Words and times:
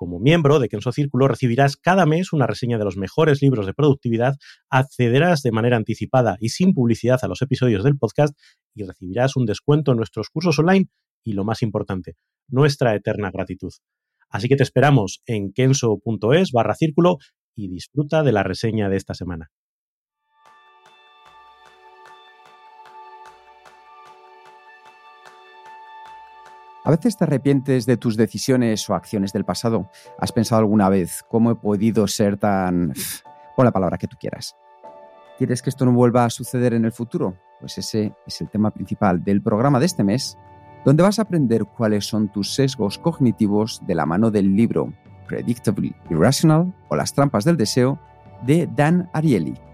Como 0.00 0.18
miembro 0.18 0.60
de 0.60 0.70
Kenso 0.70 0.92
Círculo 0.92 1.28
recibirás 1.28 1.76
cada 1.76 2.06
mes 2.06 2.32
una 2.32 2.46
reseña 2.46 2.78
de 2.78 2.84
los 2.84 2.96
mejores 2.96 3.42
libros 3.42 3.66
de 3.66 3.74
productividad, 3.74 4.36
accederás 4.70 5.42
de 5.42 5.52
manera 5.52 5.76
anticipada 5.76 6.38
y 6.40 6.48
sin 6.48 6.72
publicidad 6.72 7.18
a 7.20 7.28
los 7.28 7.42
episodios 7.42 7.84
del 7.84 7.98
podcast 7.98 8.34
y 8.74 8.84
recibirás 8.84 9.36
un 9.36 9.44
descuento 9.44 9.90
en 9.90 9.98
nuestros 9.98 10.30
cursos 10.30 10.58
online 10.58 10.88
y, 11.22 11.34
lo 11.34 11.44
más 11.44 11.60
importante, 11.60 12.14
nuestra 12.48 12.94
eterna 12.94 13.30
gratitud. 13.30 13.72
Así 14.30 14.48
que 14.48 14.56
te 14.56 14.62
esperamos 14.62 15.20
en 15.26 15.52
kenso.es 15.52 16.50
barra 16.50 16.74
círculo 16.76 17.18
y 17.54 17.68
disfruta 17.68 18.22
de 18.22 18.32
la 18.32 18.42
reseña 18.42 18.88
de 18.88 18.96
esta 18.96 19.12
semana. 19.12 19.50
A 26.82 26.90
veces 26.90 27.16
te 27.16 27.24
arrepientes 27.24 27.84
de 27.84 27.98
tus 27.98 28.16
decisiones 28.16 28.88
o 28.88 28.94
acciones 28.94 29.32
del 29.34 29.44
pasado. 29.44 29.90
¿Has 30.18 30.32
pensado 30.32 30.60
alguna 30.60 30.88
vez 30.88 31.22
cómo 31.28 31.50
he 31.50 31.56
podido 31.56 32.06
ser 32.06 32.38
tan... 32.38 32.94
pon 33.56 33.64
la 33.66 33.72
palabra 33.72 33.98
que 33.98 34.06
tú 34.06 34.16
quieras? 34.18 34.56
¿Quieres 35.36 35.60
que 35.60 35.70
esto 35.70 35.84
no 35.84 35.92
vuelva 35.92 36.24
a 36.24 36.30
suceder 36.30 36.72
en 36.72 36.86
el 36.86 36.92
futuro? 36.92 37.36
Pues 37.60 37.76
ese 37.76 38.14
es 38.26 38.40
el 38.40 38.48
tema 38.48 38.70
principal 38.70 39.22
del 39.22 39.42
programa 39.42 39.78
de 39.78 39.86
este 39.86 40.04
mes, 40.04 40.38
donde 40.84 41.02
vas 41.02 41.18
a 41.18 41.22
aprender 41.22 41.66
cuáles 41.66 42.06
son 42.06 42.32
tus 42.32 42.54
sesgos 42.54 42.98
cognitivos 42.98 43.82
de 43.86 43.94
la 43.94 44.06
mano 44.06 44.30
del 44.30 44.56
libro 44.56 44.94
Predictable 45.26 45.94
Irrational 46.08 46.74
o 46.88 46.96
Las 46.96 47.12
trampas 47.12 47.44
del 47.44 47.58
deseo 47.58 47.98
de 48.46 48.66
Dan 48.74 49.10
Ariely. 49.12 49.69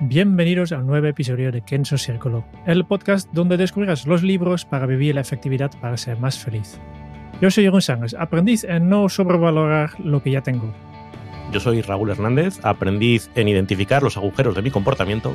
Bienvenidos 0.00 0.70
a 0.70 0.78
un 0.78 0.86
nuevo 0.86 1.08
episodio 1.08 1.50
de 1.50 1.62
Kenso 1.62 1.98
Círculo, 1.98 2.44
el 2.66 2.86
podcast 2.86 3.28
donde 3.32 3.56
descubrirás 3.56 4.06
los 4.06 4.22
libros 4.22 4.64
para 4.64 4.86
vivir 4.86 5.16
la 5.16 5.22
efectividad 5.22 5.72
para 5.80 5.96
ser 5.96 6.20
más 6.20 6.38
feliz. 6.38 6.78
Yo 7.40 7.50
soy 7.50 7.64
Jeroen 7.64 7.82
Sánchez, 7.82 8.14
aprendiz 8.16 8.62
en 8.62 8.88
no 8.88 9.08
sobrevalorar 9.08 9.98
lo 9.98 10.22
que 10.22 10.30
ya 10.30 10.40
tengo. 10.40 10.72
Yo 11.50 11.58
soy 11.58 11.82
Raúl 11.82 12.10
Hernández, 12.10 12.60
aprendiz 12.62 13.28
en 13.34 13.48
identificar 13.48 14.04
los 14.04 14.16
agujeros 14.16 14.54
de 14.54 14.62
mi 14.62 14.70
comportamiento. 14.70 15.34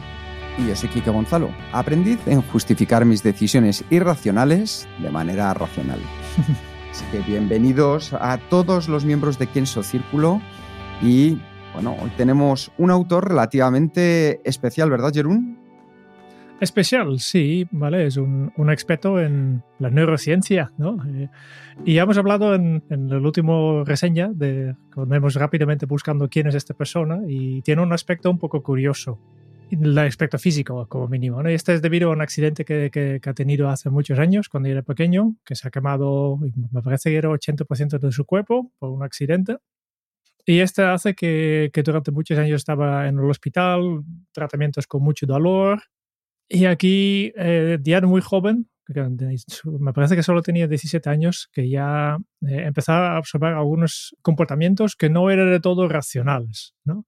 Y 0.58 0.70
yo 0.70 0.78
soy 0.78 0.88
Kike 0.88 1.12
Gonzalo, 1.12 1.50
aprendiz 1.74 2.26
en 2.26 2.42
justificar 2.42 3.04
mis 3.04 3.22
decisiones 3.22 3.84
irracionales 3.90 4.88
de 5.00 5.10
manera 5.10 5.54
racional. 5.54 6.00
Así 6.90 7.04
que 7.12 7.20
bienvenidos 7.20 8.14
a 8.14 8.38
todos 8.38 8.88
los 8.88 9.04
miembros 9.04 9.38
de 9.38 9.48
Kenso 9.48 9.84
Círculo 9.84 10.42
y 11.02 11.38
bueno, 11.74 11.96
hoy 12.02 12.12
tenemos 12.18 12.72
un 12.78 12.92
autor 12.92 13.30
relativamente 13.30 14.42
especial, 14.48 14.90
¿verdad, 14.90 15.12
Jerún? 15.14 15.58
Especial, 16.60 17.20
sí, 17.20 17.68
¿vale? 17.72 18.06
Es 18.06 18.16
un, 18.16 18.54
un 18.56 18.72
experto 18.72 19.20
en 19.20 19.64
la 19.80 19.90
neurociencia, 19.90 20.72
¿no? 20.78 20.98
Eh, 21.08 21.28
y 21.84 21.96
ya 21.96 22.04
hemos 22.04 22.18
hablado 22.18 22.56
en, 22.56 22.84
en 22.90 23.10
el 23.10 23.26
último 23.26 23.84
reseña 23.84 24.30
de 24.34 24.76
cuando 24.94 25.16
hemos 25.16 25.34
rápidamente 25.36 25.86
buscando 25.86 26.30
quién 26.30 26.48
es 26.48 26.56
esta 26.56 26.74
persona 26.74 27.22
y 27.28 27.62
tiene 27.64 27.82
un 27.82 27.92
aspecto 27.92 28.30
un 28.30 28.38
poco 28.38 28.62
curioso, 28.62 29.20
el 29.72 29.98
aspecto 29.98 30.38
físico 30.38 30.88
como 30.88 31.08
mínimo, 31.08 31.42
¿no? 31.42 31.50
Y 31.50 31.56
este 31.56 31.74
es 31.74 31.82
debido 31.82 32.10
a 32.10 32.14
un 32.14 32.22
accidente 32.22 32.64
que, 32.64 32.90
que, 32.92 33.20
que 33.22 33.30
ha 33.30 33.34
tenido 33.34 33.70
hace 33.70 33.90
muchos 33.90 34.20
años, 34.20 34.48
cuando 34.48 34.70
era 34.70 34.84
pequeño, 34.84 35.36
que 35.44 35.56
se 35.56 35.68
ha 35.68 35.72
quemado, 35.72 36.38
me 36.72 36.82
parece 36.82 37.10
que 37.10 37.18
era 37.18 37.30
80% 37.30 38.00
de 38.00 38.12
su 38.12 38.26
cuerpo 38.26 38.72
por 38.80 38.92
un 38.92 39.04
accidente. 39.04 39.58
Y 40.46 40.60
esto 40.60 40.88
hace 40.88 41.14
que, 41.14 41.72
durante 41.86 42.12
muchos 42.12 42.38
años 42.38 42.58
estaba 42.58 43.08
en 43.08 43.18
el 43.18 43.30
hospital, 43.30 44.04
tratamientos 44.34 44.88
con 44.88 45.02
mucho 45.02 45.26
dolor. 45.26 45.82
Y 46.50 46.66
aquí, 46.66 47.32
eh, 47.38 47.80
ya 47.82 48.02
muy 48.02 48.22
joven, 48.22 48.70
me 49.80 49.94
parece 49.94 50.16
que 50.16 50.24
solo 50.24 50.42
tenía 50.42 50.68
17 50.68 51.10
años, 51.10 51.50
que 51.54 51.70
ya 51.70 52.18
eh, 52.42 52.64
empezaba 52.66 53.16
a 53.16 53.20
observar 53.20 53.54
algunos 53.54 54.16
comportamientos 54.22 54.96
que 54.96 55.10
no 55.10 55.30
eran 55.30 55.50
de 55.50 55.62
todo 55.62 55.88
racionales. 55.88 56.74
¿no? 56.84 57.06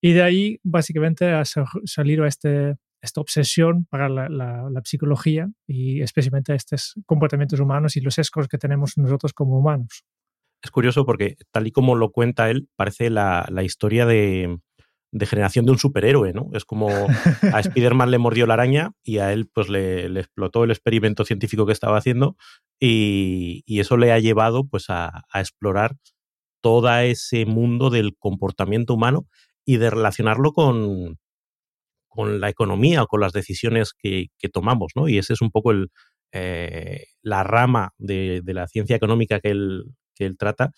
Y 0.00 0.12
de 0.12 0.22
ahí, 0.22 0.60
básicamente, 0.62 1.32
ha 1.32 1.44
salido 1.44 2.26
este, 2.26 2.76
esta 3.02 3.20
obsesión 3.20 3.86
para 3.86 4.08
la, 4.08 4.80
psicología 4.84 5.48
y 5.66 6.02
especialmente 6.02 6.54
estos 6.54 6.94
comportamientos 7.06 7.58
humanos 7.58 7.96
y 7.96 8.00
los 8.00 8.14
sesgos 8.14 8.46
que 8.46 8.58
tenemos 8.58 8.96
nosotros 8.96 9.32
como 9.32 9.58
humanos 9.58 10.04
es 10.62 10.70
curioso 10.70 11.04
porque, 11.04 11.36
tal 11.50 11.66
y 11.66 11.72
como 11.72 11.94
lo 11.94 12.10
cuenta 12.10 12.50
él, 12.50 12.68
parece 12.76 13.10
la, 13.10 13.46
la 13.50 13.62
historia 13.62 14.06
de, 14.06 14.58
de, 15.12 15.26
generación 15.26 15.64
de 15.66 15.72
un 15.72 15.78
superhéroe, 15.78 16.32
¿no? 16.32 16.50
Es 16.54 16.64
como 16.64 16.88
a 16.88 17.60
Spider-Man 17.60 18.10
le 18.10 18.18
mordió 18.18 18.46
la 18.46 18.54
araña 18.54 18.92
y 19.02 19.18
a 19.18 19.32
él 19.32 19.48
pues 19.52 19.68
le, 19.68 20.08
le, 20.08 20.20
explotó 20.20 20.64
el 20.64 20.70
experimento 20.70 21.24
científico 21.24 21.66
que 21.66 21.72
estaba 21.72 21.98
haciendo 21.98 22.36
y, 22.80 23.62
y 23.66 23.80
eso 23.80 23.96
le 23.96 24.12
ha 24.12 24.18
llevado 24.18 24.66
pues 24.66 24.90
a, 24.90 25.24
a, 25.30 25.40
explorar 25.40 25.96
todo 26.60 26.90
ese 26.98 27.46
mundo 27.46 27.90
del 27.90 28.16
comportamiento 28.18 28.94
humano 28.94 29.26
y 29.64 29.76
de 29.76 29.90
relacionarlo 29.90 30.52
con, 30.52 31.18
con 32.08 32.40
la 32.40 32.48
economía 32.48 33.02
o 33.02 33.06
con 33.06 33.20
las 33.20 33.32
decisiones 33.32 33.92
que, 33.96 34.28
que 34.38 34.48
tomamos, 34.48 34.92
¿no? 34.96 35.08
Y 35.08 35.18
ese 35.18 35.34
es 35.34 35.42
un 35.42 35.50
poco 35.50 35.70
el, 35.70 35.90
eh, 36.32 37.04
la 37.22 37.44
rama 37.44 37.92
de, 37.98 38.40
de, 38.42 38.54
la 38.54 38.66
ciencia 38.66 38.96
económica 38.96 39.40
que 39.40 39.50
él, 39.50 39.84
que 40.16 40.26
él 40.26 40.36
trata 40.36 40.72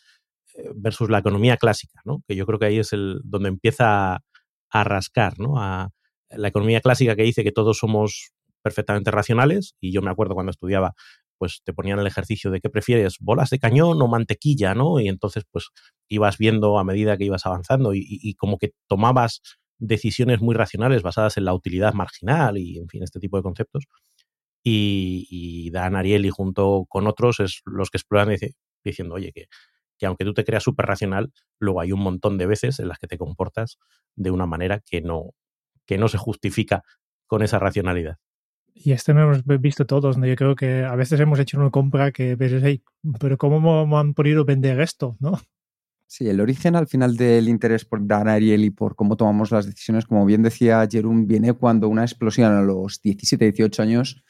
eh, 0.54 0.70
versus 0.74 1.08
la 1.10 1.18
economía 1.18 1.56
clásica, 1.56 2.00
¿no? 2.04 2.22
que 2.26 2.36
yo 2.36 2.46
creo 2.46 2.58
que 2.58 2.66
ahí 2.66 2.78
es 2.78 2.92
el, 2.92 3.20
donde 3.24 3.48
empieza 3.48 4.20
a, 4.70 4.84
rascar, 4.84 5.38
¿no? 5.38 5.60
a 5.60 5.90
la 6.30 6.48
economía 6.48 6.80
clásica 6.80 7.16
que 7.16 7.22
dice 7.22 7.44
que 7.44 7.52
todos 7.52 7.78
somos 7.78 8.32
perfectamente 8.62 9.10
racionales, 9.10 9.74
y 9.80 9.92
yo 9.92 10.02
me 10.02 10.10
acuerdo 10.10 10.34
cuando 10.34 10.50
estudiaba, 10.50 10.94
pues 11.38 11.62
te 11.64 11.72
ponían 11.72 12.00
el 12.00 12.06
ejercicio 12.06 12.50
de 12.50 12.60
qué 12.60 12.68
prefieres, 12.68 13.16
bolas 13.20 13.50
de 13.50 13.58
cañón 13.58 14.02
o 14.02 14.08
mantequilla, 14.08 14.74
¿no? 14.74 14.98
Y 15.00 15.08
entonces, 15.08 15.44
pues 15.50 15.68
ibas 16.08 16.36
viendo 16.36 16.78
a 16.78 16.84
medida 16.84 17.16
que 17.16 17.24
ibas 17.24 17.46
avanzando 17.46 17.92
y 17.94 18.34
como 18.34 18.58
que 18.58 18.72
tomabas 18.88 19.40
decisiones 19.78 20.40
muy 20.40 20.54
racionales 20.54 21.02
basadas 21.02 21.36
en 21.36 21.44
la 21.44 21.54
utilidad 21.54 21.94
marginal 21.94 22.58
y, 22.58 22.78
en 22.78 22.88
fin, 22.88 23.02
este 23.02 23.20
tipo 23.20 23.36
de 23.36 23.42
conceptos. 23.42 23.84
Y, 24.64 25.26
y 25.30 25.70
Dan 25.70 25.96
Ariely 25.96 26.30
junto 26.30 26.84
con 26.88 27.06
otros 27.06 27.40
es 27.40 27.62
los 27.64 27.90
que 27.90 27.98
exploran 27.98 28.28
y 28.28 28.32
dicen, 28.32 28.52
diciendo, 28.90 29.14
oye, 29.14 29.32
que, 29.32 29.46
que 29.98 30.06
aunque 30.06 30.24
tú 30.24 30.34
te 30.34 30.44
creas 30.44 30.62
súper 30.62 30.86
racional, 30.86 31.32
luego 31.58 31.80
hay 31.80 31.92
un 31.92 32.00
montón 32.00 32.38
de 32.38 32.46
veces 32.46 32.78
en 32.78 32.88
las 32.88 32.98
que 32.98 33.06
te 33.06 33.18
comportas 33.18 33.78
de 34.16 34.30
una 34.30 34.46
manera 34.46 34.80
que 34.80 35.00
no, 35.00 35.34
que 35.86 35.98
no 35.98 36.08
se 36.08 36.18
justifica 36.18 36.82
con 37.26 37.42
esa 37.42 37.58
racionalidad. 37.58 38.16
Y 38.74 38.92
esto 38.92 39.12
lo 39.12 39.22
hemos 39.22 39.42
visto 39.60 39.86
todos, 39.86 40.18
¿no? 40.18 40.26
Yo 40.26 40.36
creo 40.36 40.54
que 40.54 40.84
a 40.84 40.94
veces 40.94 41.18
hemos 41.18 41.40
hecho 41.40 41.58
una 41.58 41.70
compra 41.70 42.12
que 42.12 42.36
ves, 42.36 42.52
hey, 42.62 42.82
pero 43.18 43.36
¿cómo 43.36 43.86
me 43.86 43.96
han 43.96 44.14
podido 44.14 44.44
vender 44.44 44.80
esto, 44.80 45.16
no? 45.18 45.40
Sí, 46.06 46.28
el 46.28 46.40
origen 46.40 46.76
al 46.76 46.86
final 46.86 47.16
del 47.16 47.48
interés 47.48 47.84
por 47.84 48.06
Dan 48.06 48.28
Ariel 48.28 48.64
y 48.64 48.70
por 48.70 48.94
cómo 48.94 49.16
tomamos 49.16 49.50
las 49.50 49.66
decisiones, 49.66 50.06
como 50.06 50.24
bien 50.24 50.42
decía 50.42 50.86
Jerón, 50.90 51.26
viene 51.26 51.52
cuando 51.52 51.88
una 51.88 52.02
explosión 52.02 52.52
a 52.52 52.62
los 52.62 53.02
17, 53.02 53.44
18 53.44 53.82
años 53.82 54.22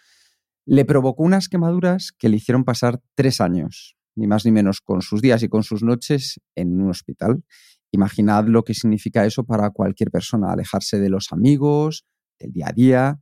le 0.64 0.84
provocó 0.84 1.22
unas 1.22 1.48
quemaduras 1.48 2.10
que 2.10 2.28
le 2.28 2.36
hicieron 2.36 2.64
pasar 2.64 3.00
tres 3.14 3.40
años 3.40 3.97
ni 4.18 4.26
más 4.26 4.44
ni 4.44 4.52
menos, 4.52 4.80
con 4.80 5.02
sus 5.02 5.22
días 5.22 5.42
y 5.42 5.48
con 5.48 5.62
sus 5.62 5.82
noches 5.82 6.40
en 6.54 6.80
un 6.80 6.90
hospital. 6.90 7.44
Imaginad 7.92 8.46
lo 8.46 8.64
que 8.64 8.74
significa 8.74 9.24
eso 9.24 9.44
para 9.44 9.70
cualquier 9.70 10.10
persona, 10.10 10.52
alejarse 10.52 10.98
de 10.98 11.08
los 11.08 11.32
amigos, 11.32 12.04
del 12.38 12.52
día 12.52 12.66
a 12.68 12.72
día. 12.72 13.20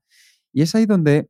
Y 0.52 0.62
es 0.62 0.74
ahí 0.74 0.86
donde 0.86 1.28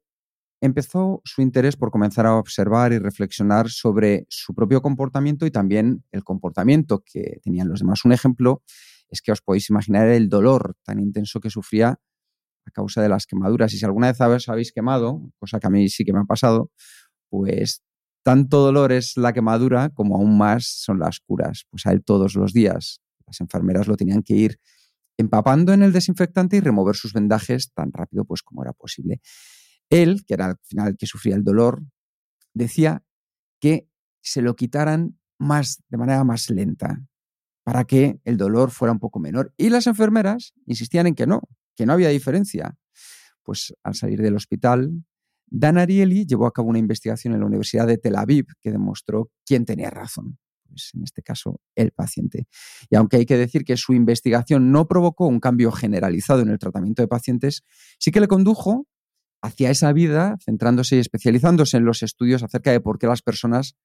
empezó 0.61 1.21
su 1.25 1.43
interés 1.43 1.77
por 1.77 1.91
comenzar 1.91 2.27
a 2.27 2.37
observar 2.37 2.93
y 2.93 2.99
reflexionar 2.99 3.69
sobre 3.69 4.27
su 4.29 4.55
propio 4.55 4.81
comportamiento 4.81 5.47
y 5.47 5.51
también 5.51 6.05
el 6.13 6.25
comportamiento 6.25 7.03
que 7.05 7.41
tenían 7.43 7.69
los 7.69 7.81
demás. 7.81 8.05
Un 8.05 8.13
ejemplo 8.13 8.63
es 9.09 9.21
que 9.21 9.33
os 9.33 9.43
podéis 9.43 9.69
imaginar 9.71 10.09
el 10.09 10.29
dolor 10.29 10.75
tan 10.85 10.99
intenso 11.01 11.41
que 11.41 11.51
sufría 11.51 12.01
a 12.67 12.71
causa 12.73 13.03
de 13.03 13.09
las 13.09 13.27
quemaduras. 13.27 13.73
Y 13.75 13.79
si 13.79 13.85
alguna 13.85 14.09
vez 14.09 14.21
os 14.21 14.49
habéis 14.49 14.73
quemado, 14.73 15.31
cosa 15.39 15.61
que 15.61 15.67
a 15.67 15.71
mí 15.71 15.89
sí 15.89 16.05
que 16.05 16.13
me 16.13 16.21
ha 16.21 16.25
pasado, 16.25 16.71
pues 17.29 17.83
tanto 18.27 18.59
dolor 18.59 18.91
es 18.91 19.17
la 19.17 19.33
quemadura 19.33 19.91
como 19.91 20.17
aún 20.17 20.37
más 20.37 20.67
son 20.67 20.99
las 20.99 21.21
curas. 21.21 21.65
Pues 21.71 21.87
a 21.87 21.93
él 21.93 22.03
todos 22.03 22.35
los 22.35 22.53
días 22.53 23.01
las 23.25 23.41
enfermeras 23.41 23.87
lo 23.87 23.97
tenían 23.97 24.25
que 24.25 24.35
ir 24.35 24.59
empapando 25.17 25.73
en 25.73 25.85
el 25.85 25.93
desinfectante 25.93 26.57
y 26.57 26.61
remover 26.61 26.97
sus 26.97 27.13
vendajes 27.13 27.73
tan 27.73 27.93
rápido 27.93 28.25
pues 28.25 28.43
como 28.43 28.65
era 28.65 28.73
posible. 28.73 29.21
Él, 29.91 30.25
que 30.27 30.35
era 30.35 30.47
al 30.47 30.57
final 30.65 30.89
el 30.89 30.97
que 30.97 31.07
sufría 31.07 31.37
el 31.37 31.45
dolor, 31.45 31.85
decía 32.53 33.05
que 33.61 33.89
se 34.23 34.43
lo 34.43 34.57
quitaran 34.57 35.21
más 35.39 35.85
de 35.89 35.97
manera 35.97 36.25
más 36.25 36.51
lenta 36.51 37.07
para 37.63 37.85
que 37.85 38.21
el 38.25 38.37
dolor 38.37 38.73
fuera 38.73 38.91
un 38.91 38.99
poco 38.99 39.21
menor. 39.21 39.55
Y 39.57 39.71
las 39.71 39.87
enfermeras 39.87 40.53
insistían 40.67 41.07
en 41.07 41.15
que 41.15 41.29
no, 41.29 41.43
que 41.77 41.87
no 41.87 41.93
había 41.93 42.09
diferencia. 42.09 42.77
Pues 43.45 43.73
al 43.85 43.95
salir 43.95 44.21
del 44.21 44.35
hospital, 44.35 45.05
Dan 45.47 45.79
Ariely 45.79 46.27
llevó 46.27 46.47
a 46.47 46.53
cabo 46.53 46.69
una 46.69 46.79
investigación 46.79 47.35
en 47.35 47.41
la 47.41 47.47
Universidad 47.47 47.87
de 47.87 47.99
Tel 47.99 48.17
Aviv 48.17 48.47
que 48.61 48.73
demostró 48.73 49.31
quién 49.45 49.65
tenía 49.65 49.91
razón. 49.91 50.39
Pues 50.69 50.91
en 50.95 51.05
este 51.05 51.23
caso, 51.23 51.61
el 51.75 51.93
paciente. 51.93 52.47
Y 52.91 52.97
aunque 52.97 53.19
hay 53.19 53.27
que 53.27 53.37
decir 53.37 53.65
que 53.65 53.77
su 53.77 53.95
investigación 53.95 54.73
no 54.73 54.89
provocó 54.89 55.27
un 55.27 55.41
cambio 55.41 55.71
generalizado 55.71 56.41
en 56.41 56.49
el 56.49 56.59
tratamiento 56.59 57.03
de 57.03 57.09
pacientes, 57.09 57.63
sí 57.99 58.11
que 58.11 58.21
le 58.21 58.29
condujo 58.29 58.87
hacia 59.43 59.71
esa 59.71 59.93
vida, 59.93 60.37
centrándose 60.45 60.97
y 60.97 60.99
especializándose 60.99 61.77
en 61.77 61.85
los 61.85 62.03
estudios 62.03 62.43
acerca 62.43 62.73
de 62.73 62.81
por 62.81 62.99
qué 62.99 63.07
las 63.07 63.23
personas 63.23 63.77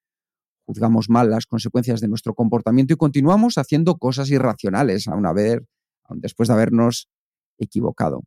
juzgamos 0.65 1.09
mal 1.09 1.29
las 1.29 1.45
consecuencias 1.45 2.01
de 2.01 2.07
nuestro 2.07 2.33
comportamiento 2.33 2.93
y 2.93 2.97
continuamos 2.97 3.57
haciendo 3.57 3.97
cosas 3.97 4.29
irracionales, 4.29 5.07
aún, 5.07 5.25
haber, 5.25 5.65
aún 6.03 6.21
después 6.21 6.47
de 6.47 6.55
habernos 6.55 7.09
equivocado. 7.57 8.23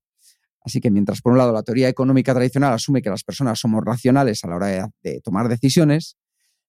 Así 0.65 0.81
que 0.81 0.91
mientras 0.91 1.21
por 1.21 1.33
un 1.33 1.39
lado 1.39 1.53
la 1.53 1.63
teoría 1.63 1.89
económica 1.89 2.33
tradicional 2.33 2.73
asume 2.73 3.03
que 3.03 3.11
las 3.11 3.23
personas 3.23 3.61
somos 3.61 3.85
racionales 3.85 4.43
a 4.45 4.49
la 4.49 4.57
hora 4.57 4.91
de, 5.03 5.21
tomar 5.21 5.49
decisiones, 5.49 6.17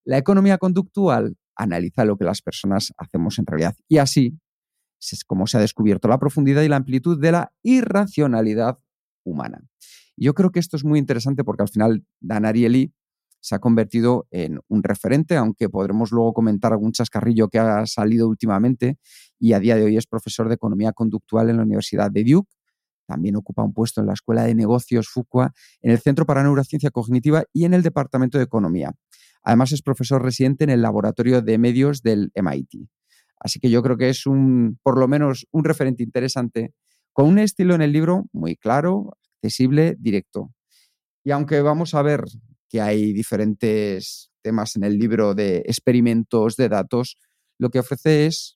la 0.04 0.18
economía 0.18 0.58
conductual 0.58 1.36
analiza 1.56 2.04
lo 2.04 2.18
que 2.18 2.24
las 2.24 2.42
personas 2.42 2.92
hacemos 2.98 3.38
en 3.38 3.46
realidad. 3.46 3.74
Y 3.88 3.98
así 3.98 4.38
es 5.00 5.24
como 5.24 5.46
se 5.46 5.56
ha 5.56 5.60
descubierto 5.60 6.08
la 6.08 6.18
profundidad 6.18 6.62
y 6.62 6.68
la 6.68 6.76
amplitud 6.76 7.18
de 7.18 7.32
la 7.32 7.52
irracionalidad 7.62 8.78
humana. 9.24 9.62
Yo 10.16 10.34
creo 10.34 10.50
que 10.50 10.60
esto 10.60 10.76
es 10.76 10.84
muy 10.84 10.98
interesante 10.98 11.42
porque 11.44 11.62
al 11.62 11.68
final 11.68 12.04
Dan 12.20 12.44
Ariely 12.44 12.92
se 13.40 13.54
ha 13.54 13.58
convertido 13.60 14.26
en 14.30 14.60
un 14.68 14.82
referente, 14.82 15.36
aunque 15.36 15.68
podremos 15.68 16.10
luego 16.10 16.32
comentar 16.32 16.72
algún 16.72 16.92
chascarrillo 16.92 17.48
que 17.48 17.58
ha 17.58 17.86
salido 17.86 18.28
últimamente 18.28 18.98
y 19.38 19.52
a 19.52 19.60
día 19.60 19.76
de 19.76 19.84
hoy 19.84 19.96
es 19.96 20.06
profesor 20.06 20.48
de 20.48 20.54
economía 20.54 20.92
conductual 20.92 21.50
en 21.50 21.58
la 21.58 21.62
Universidad 21.62 22.10
de 22.10 22.24
Duke. 22.24 22.50
También 23.06 23.36
ocupa 23.36 23.62
un 23.62 23.72
puesto 23.72 24.00
en 24.00 24.08
la 24.08 24.12
Escuela 24.12 24.44
de 24.44 24.54
Negocios 24.54 25.08
Fuqua, 25.08 25.52
en 25.80 25.92
el 25.92 25.98
Centro 25.98 26.26
para 26.26 26.42
Neurociencia 26.42 26.90
Cognitiva 26.90 27.44
y 27.52 27.64
en 27.64 27.74
el 27.74 27.82
Departamento 27.82 28.38
de 28.38 28.44
Economía. 28.44 28.92
Además 29.42 29.72
es 29.72 29.82
profesor 29.82 30.22
residente 30.22 30.64
en 30.64 30.70
el 30.70 30.82
Laboratorio 30.82 31.40
de 31.40 31.56
Medios 31.58 32.02
del 32.02 32.32
MIT. 32.34 32.88
Así 33.38 33.60
que 33.60 33.70
yo 33.70 33.82
creo 33.82 33.96
que 33.96 34.08
es 34.08 34.26
un, 34.26 34.78
por 34.82 34.98
lo 34.98 35.06
menos, 35.06 35.46
un 35.52 35.64
referente 35.64 36.02
interesante, 36.02 36.72
con 37.12 37.26
un 37.26 37.38
estilo 37.38 37.74
en 37.74 37.82
el 37.82 37.92
libro 37.92 38.24
muy 38.32 38.56
claro, 38.56 39.16
accesible, 39.36 39.94
directo. 39.98 40.50
Y 41.24 41.30
aunque 41.30 41.60
vamos 41.60 41.94
a 41.94 42.02
ver 42.02 42.24
que 42.68 42.80
hay 42.80 43.12
diferentes 43.12 44.30
temas 44.42 44.76
en 44.76 44.84
el 44.84 44.98
libro 44.98 45.34
de 45.34 45.58
experimentos 45.58 46.56
de 46.56 46.68
datos, 46.68 47.16
lo 47.58 47.70
que 47.70 47.78
ofrece 47.78 48.26
es 48.26 48.55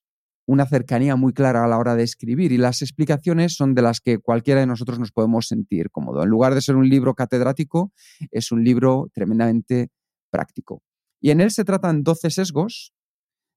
una 0.51 0.65
cercanía 0.65 1.15
muy 1.15 1.31
clara 1.31 1.63
a 1.63 1.67
la 1.69 1.77
hora 1.77 1.95
de 1.95 2.03
escribir 2.03 2.51
y 2.51 2.57
las 2.57 2.81
explicaciones 2.81 3.55
son 3.55 3.73
de 3.73 3.81
las 3.81 4.01
que 4.01 4.17
cualquiera 4.17 4.59
de 4.59 4.67
nosotros 4.67 4.99
nos 4.99 5.13
podemos 5.13 5.47
sentir 5.47 5.89
cómodo. 5.91 6.23
En 6.23 6.29
lugar 6.29 6.55
de 6.55 6.61
ser 6.61 6.75
un 6.75 6.89
libro 6.89 7.13
catedrático, 7.13 7.93
es 8.31 8.51
un 8.51 8.61
libro 8.61 9.07
tremendamente 9.13 9.91
práctico. 10.29 10.83
Y 11.21 11.31
en 11.31 11.39
él 11.39 11.51
se 11.51 11.63
tratan 11.63 12.03
12 12.03 12.31
sesgos, 12.31 12.93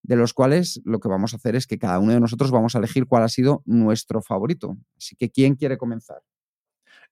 de 0.05 0.15
los 0.15 0.35
cuales 0.35 0.81
lo 0.85 1.01
que 1.01 1.09
vamos 1.09 1.33
a 1.33 1.39
hacer 1.39 1.57
es 1.57 1.67
que 1.67 1.79
cada 1.79 1.99
uno 1.99 2.13
de 2.13 2.21
nosotros 2.21 2.53
vamos 2.53 2.77
a 2.77 2.79
elegir 2.79 3.07
cuál 3.07 3.25
ha 3.25 3.29
sido 3.29 3.63
nuestro 3.65 4.23
favorito. 4.23 4.77
Así 4.97 5.17
que, 5.17 5.31
¿quién 5.31 5.57
quiere 5.57 5.77
comenzar? 5.77 6.23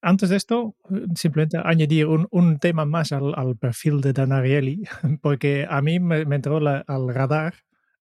Antes 0.00 0.28
de 0.28 0.36
esto, 0.36 0.76
simplemente 1.16 1.58
añadir 1.64 2.06
un, 2.06 2.58
tema 2.60 2.84
más 2.84 3.10
al, 3.10 3.56
perfil 3.56 4.00
de 4.00 4.12
Dan 4.12 4.30
Ariely, 4.30 4.84
porque 5.22 5.66
a 5.68 5.82
mí 5.82 5.98
me, 5.98 6.20
entró 6.20 6.58
al 6.58 7.14
radar 7.14 7.54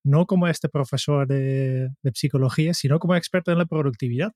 no 0.04 0.26
como 0.26 0.48
este 0.48 0.70
profesor 0.70 1.28
de, 1.28 1.90
psicología, 2.14 2.74
sino 2.74 3.00
como 3.00 3.16
experto 3.16 3.52
en 3.52 3.58
la 3.58 3.66
productividad. 3.66 4.34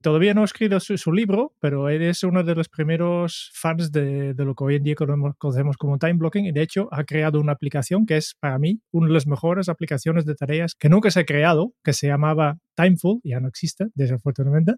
Todavía 0.00 0.32
no 0.32 0.42
ha 0.42 0.44
escrito 0.44 0.78
su, 0.78 1.12
libro, 1.12 1.54
pero 1.58 1.88
él 1.88 2.02
es 2.02 2.22
uno 2.22 2.44
de 2.44 2.54
los 2.54 2.68
primeros 2.68 3.50
fans 3.52 3.90
de, 3.90 4.32
lo 4.36 4.54
que 4.54 4.64
hoy 4.64 4.76
en 4.76 4.84
día 4.84 4.94
conocemos 4.94 5.76
como 5.76 5.98
time 5.98 6.14
blocking 6.14 6.46
y 6.46 6.52
de 6.52 6.62
hecho 6.62 6.88
ha 6.92 7.02
creado 7.02 7.40
una 7.40 7.52
aplicación 7.52 8.06
que 8.06 8.16
es 8.16 8.36
para 8.38 8.60
mí 8.60 8.80
una 8.92 9.08
de 9.08 9.14
las 9.14 9.26
mejores 9.26 9.68
aplicaciones 9.68 10.24
de 10.24 10.36
tareas 10.36 10.76
que 10.76 10.88
nunca 10.88 11.10
se 11.10 11.20
ha 11.20 11.24
creado, 11.24 11.72
que 11.82 11.92
se 11.92 12.06
llamaba 12.06 12.58
Timeful, 12.76 13.20
ya 13.24 13.40
no 13.40 13.48
existe, 13.48 13.86
desafortunadamente, 13.94 14.74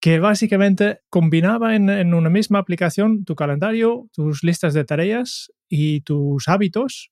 que 0.00 0.18
básicamente 0.18 1.00
combinaba 1.10 1.76
en, 1.76 1.90
en 1.90 2.14
una 2.14 2.30
misma 2.30 2.58
aplicación 2.58 3.26
tu 3.26 3.34
calendario, 3.34 4.08
tus 4.14 4.42
listas 4.42 4.72
de 4.72 4.84
tareas 4.84 5.52
y 5.68 6.00
tus 6.00 6.48
hábitos 6.48 7.10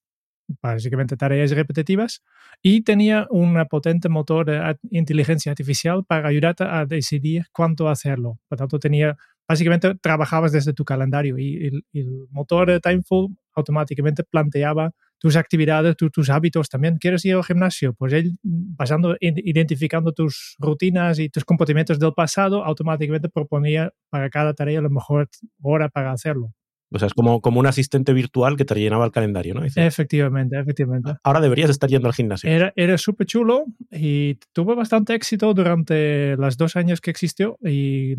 básicamente 0.63 1.17
tareas 1.17 1.51
repetitivas, 1.51 2.23
y 2.63 2.83
tenía 2.83 3.27
un 3.31 3.63
potente 3.69 4.09
motor 4.09 4.47
de 4.47 4.77
inteligencia 4.91 5.53
artificial 5.53 6.05
para 6.05 6.29
ayudarte 6.29 6.65
a 6.65 6.87
decidir 6.87 7.47
cuánto 7.53 7.89
hacerlo. 7.89 8.39
Por 8.49 8.59
tanto, 8.59 8.79
tenía, 8.79 9.17
básicamente 9.49 9.95
trabajabas 9.97 10.53
desde 10.53 10.73
tu 10.73 10.85
calendario 10.85 11.39
y 11.39 11.83
el, 11.93 12.27
motor 12.31 12.71
de 12.71 12.81
Timeful 12.81 13.37
automáticamente 13.55 14.25
planteaba 14.25 14.93
tus 15.19 15.37
actividades, 15.37 15.97
tus 15.97 16.29
hábitos 16.29 16.69
también. 16.69 16.99
¿Quieres 16.99 17.25
ir 17.25 17.35
al 17.35 17.45
gimnasio? 17.45 17.95
Pues 17.95 18.13
él, 18.13 18.37
pasando, 18.77 19.17
identificando 19.21 20.13
tus 20.13 20.57
rutinas 20.59 21.19
y 21.19 21.31
tus 21.31 21.45
comportamientos 21.45 21.99
del 21.99 22.13
pasado, 22.13 22.65
automáticamente 22.65 23.29
proponía 23.29 23.93
para 24.11 24.29
cada 24.29 24.53
tarea 24.53 24.83
la 24.83 24.91
mejor 24.91 25.29
hora 25.63 25.89
para 25.89 26.13
hacerlo. 26.13 26.53
O 26.95 26.99
sea, 27.01 27.07
es 27.07 27.15
como, 27.15 27.41
como 27.41 27.59
un 27.59 27.67
asistente 27.67 28.13
virtual 28.13 28.57
que 28.57 28.65
te 28.65 28.73
rellenaba 28.73 29.05
el 29.05 29.11
calendario, 29.11 29.53
¿no? 29.55 29.65
efectivamente, 29.65 30.57
efectivamente. 30.61 31.15
Ahora 31.25 31.41
deberías 31.41 31.69
estar 31.69 31.91
yendo 31.91 32.07
al 32.07 32.15
gimnasio. 32.15 32.49
Era, 32.49 32.73
era 32.77 32.97
súper 32.99 33.27
chulo 33.27 33.65
y 33.91 34.37
tuvo 34.53 34.77
bastante 34.77 35.13
éxito 35.13 35.53
durante 35.55 36.37
los 36.37 36.57
dos 36.57 36.77
años 36.77 37.01
que 37.01 37.11
existió 37.11 37.59
y 37.61 38.15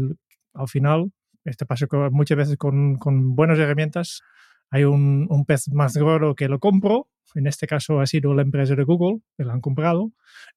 al 0.54 0.68
final, 0.68 1.10
este 1.46 1.66
pasó 1.66 1.88
muchas 2.12 2.38
veces 2.38 2.58
con, 2.58 2.98
con 2.98 3.34
buenas 3.34 3.58
herramientas, 3.60 4.22
hay 4.76 4.84
un, 4.84 5.28
un 5.30 5.46
pez 5.46 5.70
más 5.70 5.96
gordo 5.98 6.36
que 6.36 6.50
lo 6.50 6.60
compro 6.60 7.08
en 7.36 7.48
este 7.48 7.68
caso 7.68 8.00
ha 8.00 8.08
sido 8.08 8.34
la 8.34 8.42
empresa 8.42 8.76
de 8.76 8.84
Google, 8.84 9.20
que 9.38 9.44
la 9.44 9.54
han 9.54 9.62
comprado, 9.62 10.12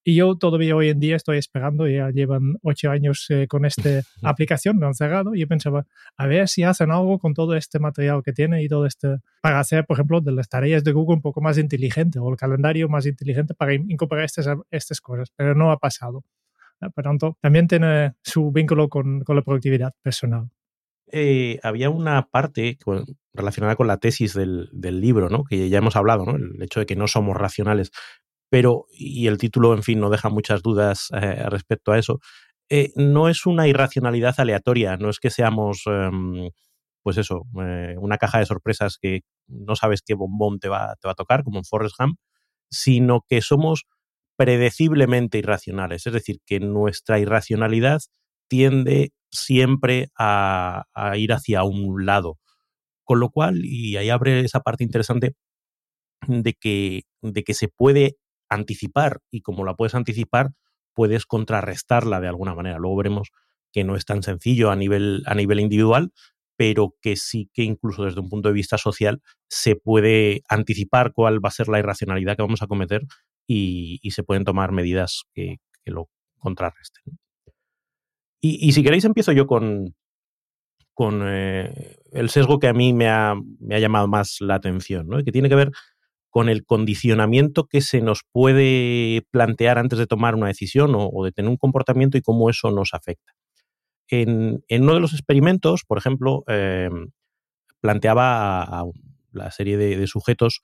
y 0.04 0.14
yo 0.14 0.36
todavía 0.36 0.76
hoy 0.76 0.90
en 0.90 1.00
día 1.00 1.16
estoy 1.16 1.38
esperando, 1.38 1.88
ya 1.88 2.10
llevan 2.10 2.56
ocho 2.62 2.90
años 2.90 3.26
eh, 3.30 3.46
con 3.48 3.64
esta 3.66 4.02
aplicación, 4.22 4.78
lo 4.78 4.86
han 4.86 4.94
cerrado, 4.94 5.34
y 5.34 5.40
yo 5.40 5.48
pensaba, 5.48 5.86
a 6.16 6.26
ver 6.26 6.48
si 6.48 6.62
hacen 6.62 6.90
algo 6.90 7.18
con 7.18 7.34
todo 7.34 7.54
este 7.54 7.78
material 7.80 8.22
que 8.22 8.32
tiene 8.32 8.62
y 8.62 8.68
todo 8.68 8.86
este, 8.86 9.18
para 9.42 9.58
hacer, 9.60 9.86
por 9.86 9.96
ejemplo, 9.96 10.20
de 10.20 10.32
las 10.32 10.48
tareas 10.48 10.84
de 10.84 10.92
Google 10.92 11.16
un 11.16 11.22
poco 11.22 11.40
más 11.40 11.58
inteligente 11.58 12.18
o 12.20 12.30
el 12.30 12.36
calendario 12.36 12.88
más 12.88 13.06
inteligente 13.06 13.54
para 13.54 13.74
incorporar 13.74 14.24
estas, 14.24 14.48
estas 14.70 15.00
cosas, 15.00 15.32
pero 15.34 15.54
no 15.54 15.72
ha 15.72 15.78
pasado. 15.78 16.24
Por 16.94 17.02
tanto, 17.02 17.36
también 17.40 17.66
tiene 17.66 18.12
su 18.22 18.52
vínculo 18.52 18.88
con, 18.88 19.24
con 19.24 19.34
la 19.34 19.42
productividad 19.42 19.92
personal. 20.00 20.48
Eh, 21.10 21.58
había 21.62 21.90
una 21.90 22.28
parte 22.28 22.78
relacionada 23.38 23.76
con 23.76 23.86
la 23.86 23.96
tesis 23.96 24.34
del, 24.34 24.68
libro, 24.72 25.28
¿no? 25.30 25.44
que 25.44 25.68
ya 25.68 25.78
hemos 25.78 25.96
hablado, 25.96 26.24
¿no? 26.26 26.36
el 26.36 26.62
hecho 26.62 26.80
de 26.80 26.86
que 26.86 26.96
no 26.96 27.08
somos 27.08 27.36
racionales, 27.36 27.90
pero, 28.50 28.86
y 28.90 29.26
el 29.26 29.38
título, 29.38 29.74
en 29.74 29.82
fin, 29.82 30.00
no 30.00 30.10
deja 30.10 30.28
muchas 30.28 30.62
dudas 30.62 31.08
eh, 31.12 31.44
respecto 31.48 31.92
a 31.92 31.98
eso, 31.98 32.20
eh, 32.70 32.92
no 32.96 33.28
es 33.28 33.46
una 33.46 33.66
irracionalidad 33.68 34.34
aleatoria, 34.38 34.96
no 34.96 35.10
es 35.10 35.18
que 35.18 35.30
seamos, 35.30 35.82
em, 35.86 36.50
pues 37.02 37.16
eso, 37.16 37.44
una 37.52 38.18
caja 38.18 38.38
de 38.38 38.46
sorpresas 38.46 38.98
que 39.00 39.22
no 39.46 39.76
sabes 39.76 40.02
qué 40.04 40.14
bombón 40.14 40.58
te 40.58 40.68
va, 40.68 40.94
te 41.00 41.08
va 41.08 41.12
a 41.12 41.14
tocar, 41.14 41.44
como 41.44 41.58
en 41.58 41.64
Forrest 41.64 41.96
Gump, 41.98 42.18
sino 42.70 43.24
que 43.26 43.40
somos 43.40 43.84
predeciblemente 44.36 45.38
irracionales, 45.38 46.06
es 46.06 46.12
decir, 46.12 46.38
que 46.46 46.60
nuestra 46.60 47.18
irracionalidad 47.18 48.00
tiende 48.48 49.12
siempre 49.30 50.10
a, 50.16 50.84
ir 51.16 51.32
hacia 51.32 51.64
un 51.64 52.06
lado. 52.06 52.38
Con 53.08 53.20
lo 53.20 53.30
cual, 53.30 53.64
y 53.64 53.96
ahí 53.96 54.10
abre 54.10 54.40
esa 54.40 54.60
parte 54.60 54.84
interesante 54.84 55.34
de 56.26 56.52
que, 56.52 57.04
de 57.22 57.42
que 57.42 57.54
se 57.54 57.68
puede 57.68 58.18
anticipar 58.50 59.20
y 59.30 59.40
como 59.40 59.64
la 59.64 59.72
puedes 59.76 59.94
anticipar, 59.94 60.50
puedes 60.92 61.24
contrarrestarla 61.24 62.20
de 62.20 62.28
alguna 62.28 62.54
manera. 62.54 62.76
Luego 62.76 62.98
veremos 62.98 63.30
que 63.72 63.82
no 63.82 63.96
es 63.96 64.04
tan 64.04 64.22
sencillo 64.22 64.70
a 64.70 64.76
nivel, 64.76 65.22
a 65.24 65.34
nivel 65.34 65.58
individual, 65.60 66.12
pero 66.54 66.96
que 67.00 67.16
sí 67.16 67.48
que 67.54 67.62
incluso 67.62 68.04
desde 68.04 68.20
un 68.20 68.28
punto 68.28 68.48
de 68.48 68.54
vista 68.54 68.76
social 68.76 69.22
se 69.48 69.74
puede 69.74 70.42
anticipar 70.50 71.14
cuál 71.14 71.42
va 71.42 71.48
a 71.48 71.52
ser 71.52 71.68
la 71.68 71.78
irracionalidad 71.78 72.36
que 72.36 72.42
vamos 72.42 72.60
a 72.60 72.66
cometer 72.66 73.06
y, 73.46 74.00
se 74.10 74.22
pueden 74.22 74.44
tomar 74.44 74.70
medidas 74.70 75.22
que, 75.32 75.60
lo 75.86 76.10
contrarresten. 76.36 77.18
Y, 78.42 78.70
si 78.72 78.82
queréis 78.82 79.06
empiezo 79.06 79.32
yo 79.32 79.46
con, 79.46 79.94
con 80.98 81.22
eh, 81.24 81.94
el 82.10 82.28
sesgo 82.28 82.58
que 82.58 82.66
a 82.66 82.72
mí 82.72 82.92
me 82.92 83.08
ha, 83.08 83.36
llamado 83.60 84.08
más 84.08 84.38
la 84.40 84.56
atención, 84.56 85.06
¿no? 85.06 85.22
que 85.22 85.30
tiene 85.30 85.48
que 85.48 85.54
ver 85.54 85.70
con 86.28 86.48
el 86.48 86.64
condicionamiento 86.64 87.68
que 87.68 87.82
se 87.82 88.00
nos 88.00 88.24
puede 88.32 89.24
plantear 89.30 89.78
antes 89.78 90.00
de 90.00 90.08
tomar 90.08 90.34
una 90.34 90.48
decisión 90.48 90.94
o, 90.96 91.24
de 91.24 91.30
tener 91.30 91.48
un 91.48 91.56
comportamiento 91.56 92.18
y 92.18 92.20
cómo 92.20 92.50
eso 92.50 92.72
nos 92.72 92.94
afecta. 92.94 93.32
En, 94.08 94.64
uno 94.68 94.94
de 94.94 94.98
los 94.98 95.12
experimentos, 95.12 95.84
por 95.86 95.98
ejemplo, 95.98 96.42
em, 96.48 97.12
planteaba 97.80 98.64
a, 98.64 98.84
la 99.30 99.52
serie 99.52 99.76
de, 99.76 100.04
sujetos 100.08 100.62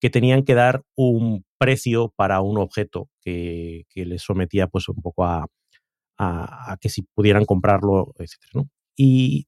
que 0.00 0.10
tenían 0.10 0.44
que 0.44 0.54
dar 0.54 0.84
un 0.94 1.44
precio 1.58 2.12
para 2.14 2.40
un 2.40 2.56
objeto 2.58 3.08
que, 3.20 3.84
les 3.96 4.22
sometía 4.22 4.68
pues 4.68 4.88
un 4.88 5.02
poco 5.02 5.24
a, 5.24 5.48
que 6.80 6.88
si 6.88 7.02
pudieran 7.02 7.46
comprarlo, 7.46 8.14
etc. 8.20 8.64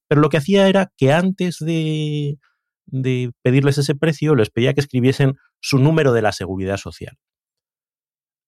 Pero 0.09 0.21
lo 0.21 0.29
que 0.29 0.39
hacía 0.39 0.69
era 0.69 0.93
que 0.97 1.13
antes 1.13 1.59
de, 1.59 2.39
de 2.87 3.33
pedirles 3.43 3.79
ese 3.79 3.95
precio, 3.95 4.35
les 4.35 4.51
pedía 4.51 4.75
que 4.75 4.81
escribiesen 4.81 5.35
su 5.61 5.79
número 5.79 6.13
de 6.13 6.23
la 6.23 6.33
seguridad 6.33 6.77
social. 6.77 7.17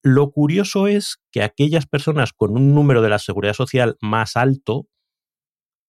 Lo 0.02 0.30
curioso 0.30 0.86
es 0.86 1.16
que 1.32 1.42
aquellas 1.42 1.86
personas 1.86 2.32
con 2.32 2.52
un 2.52 2.74
número 2.74 3.02
de 3.02 3.08
la 3.08 3.18
seguridad 3.18 3.54
social 3.54 3.96
más 4.00 4.36
alto 4.36 4.86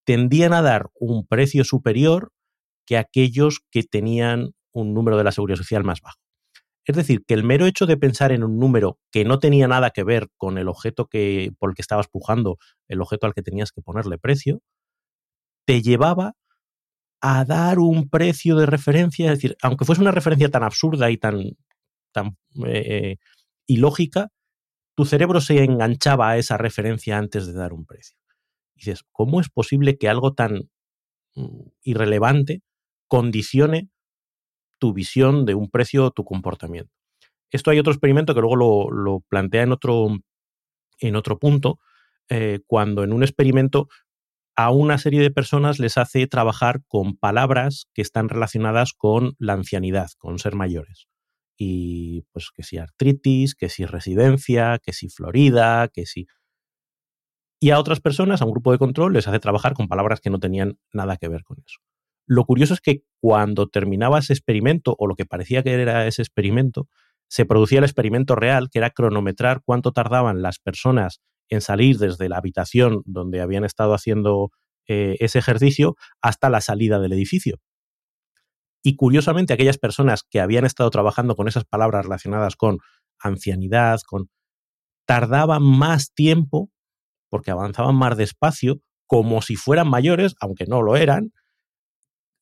tendían 0.06 0.54
a 0.54 0.62
dar 0.62 0.90
un 0.96 1.28
precio 1.28 1.64
superior 1.64 2.32
que 2.86 2.98
aquellos 2.98 3.60
que 3.70 3.84
tenían 3.84 4.54
un 4.74 4.94
número 4.94 5.18
de 5.18 5.24
la 5.24 5.32
seguridad 5.32 5.58
social 5.58 5.84
más 5.84 6.02
bajo. 6.02 6.18
Es 6.86 6.96
decir, 6.96 7.26
que 7.28 7.34
el 7.34 7.44
mero 7.44 7.66
hecho 7.66 7.86
de 7.86 7.98
pensar 7.98 8.32
en 8.32 8.44
un 8.44 8.58
número 8.58 8.98
que 9.12 9.26
no 9.26 9.40
tenía 9.40 9.68
nada 9.68 9.90
que 9.90 10.06
ver 10.06 10.30
con 10.38 10.58
el 10.58 10.70
objeto 10.70 11.08
que, 11.08 11.52
por 11.60 11.70
el 11.70 11.76
que 11.76 11.82
estabas 11.82 12.08
pujando, 12.08 12.58
el 12.88 13.02
objeto 13.02 13.28
al 13.28 13.34
que 13.34 13.42
tenías 13.42 13.74
que 13.74 13.82
ponerle 13.82 14.18
precio, 14.18 14.62
te 15.68 15.82
llevaba 15.82 16.34
a 17.22 17.44
dar 17.44 17.80
un 17.80 18.10
precio 18.10 18.56
de 18.56 18.66
referencia, 18.66 19.32
es 19.32 19.40
decir, 19.40 19.58
aunque 19.62 19.84
fuese 19.84 20.02
una 20.02 20.12
referencia 20.12 20.50
tan 20.50 20.64
absurda 20.64 21.12
y 21.12 21.18
tan, 21.18 21.58
tan 22.14 22.38
eh, 22.66 23.18
ilógica, 23.68 24.30
tu 24.96 25.06
cerebro 25.06 25.42
se 25.42 25.64
enganchaba 25.64 26.30
a 26.30 26.38
esa 26.38 26.58
referencia 26.58 27.18
antes 27.18 27.48
de 27.48 27.54
dar 27.54 27.74
un 27.74 27.86
precio. 27.86 28.18
Dices, 28.76 29.04
¿cómo 29.12 29.42
es 29.42 29.50
posible 29.50 29.98
que 29.98 30.08
algo 30.08 30.34
tan 30.34 30.70
mm, 31.36 31.68
irrelevante 31.84 32.62
condicione 33.10 33.90
tu 34.80 34.94
visión 34.94 35.46
de 35.46 35.56
un 35.56 35.70
precio 35.70 36.06
o 36.06 36.12
tu 36.12 36.24
comportamiento? 36.24 36.94
Esto 37.52 37.72
hay 37.72 37.80
otro 37.80 37.92
experimento 37.92 38.34
que 38.34 38.42
luego 38.42 38.90
lo, 38.90 39.20
plantea 39.28 39.64
en 39.64 39.74
otro, 39.74 40.08
en 41.00 41.16
otro 41.18 41.40
punto, 41.40 41.80
eh, 42.30 42.62
cuando 42.68 43.04
en 43.04 43.12
un 43.12 43.24
experimento 43.24 43.90
a 44.58 44.72
una 44.72 44.98
serie 44.98 45.22
de 45.22 45.30
personas 45.30 45.78
les 45.78 45.98
hace 46.00 46.26
trabajar 46.26 46.82
con 46.88 47.16
palabras 47.16 47.88
que 47.94 48.02
están 48.02 48.28
relacionadas 48.28 48.94
con 48.94 49.36
la 49.38 49.54
ancianidad, 49.54 50.10
con 50.18 50.40
ser 50.40 50.56
mayores. 50.56 51.08
Y 51.60 52.24
pues 52.32 52.50
que 52.54 52.64
si 52.64 52.80
artritis, 52.80 53.54
que 53.54 53.70
si 53.70 53.86
residencia, 53.86 54.80
que 54.84 54.94
si 54.94 55.10
Florida, 55.10 55.90
que 55.90 56.08
si... 56.08 56.26
Y 57.60 57.70
a 57.70 57.80
otras 57.80 58.00
personas, 58.00 58.42
a 58.42 58.46
un 58.46 58.52
grupo 58.52 58.72
de 58.72 58.80
control, 58.80 59.14
les 59.14 59.28
hace 59.28 59.40
trabajar 59.40 59.76
con 59.76 59.88
palabras 59.88 60.22
que 60.22 60.32
no 60.32 60.40
tenían 60.40 60.80
nada 60.92 61.18
que 61.18 61.28
ver 61.28 61.44
con 61.44 61.58
eso. 61.60 61.78
Lo 62.26 62.44
curioso 62.46 62.74
es 62.74 62.82
que 62.82 63.04
cuando 63.22 63.68
terminaba 63.68 64.20
ese 64.20 64.34
experimento, 64.34 64.96
o 64.98 65.06
lo 65.06 65.16
que 65.16 65.26
parecía 65.26 65.62
que 65.62 65.74
era 65.74 66.08
ese 66.08 66.24
experimento, 66.24 66.88
se 67.30 67.46
producía 67.46 67.78
el 67.78 67.86
experimento 67.86 68.36
real, 68.36 68.70
que 68.72 68.80
era 68.80 68.90
cronometrar 68.90 69.62
cuánto 69.64 69.92
tardaban 69.92 70.42
las 70.42 70.58
personas 70.58 71.22
en 71.50 71.62
salir 71.62 71.98
desde 71.98 72.30
la 72.30 72.38
habitación 72.38 73.02
donde 73.06 73.42
habían 73.42 73.64
estado 73.64 73.94
haciendo 73.94 74.52
eh, 74.88 75.18
ese 75.20 75.40
ejercicio 75.40 75.96
hasta 76.22 76.50
la 76.50 76.62
salida 76.62 77.00
del 77.00 77.14
edificio. 77.14 77.58
Y 78.84 78.96
curiosamente, 78.96 79.54
aquellas 79.54 79.78
personas 79.78 80.24
que 80.24 80.40
habían 80.40 80.66
estado 80.66 80.90
trabajando 80.90 81.36
con 81.36 81.48
esas 81.48 81.66
palabras 81.66 82.06
relacionadas 82.06 82.56
con 82.56 82.78
ancianidad, 83.20 84.00
con 84.08 84.30
tardaban 85.06 85.64
más 85.64 86.14
tiempo 86.14 86.70
porque 87.30 87.52
avanzaban 87.52 87.96
más 87.96 88.18
despacio, 88.18 88.80
como 89.06 89.42
si 89.42 89.56
fueran 89.56 89.90
mayores, 89.90 90.36
aunque 90.40 90.66
no 90.66 90.82
lo 90.82 90.96
eran, 90.96 91.32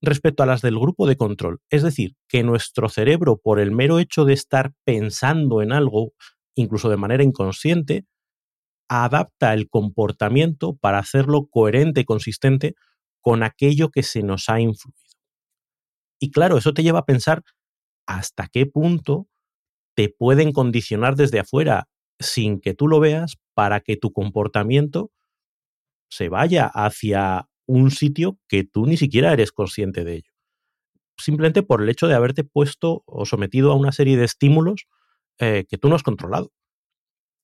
respecto 0.02 0.44
a 0.44 0.46
las 0.46 0.62
del 0.62 0.78
grupo 0.78 1.08
de 1.08 1.18
control. 1.18 1.60
Es 1.70 1.84
decir, 1.84 2.16
que 2.28 2.44
nuestro 2.44 2.90
cerebro, 2.90 3.38
por 3.38 3.60
el 3.60 3.72
mero 3.72 4.00
hecho 4.00 4.26
de 4.26 4.34
estar 4.34 4.74
pensando 4.84 5.62
en 5.62 5.72
algo, 5.72 6.14
incluso 6.56 6.90
de 6.90 6.98
manera 6.98 7.24
inconsciente, 7.24 8.06
adapta 8.88 9.54
el 9.54 9.70
comportamiento 9.70 10.76
para 10.76 11.00
hacerlo 11.00 11.48
coherente 11.48 12.02
y 12.02 12.06
consistente 12.06 12.76
con 13.22 13.44
aquello 13.44 13.90
que 13.90 14.04
se 14.04 14.24
nos 14.24 14.50
ha 14.50 14.60
influido. 14.60 15.00
Y 16.20 16.32
claro, 16.32 16.58
eso 16.58 16.74
te 16.74 16.84
lleva 16.84 17.00
a 17.00 17.06
pensar 17.06 17.44
hasta 18.06 18.48
qué 18.48 18.66
punto 18.66 19.28
te 19.96 20.10
pueden 20.10 20.52
condicionar 20.52 21.16
desde 21.16 21.40
afuera 21.40 21.88
sin 22.20 22.60
que 22.60 22.74
tú 22.74 22.88
lo 22.88 23.00
veas 23.00 23.38
para 23.54 23.82
que 23.82 23.98
tu 23.98 24.12
comportamiento 24.12 25.12
se 26.10 26.30
vaya 26.30 26.68
hacia 26.68 27.48
un 27.66 27.92
sitio 27.92 28.38
que 28.48 28.64
tú 28.64 28.86
ni 28.86 28.98
siquiera 28.98 29.34
eres 29.34 29.52
consciente 29.52 30.04
de 30.04 30.16
ello. 30.18 30.32
Simplemente 31.18 31.64
por 31.64 31.82
el 31.82 31.90
hecho 31.90 32.08
de 32.08 32.14
haberte 32.14 32.44
puesto 32.44 33.04
o 33.06 33.26
sometido 33.26 33.72
a 33.72 33.76
una 33.76 33.92
serie 33.92 34.18
de 34.18 34.26
estímulos 34.26 34.88
eh, 35.40 35.66
que 35.68 35.78
tú 35.78 35.90
no 35.90 35.96
has 35.96 36.04
controlado. 36.04 36.52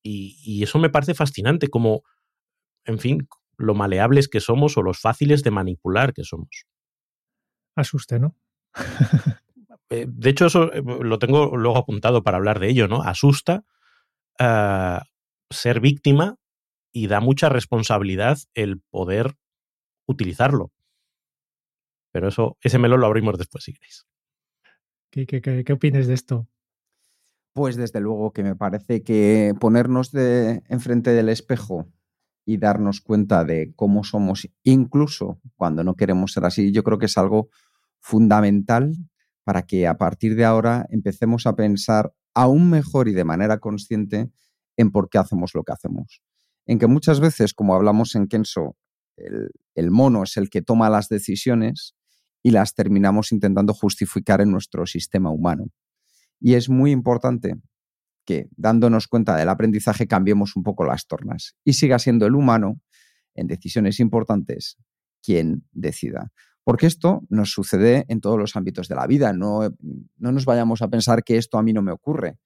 Y, 0.03 0.63
eso 0.63 0.79
me 0.79 0.89
parece 0.89 1.13
fascinante, 1.13 1.67
como, 1.67 2.03
en 2.86 3.00
fin, 3.00 3.27
lo 3.58 3.75
maleables 3.75 4.27
que 4.27 4.39
somos 4.39 4.77
o 4.77 4.81
los 4.81 5.00
fáciles 5.00 5.43
de 5.43 5.51
manipular 5.51 6.13
que 6.13 6.24
somos. 6.24 6.65
Asuste, 7.75 8.20
¿no? 8.20 8.36
Eh, 9.93 10.05
de 10.08 10.29
hecho, 10.29 10.46
eso 10.46 10.72
eh, 10.72 10.81
lo 10.81 11.20
tengo 11.20 11.58
luego 11.58 11.77
apuntado 11.77 12.24
para 12.24 12.38
hablar 12.38 12.62
de 12.62 12.70
ello, 12.70 12.88
¿no? 12.88 13.03
Asusta 13.03 13.65
ah, 14.39 15.03
ser 15.50 15.81
víctima 15.81 16.38
y 16.93 17.08
da 17.08 17.20
mucha 17.20 17.50
responsabilidad 17.50 18.38
el 18.53 18.79
poder 18.79 19.36
utilizarlo. 20.08 20.72
Pero 22.13 22.29
eso, 22.29 22.58
ese 22.62 22.79
melón 22.79 23.01
lo 23.01 23.08
abrimos 23.08 23.38
después, 23.38 23.65
si 23.65 23.74
queréis. 23.74 24.05
¿Qué, 25.10 25.25
qué, 25.25 25.41
qué, 25.41 25.65
qué 25.65 25.74
opinas 25.74 26.08
de 26.08 26.13
esto? 26.13 26.48
Pues 27.53 27.75
desde 27.75 28.00
luego 28.00 28.31
que 28.31 28.43
me 28.43 28.55
parece 28.55 29.03
que 29.03 29.53
ponernos 29.60 30.12
de 30.12 30.63
enfrente 30.70 31.12
del 31.12 31.29
espejo 31.29 31.88
y 32.46 32.58
darnos 32.58 33.01
cuenta 33.01 33.43
de 33.43 33.74
cómo 33.75 34.03
somos, 34.03 34.50
incluso 34.63 35.41
cuando 35.55 35.84
no 35.84 35.96
queremos 35.96 36.31
ser 36.31 36.46
así, 36.46 36.72
yo 36.72 36.84
creo 36.84 36.98
que 36.98 37.08
es 37.08 37.17
algo 37.17 37.50
fundamental 38.00 38.93
para 39.43 39.63
que 39.63 39.88
a 39.88 39.98
partir 39.98 40.36
de 40.36 40.46
ahora 40.46 40.86
empecemos 40.89 41.46
a 41.46 41.55
pensar 41.55 42.13
aún 42.34 42.70
mejor 42.70 43.10
y 43.10 43.13
de 43.13 43.25
manera 43.25 43.60
consciente 43.60 44.31
en 44.77 44.91
por 44.91 45.10
qué 45.10 45.17
hacemos 45.17 45.51
lo 45.53 45.63
que 45.63 45.74
hacemos. 45.74 46.22
En 46.65 46.79
que 46.79 46.88
muchas 46.88 47.20
veces, 47.20 47.53
como 47.53 47.75
hablamos 47.75 48.15
en 48.15 48.27
Kenso, 48.27 48.77
el, 49.17 49.51
el 49.75 49.91
mono 49.91 50.24
es 50.24 50.38
el 50.38 50.50
que 50.50 50.62
toma 50.62 50.89
las 50.89 51.10
decisiones 51.10 51.96
y 52.41 52.51
las 52.51 52.74
terminamos 52.75 53.31
intentando 53.31 53.74
justificar 53.74 54.41
en 54.41 54.51
nuestro 54.51 54.86
sistema 54.86 55.31
humano. 55.31 55.65
Y 56.41 56.55
es 56.55 56.69
muy 56.69 56.91
importante 56.91 57.53
que, 58.25 58.50
dándonos 58.57 59.07
cuenta 59.07 59.38
del 59.38 59.48
aprendizaje, 59.48 60.07
cambiemos 60.07 60.55
un 60.55 60.63
poco 60.63 60.83
las 60.83 61.07
tornas 61.07 61.55
y 61.63 61.74
siga 61.74 62.00
siendo 62.00 62.25
el 62.25 62.36
humano, 62.36 62.81
en 63.36 63.48
decisiones 63.48 64.00
importantes, 64.00 64.77
quien 65.24 65.65
decida. 65.71 66.31
Porque 66.63 66.88
esto 66.88 67.21
nos 67.29 67.51
sucede 67.51 68.05
en 68.10 68.19
todos 68.19 68.38
los 68.38 68.55
ámbitos 68.55 68.88
de 68.88 68.95
la 68.95 69.07
vida. 69.07 69.33
No, 69.33 69.69
no 70.17 70.31
nos 70.31 70.45
vayamos 70.45 70.81
a 70.81 70.89
pensar 70.89 71.24
que 71.24 71.38
esto 71.38 71.57
a 71.57 71.63
mí 71.63 71.74
no 71.74 71.81
me 71.81 71.91
ocurre. 71.91 72.38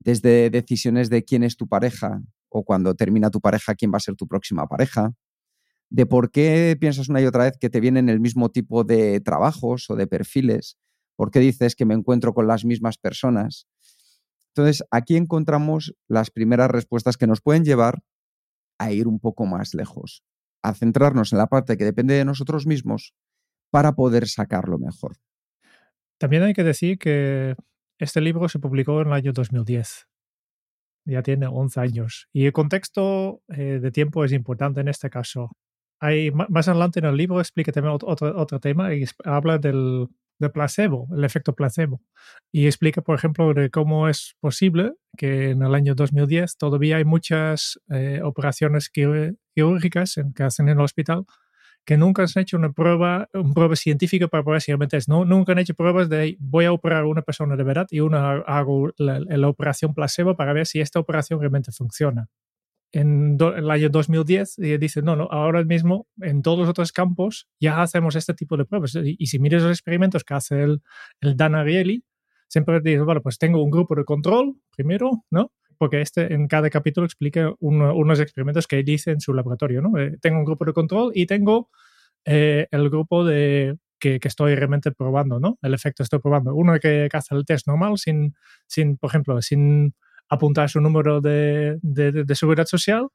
Desde 0.00 0.50
decisiones 0.50 1.10
de 1.10 1.24
quién 1.24 1.44
es 1.44 1.56
tu 1.56 1.68
pareja 1.68 2.22
o 2.48 2.64
cuando 2.64 2.94
termina 2.94 3.30
tu 3.30 3.40
pareja, 3.40 3.74
quién 3.74 3.92
va 3.92 3.98
a 3.98 4.00
ser 4.00 4.14
tu 4.16 4.26
próxima 4.26 4.66
pareja, 4.66 5.12
de 5.90 6.06
por 6.06 6.30
qué 6.30 6.76
piensas 6.78 7.08
una 7.08 7.20
y 7.20 7.26
otra 7.26 7.44
vez 7.44 7.56
que 7.58 7.70
te 7.70 7.80
vienen 7.80 8.08
el 8.08 8.20
mismo 8.20 8.50
tipo 8.50 8.84
de 8.84 9.20
trabajos 9.20 9.88
o 9.90 9.96
de 9.96 10.06
perfiles, 10.06 10.76
¿Por 11.16 11.30
qué 11.30 11.40
dices 11.40 11.76
que 11.76 11.84
me 11.84 11.94
encuentro 11.94 12.34
con 12.34 12.46
las 12.46 12.64
mismas 12.64 12.98
personas? 12.98 13.66
Entonces, 14.48 14.84
aquí 14.90 15.16
encontramos 15.16 15.94
las 16.08 16.30
primeras 16.30 16.70
respuestas 16.70 17.16
que 17.16 17.26
nos 17.26 17.40
pueden 17.40 17.64
llevar 17.64 18.02
a 18.78 18.92
ir 18.92 19.08
un 19.08 19.18
poco 19.18 19.46
más 19.46 19.74
lejos, 19.74 20.22
a 20.62 20.74
centrarnos 20.74 21.32
en 21.32 21.38
la 21.38 21.48
parte 21.48 21.76
que 21.76 21.84
depende 21.84 22.14
de 22.14 22.24
nosotros 22.24 22.66
mismos 22.66 23.14
para 23.70 23.92
poder 23.94 24.28
sacarlo 24.28 24.78
mejor. 24.78 25.16
También 26.18 26.44
hay 26.44 26.54
que 26.54 26.62
decir 26.62 26.98
que 26.98 27.56
este 27.98 28.20
libro 28.20 28.48
se 28.48 28.60
publicó 28.60 29.00
en 29.00 29.08
el 29.08 29.12
año 29.12 29.32
2010. 29.32 30.06
Ya 31.06 31.22
tiene 31.22 31.46
11 31.46 31.80
años. 31.80 32.28
Y 32.32 32.46
el 32.46 32.52
contexto 32.52 33.42
eh, 33.48 33.78
de 33.80 33.90
tiempo 33.90 34.24
es 34.24 34.32
importante 34.32 34.80
en 34.80 34.88
este 34.88 35.10
caso. 35.10 35.50
hay, 36.00 36.30
más 36.30 36.68
adelante 36.68 37.00
en 37.00 37.06
el 37.06 37.16
libro 37.16 37.40
explica 37.40 37.72
también 37.72 37.98
otro, 38.00 38.40
otro 38.40 38.60
tema 38.60 38.94
y 38.94 39.04
habla 39.24 39.58
del, 39.58 40.08
del 40.38 40.50
placebo, 40.50 41.08
el 41.16 41.24
efecto 41.24 41.54
placebo. 41.54 42.02
Y 42.52 42.66
explica, 42.66 43.02
por 43.02 43.16
ejemplo, 43.16 43.52
de 43.54 43.70
cómo 43.70 44.08
es 44.08 44.36
posible 44.40 44.94
que 45.16 45.50
en 45.50 45.62
el 45.62 45.74
año 45.74 45.94
2010 45.94 46.56
todavía 46.56 46.96
hay 46.96 47.04
muchas 47.04 47.80
eh, 47.90 48.20
operaciones 48.22 48.90
quirúrgicas 48.90 50.16
en, 50.18 50.32
que 50.32 50.42
hacen 50.42 50.68
en 50.68 50.78
el 50.78 50.84
hospital 50.84 51.24
que 51.86 51.98
nunca 51.98 52.22
han 52.22 52.42
hecho 52.42 52.56
una 52.56 52.72
prueba, 52.72 53.28
una 53.34 53.52
prueba 53.52 53.76
científica 53.76 54.26
para 54.28 54.42
probar 54.42 54.62
si 54.62 54.72
realmente 54.72 54.96
es. 54.96 55.06
No, 55.06 55.26
nunca 55.26 55.52
han 55.52 55.58
hecho 55.58 55.74
pruebas 55.74 56.08
de 56.08 56.36
voy 56.40 56.64
a 56.64 56.72
operar 56.72 57.02
a 57.02 57.06
una 57.06 57.20
persona 57.20 57.56
de 57.56 57.62
verdad 57.62 57.86
y 57.90 58.00
una 58.00 58.38
hago 58.38 58.90
la 58.96 59.48
operación 59.48 59.92
placebo 59.92 60.34
para 60.34 60.54
ver 60.54 60.66
si 60.66 60.80
esta 60.80 60.98
operación 60.98 61.40
realmente 61.40 61.72
funciona 61.72 62.30
en 62.94 63.36
el 63.40 63.70
año 63.70 63.88
2010 63.90 64.58
y 64.58 64.78
dice, 64.78 65.02
no, 65.02 65.16
no, 65.16 65.24
ahora 65.24 65.64
mismo 65.64 66.06
en 66.20 66.42
todos 66.42 66.60
los 66.60 66.68
otros 66.68 66.92
campos 66.92 67.48
ya 67.58 67.82
hacemos 67.82 68.14
este 68.14 68.34
tipo 68.34 68.56
de 68.56 68.64
pruebas. 68.64 68.96
Y, 69.02 69.26
si 69.26 69.40
miras 69.40 69.62
los 69.62 69.72
experimentos 69.72 70.22
que 70.22 70.34
hace 70.34 70.62
el, 70.62 70.80
el 71.20 71.36
Dan 71.36 71.56
Ariely, 71.56 72.04
siempre 72.46 72.80
dice, 72.80 73.00
bueno, 73.00 73.20
pues 73.20 73.36
tengo 73.38 73.62
un 73.62 73.70
grupo 73.70 73.96
de 73.96 74.04
control 74.04 74.54
primero, 74.76 75.24
¿no? 75.30 75.52
Porque 75.76 76.00
este 76.00 76.32
en 76.32 76.46
cada 76.46 76.70
capítulo 76.70 77.04
explica 77.04 77.52
unos 77.58 78.20
experimentos 78.20 78.68
que 78.68 78.78
él 78.78 78.84
dice 78.84 79.10
en 79.10 79.20
su 79.20 79.34
laboratorio, 79.34 79.82
¿no? 79.82 79.98
Eh, 79.98 80.16
tengo 80.20 80.38
un 80.38 80.44
grupo 80.44 80.64
de 80.64 80.72
control 80.72 81.10
y 81.16 81.26
tengo 81.26 81.70
eh, 82.24 82.68
el 82.70 82.90
grupo 82.90 83.24
de 83.24 83.76
que, 83.98 84.20
que, 84.20 84.28
estoy 84.28 84.54
realmente 84.54 84.92
probando, 84.92 85.40
¿no? 85.40 85.58
El 85.62 85.74
efecto 85.74 86.04
estoy 86.04 86.20
probando. 86.20 86.54
Uno 86.54 86.74
que, 86.74 87.08
que 87.10 87.16
hace 87.16 87.34
el 87.34 87.44
test 87.44 87.66
normal 87.66 87.98
sin, 87.98 88.36
sin 88.68 88.98
por 88.98 89.10
ejemplo, 89.10 89.42
sin 89.42 89.94
apuntar 90.28 90.70
su 90.70 90.80
número 90.80 91.20
de, 91.20 91.78
de, 91.82 92.34
seguridad 92.34 92.66
social 92.66 93.08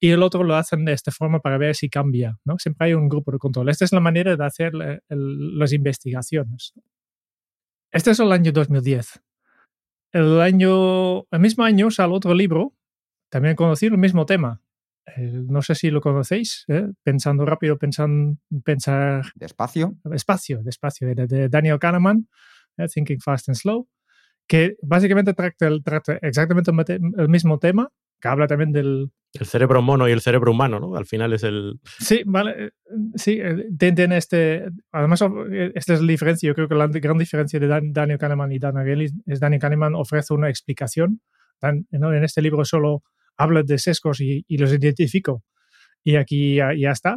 y 0.00 0.10
el 0.10 0.22
otro 0.22 0.42
lo 0.42 0.54
hacen 0.56 0.84
de 0.84 0.92
esta 0.92 1.10
forma 1.10 1.40
para 1.40 1.58
ver 1.58 1.74
si 1.74 1.88
cambia. 1.88 2.38
¿no? 2.44 2.58
Siempre 2.58 2.88
hay 2.88 2.94
un 2.94 3.08
grupo 3.08 3.32
de 3.32 3.38
control. 3.38 3.68
Esta 3.68 3.84
es 3.84 3.92
la 3.92 4.00
manera 4.00 4.36
de 4.36 4.44
hacer 4.44 4.72
las 5.08 5.72
investigaciones. 5.72 6.74
Este 7.90 8.10
es 8.10 8.20
el 8.20 8.32
año 8.32 8.52
2010. 8.52 9.22
El, 10.12 10.40
año, 10.40 11.20
el 11.30 11.40
mismo 11.40 11.64
año 11.64 11.90
sale 11.90 12.12
otro 12.12 12.34
libro, 12.34 12.74
también 13.30 13.56
conocido, 13.56 13.94
el 13.94 14.00
mismo 14.00 14.26
tema. 14.26 14.62
Eh, 15.16 15.32
no 15.48 15.62
sé 15.62 15.74
si 15.74 15.90
lo 15.90 16.00
conocéis, 16.00 16.64
¿eh? 16.68 16.88
pensando 17.02 17.44
rápido, 17.44 17.78
pensando, 17.78 18.38
pensar... 18.64 19.24
Despacio. 19.34 19.96
Despacio, 20.04 20.62
despacio, 20.62 21.14
de, 21.14 21.48
Daniel 21.48 21.78
Kahneman, 21.78 22.28
¿eh? 22.76 22.86
Thinking 22.88 23.20
Fast 23.20 23.48
and 23.48 23.56
Slow 23.56 23.88
que 24.46 24.76
básicamente 24.82 25.34
trata, 25.34 25.68
trata 25.82 26.18
exactamente 26.22 26.70
el 27.18 27.28
mismo 27.28 27.58
tema, 27.58 27.90
que 28.20 28.28
habla 28.28 28.46
también 28.46 28.72
del... 28.72 29.10
El 29.34 29.46
cerebro 29.46 29.82
mono 29.82 30.08
y 30.08 30.12
el 30.12 30.22
cerebro 30.22 30.52
humano, 30.52 30.80
¿no? 30.80 30.96
Al 30.96 31.04
final 31.04 31.32
es 31.32 31.42
el... 31.42 31.78
Sí, 31.98 32.22
vale, 32.24 32.66
eh, 32.66 32.70
sí, 33.16 33.38
eh, 33.40 33.66
tiene 33.76 34.16
este... 34.16 34.66
Además, 34.92 35.22
eh, 35.50 35.72
esta 35.74 35.94
es 35.94 36.00
la 36.00 36.10
diferencia, 36.10 36.46
yo 36.46 36.54
creo 36.54 36.68
que 36.68 36.74
la 36.74 36.86
gran 36.86 37.18
diferencia 37.18 37.60
de 37.60 37.68
Daniel 37.68 38.18
Kahneman 38.18 38.52
y 38.52 38.58
Dan 38.58 38.78
Ariely 38.78 39.10
es 39.26 39.40
Daniel 39.40 39.60
Kahneman 39.60 39.94
ofrece 39.94 40.32
una 40.32 40.48
explicación, 40.48 41.20
en 41.62 42.24
este 42.24 42.42
libro 42.42 42.64
solo 42.64 43.02
habla 43.36 43.62
de 43.62 43.78
sesgos 43.78 44.20
y, 44.20 44.44
los 44.56 44.72
identifico, 44.72 45.42
y 46.02 46.16
aquí 46.16 46.56
ya, 46.56 46.90
está. 46.90 47.16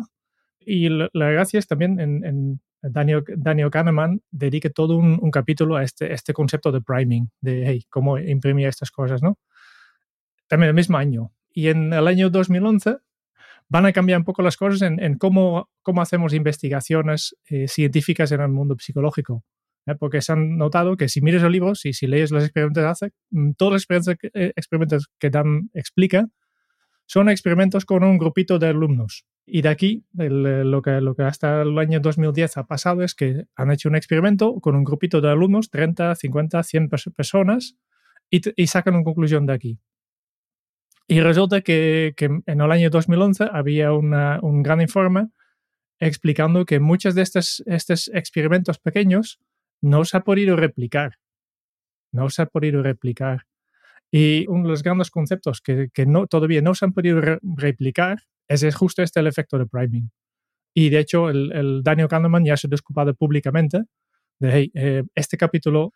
Y 0.60 0.90
la, 0.90 1.10
gracia 1.14 1.60
es 1.60 1.68
también 1.68 2.00
en 2.00 2.60
Daniel, 2.82 3.72
Kahneman 3.72 4.22
dedique 4.32 4.70
todo 4.70 4.98
un, 4.98 5.32
capítulo 5.32 5.76
a 5.76 5.84
este, 5.84 6.14
este 6.14 6.34
concepto 6.34 6.72
de 6.72 6.82
priming, 6.82 7.30
de 7.42 7.84
cómo 7.90 8.18
imprimir 8.18 8.68
estas 8.68 8.92
cosas, 8.92 9.22
¿no? 9.22 9.38
También 10.48 10.70
el 10.70 10.76
mismo 10.76 10.98
año. 10.98 11.32
Y 11.52 11.68
en 11.68 11.94
el 11.94 12.08
año 12.08 12.30
2011 12.30 12.98
van 13.70 13.86
a 13.86 13.94
cambiar 13.94 14.20
un 14.20 14.26
poco 14.26 14.42
las 14.42 14.58
cosas 14.58 14.82
en, 14.82 15.18
cómo, 15.18 15.70
hacemos 15.98 16.34
investigaciones 16.34 17.36
eh, 17.46 17.68
científicas 17.68 18.32
en 18.32 18.42
el 18.42 18.50
mundo 18.50 18.76
psicológico. 18.80 19.44
¿eh? 19.86 19.96
Porque 19.96 20.22
se 20.22 20.32
han 20.32 20.58
notado 20.58 20.98
que 20.98 21.08
si 21.08 21.22
miras 21.22 21.44
el 21.44 21.52
libro, 21.52 21.76
si, 21.76 21.94
si 21.94 22.08
lees 22.08 22.32
los 22.32 22.44
experimentos 22.44 22.82
que 22.82 22.88
hace, 22.88 23.12
mm, 23.30 23.52
todos 23.52 23.74
los 23.74 23.82
experimentos, 23.84 24.16
eh, 24.34 24.54
experimentos 24.56 25.10
que 25.20 25.30
Dan 25.30 25.70
explica 25.74 26.28
son 27.06 27.30
experimentos 27.30 27.86
con 27.86 28.04
un 28.04 28.18
grupito 28.18 28.60
de 28.60 28.68
alumnos. 28.68 29.26
Y 29.52 29.64
de 29.64 29.70
aquí, 29.70 30.06
eh, 30.20 30.30
lo, 30.30 30.82
que, 30.82 31.02
lo 31.02 31.16
que 31.16 31.24
hasta 31.24 31.64
el 31.64 31.78
año 31.80 32.00
2010 32.00 32.58
ha 32.58 32.68
pasado 32.68 33.04
es 33.04 33.16
que 33.16 33.46
han 33.56 33.72
hecho 33.72 33.90
un 33.90 33.96
experimento 33.96 34.60
con 34.60 34.76
un 34.76 34.84
grupito 34.84 35.22
de 35.22 35.30
alumnos, 35.30 35.72
30, 35.72 36.14
50, 36.14 36.62
100 36.62 36.90
personas, 37.16 37.76
y, 38.30 38.42
y 38.62 38.68
sacan 38.68 38.96
una 38.96 39.04
conclusión 39.04 39.48
de 39.48 39.54
aquí. 39.54 39.80
Y 41.08 41.22
resulta 41.22 41.62
que, 41.62 42.14
que 42.16 42.26
en 42.26 42.62
el 42.62 42.72
año 42.72 42.92
2011 42.92 43.50
había 43.52 43.92
una, 43.94 44.40
un 44.44 44.62
gran 44.62 44.82
informe 44.82 45.30
explicando 46.00 46.66
que 46.66 46.80
muchos 46.80 47.16
de 47.16 47.24
estos, 47.24 47.64
estos 47.66 48.10
experimentos 48.14 48.78
pequeños 48.78 49.40
no 49.82 50.06
se 50.06 50.18
ha 50.18 50.22
podido 50.22 50.56
replicar. 50.56 51.14
No 52.12 52.30
se 52.30 52.44
ha 52.44 52.46
podido 52.46 52.84
replicar. 52.84 53.48
Y 54.12 54.46
uno 54.48 54.64
de 54.64 54.70
los 54.70 54.84
grandes 54.84 55.10
conceptos 55.10 55.62
que, 55.62 55.90
que 55.92 56.06
no, 56.06 56.28
todavía 56.28 56.62
no 56.62 56.76
se 56.76 56.86
han 56.86 56.94
podido 56.94 57.20
replicar 57.42 58.20
ese 58.50 58.68
es 58.68 58.76
justo 58.76 59.02
este 59.02 59.20
el 59.20 59.28
efecto 59.28 59.58
de 59.58 59.66
priming. 59.66 60.12
Y 60.74 60.90
de 60.90 61.00
hecho, 61.00 61.30
el, 61.30 61.82
Daniel 61.84 62.08
Kahneman 62.08 62.46
ya 62.46 62.58
se 62.58 62.68
ha 62.68 62.70
disculpado 62.70 63.14
públicamente 63.14 63.84
de, 64.40 64.52
hey, 64.52 64.72
eh, 64.74 65.04
este 65.16 65.38
capítulo, 65.38 65.94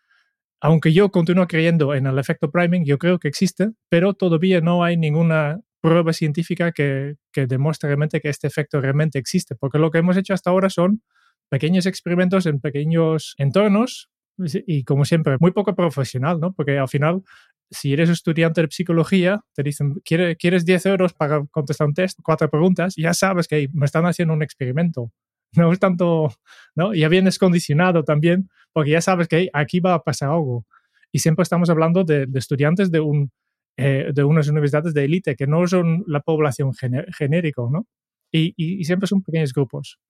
aunque 0.60 0.92
yo 0.92 1.10
continúo 1.10 1.46
creyendo 1.46 1.94
en 1.94 2.06
el 2.06 2.18
efecto 2.18 2.50
priming, 2.50 2.84
yo 2.84 2.98
creo 2.98 3.18
que 3.18 3.28
existe, 3.28 3.70
pero 3.88 4.14
todavía 4.14 4.60
no 4.60 4.84
hay 4.84 4.96
ninguna 4.96 5.60
prueba 5.80 6.12
científica 6.12 6.72
que, 6.72 7.16
que 7.32 7.46
demuestre 7.46 7.88
realmente 7.88 8.20
que 8.20 8.30
este 8.30 8.46
efecto 8.46 8.80
realmente 8.80 9.18
existe, 9.18 9.54
porque 9.54 9.78
lo 9.78 9.90
que 9.90 9.98
hemos 9.98 10.16
hecho 10.16 10.32
hasta 10.32 10.50
ahora 10.50 10.70
son 10.70 11.02
pequeños 11.50 11.86
experimentos 11.86 12.46
en 12.46 12.60
pequeños 12.60 13.34
entornos 13.36 14.10
y 14.38 14.84
como 14.84 15.04
siempre, 15.04 15.36
muy 15.38 15.52
poco 15.52 15.74
profesional, 15.74 16.40
¿no? 16.40 16.52
Porque 16.52 16.78
al 16.78 16.88
final 16.88 17.22
si 17.70 17.92
eres 17.92 18.10
estudiante 18.10 18.62
de 18.62 18.68
psicología, 18.70 19.40
te 19.54 19.62
dicen, 19.62 20.00
¿quieres 20.04 20.64
10 20.64 20.86
euros 20.86 21.12
para 21.12 21.44
contestar 21.46 21.86
un 21.86 21.94
test? 21.94 22.18
Cuatro 22.22 22.48
preguntas, 22.50 22.94
ya 22.96 23.14
sabes 23.14 23.48
que 23.48 23.68
me 23.72 23.86
están 23.86 24.06
haciendo 24.06 24.34
un 24.34 24.42
experimento. 24.42 25.10
No 25.56 25.72
es 25.72 25.78
tanto, 25.78 26.32
¿no? 26.74 26.94
Ya 26.94 27.08
vienes 27.08 27.38
condicionado 27.38 28.02
también, 28.02 28.50
porque 28.72 28.90
ya 28.90 29.00
sabes 29.00 29.28
que 29.28 29.50
aquí 29.52 29.78
va 29.78 29.94
a 29.94 30.02
pasar 30.02 30.30
algo. 30.30 30.66
Y 31.12 31.20
siempre 31.20 31.44
estamos 31.44 31.70
hablando 31.70 32.02
de, 32.02 32.26
estudiantes 32.34 32.90
de, 32.90 32.98
un, 32.98 33.30
eh, 33.76 34.10
de 34.12 34.24
unas 34.24 34.48
universidades 34.48 34.94
de 34.94 35.04
élite, 35.04 35.36
que 35.36 35.46
no 35.46 35.64
son 35.68 36.02
la 36.08 36.18
población 36.18 36.72
genérica, 36.74 37.62
¿no? 37.70 37.86
Y, 38.32 38.52
y, 38.56 38.84
siempre 38.84 39.06
son 39.06 39.22
pequeños 39.22 39.54
grupos. 39.54 40.00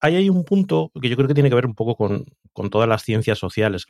Ahí 0.00 0.16
hay 0.16 0.30
un 0.30 0.44
punto 0.44 0.90
que 0.98 1.10
yo 1.10 1.16
creo 1.16 1.28
que 1.28 1.34
tiene 1.34 1.50
que 1.50 1.56
ver 1.56 1.66
un 1.66 1.74
poco 1.74 1.94
con, 1.94 2.24
con 2.54 2.70
todas 2.70 2.88
las 2.88 3.02
ciencias 3.02 3.38
sociales. 3.38 3.84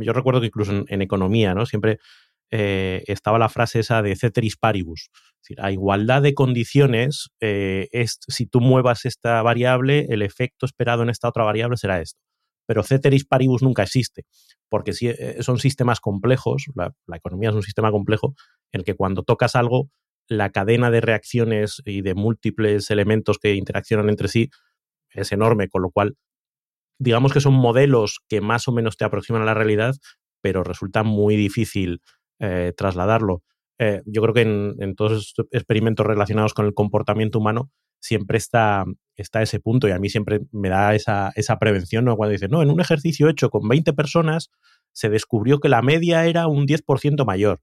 Yo 0.00 0.12
recuerdo 0.12 0.40
que 0.40 0.46
incluso 0.46 0.84
en, 0.86 1.02
economía, 1.02 1.54
¿no? 1.54 1.66
Siempre 1.66 1.98
eh, 2.50 3.04
estaba 3.06 3.38
la 3.38 3.48
frase 3.48 3.80
esa 3.80 4.02
de 4.02 4.16
ceteris 4.16 4.56
paribus. 4.56 5.10
Es 5.12 5.42
decir, 5.42 5.60
a 5.60 5.70
igualdad 5.70 6.22
de 6.22 6.34
condiciones, 6.34 7.30
eh, 7.40 7.88
es, 7.92 8.18
si 8.26 8.46
tú 8.46 8.60
muevas 8.60 9.04
esta 9.04 9.42
variable, 9.42 10.06
el 10.10 10.22
efecto 10.22 10.66
esperado 10.66 11.02
en 11.02 11.10
esta 11.10 11.28
otra 11.28 11.44
variable 11.44 11.76
será 11.76 12.00
esto. 12.00 12.20
Pero 12.66 12.82
ceteris 12.82 13.24
paribus 13.24 13.62
nunca 13.62 13.82
existe, 13.82 14.24
porque 14.68 14.92
si, 14.92 15.08
eh, 15.08 15.36
son 15.40 15.58
sistemas 15.58 16.00
complejos, 16.00 16.66
la, 16.74 16.92
la, 17.06 17.16
economía 17.16 17.50
es 17.50 17.54
un 17.54 17.62
sistema 17.62 17.90
complejo, 17.90 18.34
en 18.72 18.80
el 18.80 18.84
que 18.84 18.94
cuando 18.94 19.22
tocas 19.22 19.56
algo, 19.56 19.90
la 20.28 20.50
cadena 20.50 20.90
de 20.90 21.00
reacciones 21.00 21.80
y 21.86 22.02
de 22.02 22.14
múltiples 22.14 22.90
elementos 22.90 23.38
que 23.38 23.54
interaccionan 23.54 24.10
entre 24.10 24.28
sí 24.28 24.50
es 25.10 25.32
enorme, 25.32 25.68
con 25.68 25.82
lo 25.82 25.90
cual 25.90 26.16
digamos 26.98 27.32
que 27.32 27.40
son 27.40 27.54
modelos 27.54 28.20
que 28.28 28.40
más 28.40 28.68
o 28.68 28.72
menos 28.72 28.96
te 28.96 29.04
aproximan 29.04 29.42
a 29.42 29.46
la 29.46 29.54
realidad, 29.54 29.94
pero 30.40 30.64
resulta 30.64 31.02
muy 31.02 31.36
difícil 31.36 32.02
eh, 32.40 32.72
trasladarlo. 32.76 33.42
Eh, 33.78 34.02
yo 34.06 34.22
creo 34.22 34.34
que 34.34 34.42
en, 34.42 34.94
todos 34.96 35.28
estos 35.28 35.46
experimentos 35.52 36.04
relacionados 36.04 36.54
con 36.54 36.66
el 36.66 36.74
comportamiento 36.74 37.38
humano 37.38 37.70
siempre 38.00 38.38
está, 38.38 38.84
ese 39.16 39.60
punto 39.60 39.88
y 39.88 39.92
a 39.92 39.98
mí 39.98 40.08
siempre 40.08 40.40
me 40.52 40.68
da 40.68 40.94
esa, 40.94 41.32
esa 41.36 41.58
prevención 41.58 42.04
cuando 42.16 42.32
dicen, 42.32 42.50
no, 42.50 42.62
en 42.62 42.70
un 42.70 42.80
ejercicio 42.80 43.28
hecho 43.28 43.50
con 43.50 43.68
20 43.68 43.92
personas 43.92 44.50
se 44.92 45.08
descubrió 45.08 45.60
que 45.60 45.68
la 45.68 45.82
media 45.82 46.26
era 46.26 46.48
un 46.48 46.66
10% 46.66 47.24
mayor. 47.24 47.60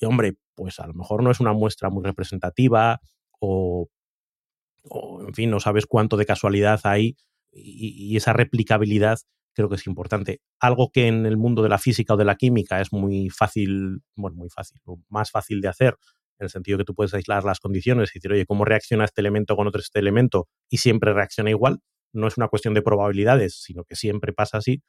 Y 0.00 0.06
hombre, 0.06 0.34
pues 0.54 0.80
a 0.80 0.86
lo 0.86 0.94
mejor 0.94 1.22
no 1.22 1.30
es 1.30 1.40
una 1.40 1.52
muestra 1.52 1.88
muy 1.88 2.02
representativa 2.02 3.00
o 3.38 3.88
en 5.26 5.34
fin, 5.34 5.50
no 5.50 5.60
sabes 5.60 5.86
cuánto 5.86 6.16
de 6.16 6.26
casualidad 6.26 6.80
hay 6.84 7.16
y, 7.54 8.16
esa 8.16 8.32
replicabilidad 8.32 9.18
creo 9.54 9.68
que 9.68 9.76
es 9.76 9.86
importante. 9.86 10.40
Algo 10.60 10.90
que 10.92 11.06
en 11.06 11.26
el 11.26 11.36
mundo 11.36 11.62
de 11.62 11.68
la 11.68 11.78
física 11.78 12.14
o 12.14 12.16
de 12.16 12.24
la 12.24 12.34
química 12.36 12.80
es 12.80 12.92
muy 12.92 13.30
fácil, 13.30 14.00
bueno, 14.16 14.36
muy 14.36 14.50
fácil, 14.50 14.80
o 14.84 15.00
más 15.08 15.30
fácil 15.30 15.60
de 15.60 15.68
hacer, 15.68 15.96
en 16.38 16.46
el 16.46 16.50
sentido 16.50 16.78
que 16.78 16.84
tú 16.84 16.94
puedes 16.94 17.14
aislar 17.14 17.44
las 17.44 17.60
condiciones 17.60 18.10
y 18.10 18.18
decir, 18.18 18.32
oye, 18.32 18.46
¿cómo 18.46 18.64
reacciona 18.64 19.04
este 19.04 19.20
elemento 19.20 19.54
con 19.56 19.68
otro 19.68 19.80
este 19.80 20.00
elemento? 20.00 20.48
Y 20.68 20.78
siempre 20.78 21.12
reacciona 21.12 21.50
igual. 21.50 21.78
No 22.12 22.26
es 22.26 22.36
una 22.36 22.48
cuestión 22.48 22.74
de 22.74 22.82
probabilidades, 22.82 23.62
sino 23.62 23.84
que 23.84 23.94
siempre 23.94 24.32
pasa 24.32 24.58
así. 24.58 24.82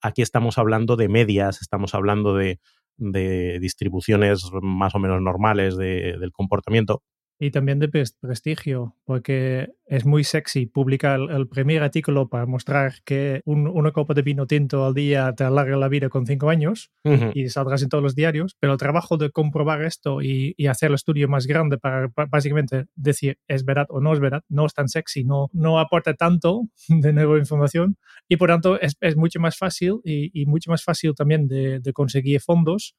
Aquí 0.00 0.22
estamos 0.22 0.58
hablando 0.58 0.96
de 0.96 1.08
medias, 1.08 1.60
estamos 1.62 1.94
hablando 1.94 2.36
de, 2.36 2.60
distribuciones 2.96 4.44
más 4.62 4.94
o 4.94 5.00
menos 5.00 5.20
normales 5.20 5.76
del 5.76 6.30
comportamiento. 6.30 7.02
Y 7.38 7.50
también 7.50 7.78
de 7.78 7.88
prestigio, 7.88 8.96
porque 9.04 9.72
es 9.86 10.06
muy 10.06 10.24
sexy 10.24 10.66
publicar 10.66 11.18
el, 11.20 11.48
primer 11.48 11.82
artículo 11.82 12.28
para 12.28 12.46
mostrar 12.46 12.94
que 13.04 13.42
una 13.44 13.90
copa 13.90 14.14
de 14.14 14.22
vino 14.22 14.46
tinto 14.46 14.84
al 14.84 14.94
día 14.94 15.32
te 15.36 15.44
alarga 15.44 15.76
la 15.76 15.88
vida 15.88 16.08
con 16.08 16.26
cinco 16.26 16.48
años 16.48 16.90
y 17.34 17.48
saldrás 17.48 17.82
en 17.82 17.88
todos 17.88 18.02
los 18.02 18.14
diarios, 18.14 18.56
pero 18.60 18.72
el 18.72 18.78
trabajo 18.78 19.16
de 19.16 19.30
comprobar 19.30 19.82
esto 19.82 20.22
y, 20.22 20.54
hacer 20.68 20.88
el 20.88 20.94
estudio 20.94 21.28
más 21.28 21.46
grande 21.46 21.76
para, 21.76 22.08
básicamente 22.28 22.86
decir 22.94 23.38
es 23.48 23.64
verdad 23.64 23.86
o 23.90 24.00
no 24.00 24.12
es 24.12 24.20
verdad, 24.20 24.42
no 24.48 24.64
es 24.66 24.72
tan 24.72 24.88
sexy, 24.88 25.24
no, 25.24 25.50
no 25.52 25.78
aporta 25.78 26.14
tanto 26.14 26.62
de 26.88 27.12
nueva 27.12 27.38
información 27.38 27.96
y 28.28 28.36
por 28.36 28.48
tanto 28.48 28.80
es, 28.80 28.96
es 29.00 29.16
mucho 29.16 29.40
más 29.40 29.58
fácil 29.58 30.00
y, 30.04 30.46
mucho 30.46 30.70
más 30.70 30.84
fácil 30.84 31.14
también 31.14 31.48
de, 31.48 31.80
de 31.80 31.92
conseguir 31.92 32.40
fondos 32.40 32.94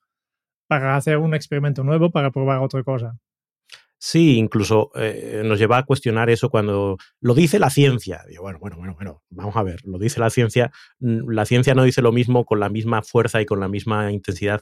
para 0.67 0.95
hacer 0.95 1.17
un 1.17 1.34
experimento 1.34 1.84
nuevo, 1.84 2.12
para 2.12 2.32
probar 2.32 2.60
otra 2.60 2.84
cosa. 2.84 3.17
Sí, 3.97 4.38
incluso 4.38 4.91
eh, 4.95 5.41
nos 5.45 5.58
lleva 5.58 5.77
a 5.77 5.84
cuestionar 5.84 6.29
eso 6.29 6.49
cuando 6.49 6.97
lo 7.21 7.34
dice 7.34 7.60
la 7.60 7.69
ciencia. 7.69 8.23
Digo, 8.27 8.43
bueno, 8.43 8.60
bueno, 8.60 8.77
bueno, 8.77 8.93
bueno, 8.95 9.23
vamos 9.29 9.55
a 9.55 9.63
ver, 9.63 9.79
lo 9.86 9.97
dice 9.97 10.19
la 10.19 10.29
ciencia. 10.29 10.71
Mm, 10.99 11.29
la 11.31 11.45
ciencia 11.45 11.73
no 11.75 11.84
dice 11.84 12.01
lo 12.01 12.12
mismo 12.12 12.45
con 12.45 12.60
la 12.60 12.69
misma 12.69 13.01
fuerza 13.01 13.41
y 13.41 13.45
con 13.45 13.60
la 13.60 13.67
misma 13.67 14.12
intensidad 14.12 14.62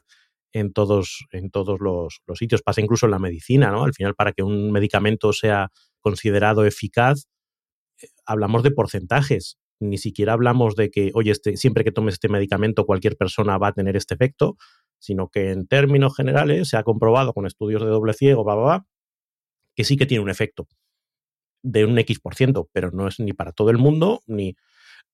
en 0.54 0.72
todos, 0.72 1.26
en 1.32 1.50
todos 1.50 1.80
los, 1.82 2.22
sitios. 2.36 2.62
Pasa 2.62 2.82
incluso 2.82 3.08
en 3.08 3.12
la 3.12 3.20
medicina, 3.20 3.72
¿no? 3.72 3.84
Al 3.84 3.94
final, 3.94 4.16
para 4.16 4.34
que 4.34 4.44
un 4.44 4.72
medicamento 4.72 5.34
sea 5.34 5.72
considerado 6.00 6.66
eficaz, 6.66 7.28
eh, 8.02 8.08
hablamos 8.26 8.64
de 8.64 8.72
porcentajes. 8.72 9.58
Ni 9.80 9.98
siquiera 9.98 10.34
hablamos 10.34 10.76
de 10.76 10.92
que, 10.92 11.12
oye, 11.16 11.32
este, 11.32 11.58
siempre 11.58 11.84
que 11.84 11.92
tomes 11.92 12.14
este 12.16 12.30
medicamento, 12.30 12.86
cualquier 12.86 13.18
persona 13.18 13.58
va 13.58 13.70
a 13.70 13.74
tener 13.74 13.98
este 13.98 14.14
efecto, 14.14 14.58
sino 15.00 15.30
que 15.30 15.52
en 15.52 15.68
términos 15.68 16.16
generales 16.16 16.70
se 16.70 16.78
ha 16.78 16.84
comprobado 16.84 17.34
con 17.34 17.46
estudios 17.46 17.82
de 17.82 17.90
doble 17.90 18.14
ciego, 18.14 18.44
bla, 18.46 18.56
bla, 18.56 18.64
bla, 18.64 18.86
que 19.76 19.84
sí 19.84 19.98
que 19.98 20.06
tiene 20.06 20.24
un 20.24 20.30
efecto 20.30 20.68
de 21.64 21.86
un 21.86 21.98
X%, 21.98 22.70
pero 22.72 22.92
no 22.92 23.08
es 23.08 23.20
ni 23.20 23.34
para 23.34 23.52
todo 23.52 23.70
el 23.70 23.78
mundo, 23.78 24.22
ni... 24.28 24.56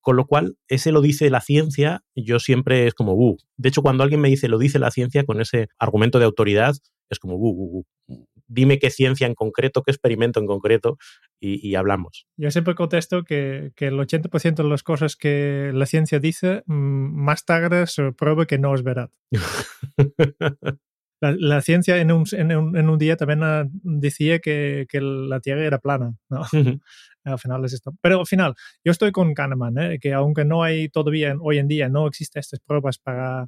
Con 0.02 0.16
lo 0.16 0.28
cual, 0.28 0.56
ese 0.70 0.94
lo 0.94 1.02
dice 1.02 1.30
la 1.30 1.42
ciencia, 1.42 2.04
yo 2.16 2.40
siempre 2.40 2.88
es 2.88 2.94
como, 2.94 3.16
uh. 3.16 3.38
De 3.58 3.68
hecho, 3.68 3.82
cuando 3.82 4.02
alguien 4.02 4.22
me 4.22 4.30
dice 4.30 4.48
lo 4.48 4.58
dice 4.58 4.80
la 4.80 4.92
ciencia 4.92 5.26
con 5.26 5.42
ese 5.42 5.68
argumento 5.78 6.20
de 6.20 6.26
autoridad, 6.26 6.74
es 7.10 7.20
como, 7.20 7.36
uh, 7.36 7.84
uh, 8.08 8.26
dime 8.48 8.80
qué 8.80 8.92
ciencia 8.92 9.28
en 9.28 9.36
concreto, 9.36 9.84
qué 9.84 9.92
experimento 9.92 10.40
en 10.40 10.48
concreto 10.48 10.98
y, 11.40 11.76
hablamos. 11.76 12.28
Yo 12.38 12.50
siempre 12.50 12.76
contesto 12.76 13.24
que, 13.24 13.72
que 13.76 13.88
el 13.88 13.96
80% 13.96 14.56
de 14.56 14.70
las 14.70 14.84
cosas 14.84 15.18
que 15.18 15.72
la 15.74 15.86
ciencia 15.86 16.20
dice, 16.20 16.64
mm, 16.66 17.24
más 17.24 17.44
tarde 17.44 17.86
se 17.88 18.14
prueba 18.14 18.46
que 18.46 18.58
no 18.58 18.74
es 18.74 18.84
verdad. 18.84 19.12
la, 21.22 21.62
ciencia 21.62 21.98
en 21.98 22.12
un, 22.12 22.26
en, 22.32 22.90
un, 22.90 22.98
día 22.98 23.18
también 23.18 23.42
decía 23.84 24.40
que, 24.40 24.86
que, 24.90 25.02
la 25.02 25.40
Tierra 25.40 25.66
era 25.66 25.80
plana. 25.80 26.16
¿no? 26.30 26.44
al 27.24 27.40
final 27.40 27.64
es 27.66 27.74
esto. 27.74 27.94
Pero 28.02 28.20
al 28.20 28.28
final, 28.28 28.56
yo 28.84 28.92
estoy 28.92 29.12
con 29.12 29.34
Kahneman, 29.34 29.78
¿eh? 29.78 30.00
que 30.00 30.14
aunque 30.14 30.46
no 30.46 30.64
hay 30.64 30.90
todavía 30.90 31.36
hoy 31.40 31.58
en 31.58 31.68
día, 31.68 31.90
no 31.90 32.08
existen 32.08 32.40
estas 32.40 32.60
pruebas 32.60 32.98
para 32.98 33.48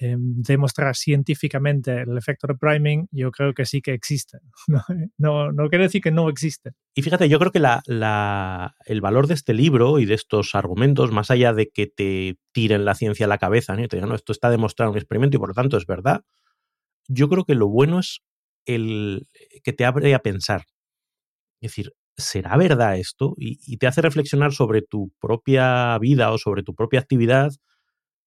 em, 0.00 0.42
demostrar 0.42 0.96
científicamente 0.96 2.02
el 2.02 2.16
efecto 2.16 2.46
de 2.46 2.54
priming, 2.54 3.06
yo 3.12 3.30
creo 3.30 3.54
que 3.54 3.64
sí 3.64 3.80
que 3.80 3.92
existe. 3.92 4.38
No, 5.18 5.52
no, 5.52 5.68
quiere 5.68 5.84
decir 5.84 6.02
que 6.02 6.10
no 6.10 6.28
existe. 6.28 6.72
Y 6.94 7.02
fíjate, 7.02 7.28
yo 7.28 7.38
creo 7.38 7.52
que 7.52 7.60
la, 7.60 7.82
la, 7.86 8.74
el 8.86 9.00
valor 9.00 9.26
de 9.26 9.34
este 9.34 9.54
libro 9.54 9.98
y 10.00 10.06
de 10.06 10.14
estos 10.14 10.54
argumentos, 10.54 11.12
más 11.12 11.30
allá 11.30 11.52
de 11.52 11.70
que 11.70 11.86
te 11.86 12.36
tiren 12.52 12.84
la 12.84 12.94
ciencia 12.94 13.26
a 13.26 13.28
la 13.28 13.38
cabeza, 13.38 13.76
¿no? 13.76 13.84
y 13.84 13.88
te 13.88 13.96
digan, 13.96 14.08
no, 14.08 14.14
esto 14.16 14.32
está 14.32 14.50
demostrado 14.50 14.90
en 14.90 14.94
un 14.94 14.98
experimento 14.98 15.36
y 15.36 15.40
por 15.40 15.50
lo 15.50 15.54
tanto 15.54 15.76
es 15.76 15.86
verdad, 15.86 16.24
yo 17.08 17.28
creo 17.28 17.44
que 17.44 17.54
lo 17.54 17.68
bueno 17.68 18.00
es 18.00 18.20
el 18.66 19.26
que 19.62 19.72
te 19.72 19.84
abre 19.84 20.14
a 20.14 20.20
pensar. 20.20 20.64
Es 21.60 21.70
decir, 21.72 21.92
¿será 22.16 22.56
verdad 22.56 22.98
esto? 22.98 23.34
Y, 23.38 23.76
te 23.78 23.86
hace 23.86 24.02
reflexionar 24.02 24.52
sobre 24.52 24.82
tu 24.82 25.10
propia 25.20 25.98
vida 25.98 26.32
o 26.32 26.38
sobre 26.38 26.62
tu 26.62 26.74
propia 26.74 27.00
actividad 27.00 27.52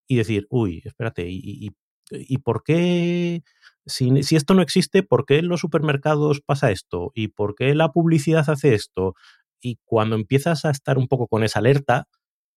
y 0.08 0.18
decir, 0.18 0.48
uy, 0.50 0.82
espérate, 0.86 1.28
¿y, 1.30 1.72
y, 2.12 2.38
por 2.40 2.64
qué? 2.64 3.44
Si, 3.86 4.24
si, 4.24 4.36
esto 4.36 4.54
no 4.54 4.62
existe, 4.62 5.04
¿por 5.04 5.26
qué 5.26 5.40
en 5.40 5.50
los 5.50 5.62
supermercados 5.62 6.42
pasa 6.42 6.72
esto? 6.72 7.12
¿Y 7.16 7.30
por 7.30 7.56
qué 7.56 7.76
la 7.76 7.92
publicidad 7.92 8.50
hace 8.50 8.74
esto? 8.74 9.16
Y 9.62 9.80
cuando 9.86 10.16
empiezas 10.16 10.66
a 10.66 10.72
estar 10.72 10.98
un 10.98 11.08
poco 11.08 11.28
con 11.28 11.44
esa 11.44 11.60
alerta, 11.60 12.08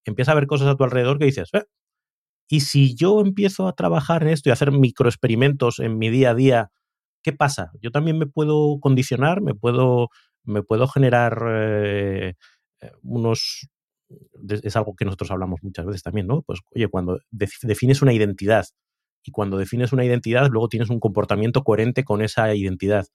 empiezas 0.04 0.32
a 0.32 0.36
ver 0.36 0.46
cosas 0.46 0.68
a 0.68 0.76
tu 0.76 0.84
alrededor 0.84 1.18
que 1.18 1.26
dices, 1.26 1.50
eh, 1.54 1.64
y 2.50 2.60
si 2.60 2.96
yo 2.96 3.20
empiezo 3.20 3.68
a 3.68 3.74
trabajar 3.74 4.22
en 4.24 4.30
esto 4.30 4.48
y 4.48 4.50
a 4.50 4.54
hacer 4.54 4.72
microexperimentos 4.72 5.78
en 5.78 5.98
mi 5.98 6.10
día 6.10 6.30
a 6.30 6.34
día, 6.34 6.70
¿qué 7.22 7.32
pasa? 7.32 7.70
Yo 7.80 7.92
también 7.92 8.18
me 8.18 8.26
puedo 8.26 8.80
condicionar, 8.80 9.40
me 9.40 9.54
puedo, 9.54 10.08
me 10.42 10.64
puedo 10.64 10.88
generar 10.88 11.44
eh, 11.48 12.34
eh, 12.80 12.90
unos... 13.02 13.68
Es 14.48 14.74
algo 14.74 14.96
que 14.96 15.04
nosotros 15.04 15.30
hablamos 15.30 15.60
muchas 15.62 15.86
veces 15.86 16.02
también, 16.02 16.26
¿no? 16.26 16.42
Pues, 16.42 16.58
oye, 16.74 16.88
cuando 16.88 17.20
defines 17.30 18.02
una 18.02 18.12
identidad 18.12 18.66
y 19.22 19.30
cuando 19.30 19.56
defines 19.56 19.92
una 19.92 20.04
identidad, 20.04 20.48
luego 20.50 20.68
tienes 20.68 20.90
un 20.90 20.98
comportamiento 20.98 21.62
coherente 21.62 22.02
con 22.02 22.20
esa 22.20 22.52
identidad. 22.52 23.06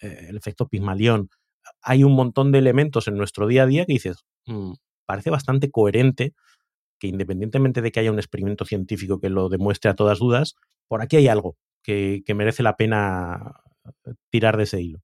Eh, 0.00 0.28
el 0.30 0.38
efecto 0.38 0.68
Pigmalión. 0.68 1.28
Hay 1.82 2.02
un 2.02 2.14
montón 2.14 2.50
de 2.50 2.60
elementos 2.60 3.08
en 3.08 3.16
nuestro 3.18 3.46
día 3.46 3.64
a 3.64 3.66
día 3.66 3.84
que 3.84 3.92
dices, 3.92 4.24
mm, 4.46 4.72
parece 5.04 5.28
bastante 5.28 5.70
coherente 5.70 6.32
que 6.98 7.06
independientemente 7.06 7.82
de 7.82 7.92
que 7.92 8.00
haya 8.00 8.12
un 8.12 8.18
experimento 8.18 8.64
científico 8.64 9.20
que 9.20 9.30
lo 9.30 9.48
demuestre 9.48 9.90
a 9.90 9.94
todas 9.94 10.18
dudas, 10.18 10.54
por 10.88 11.02
aquí 11.02 11.16
hay 11.16 11.28
algo 11.28 11.56
que, 11.82 12.22
merece 12.34 12.62
la 12.62 12.76
pena 12.76 13.60
tirar 14.30 14.56
de 14.56 14.64
ese 14.64 14.80
hilo. 14.80 15.00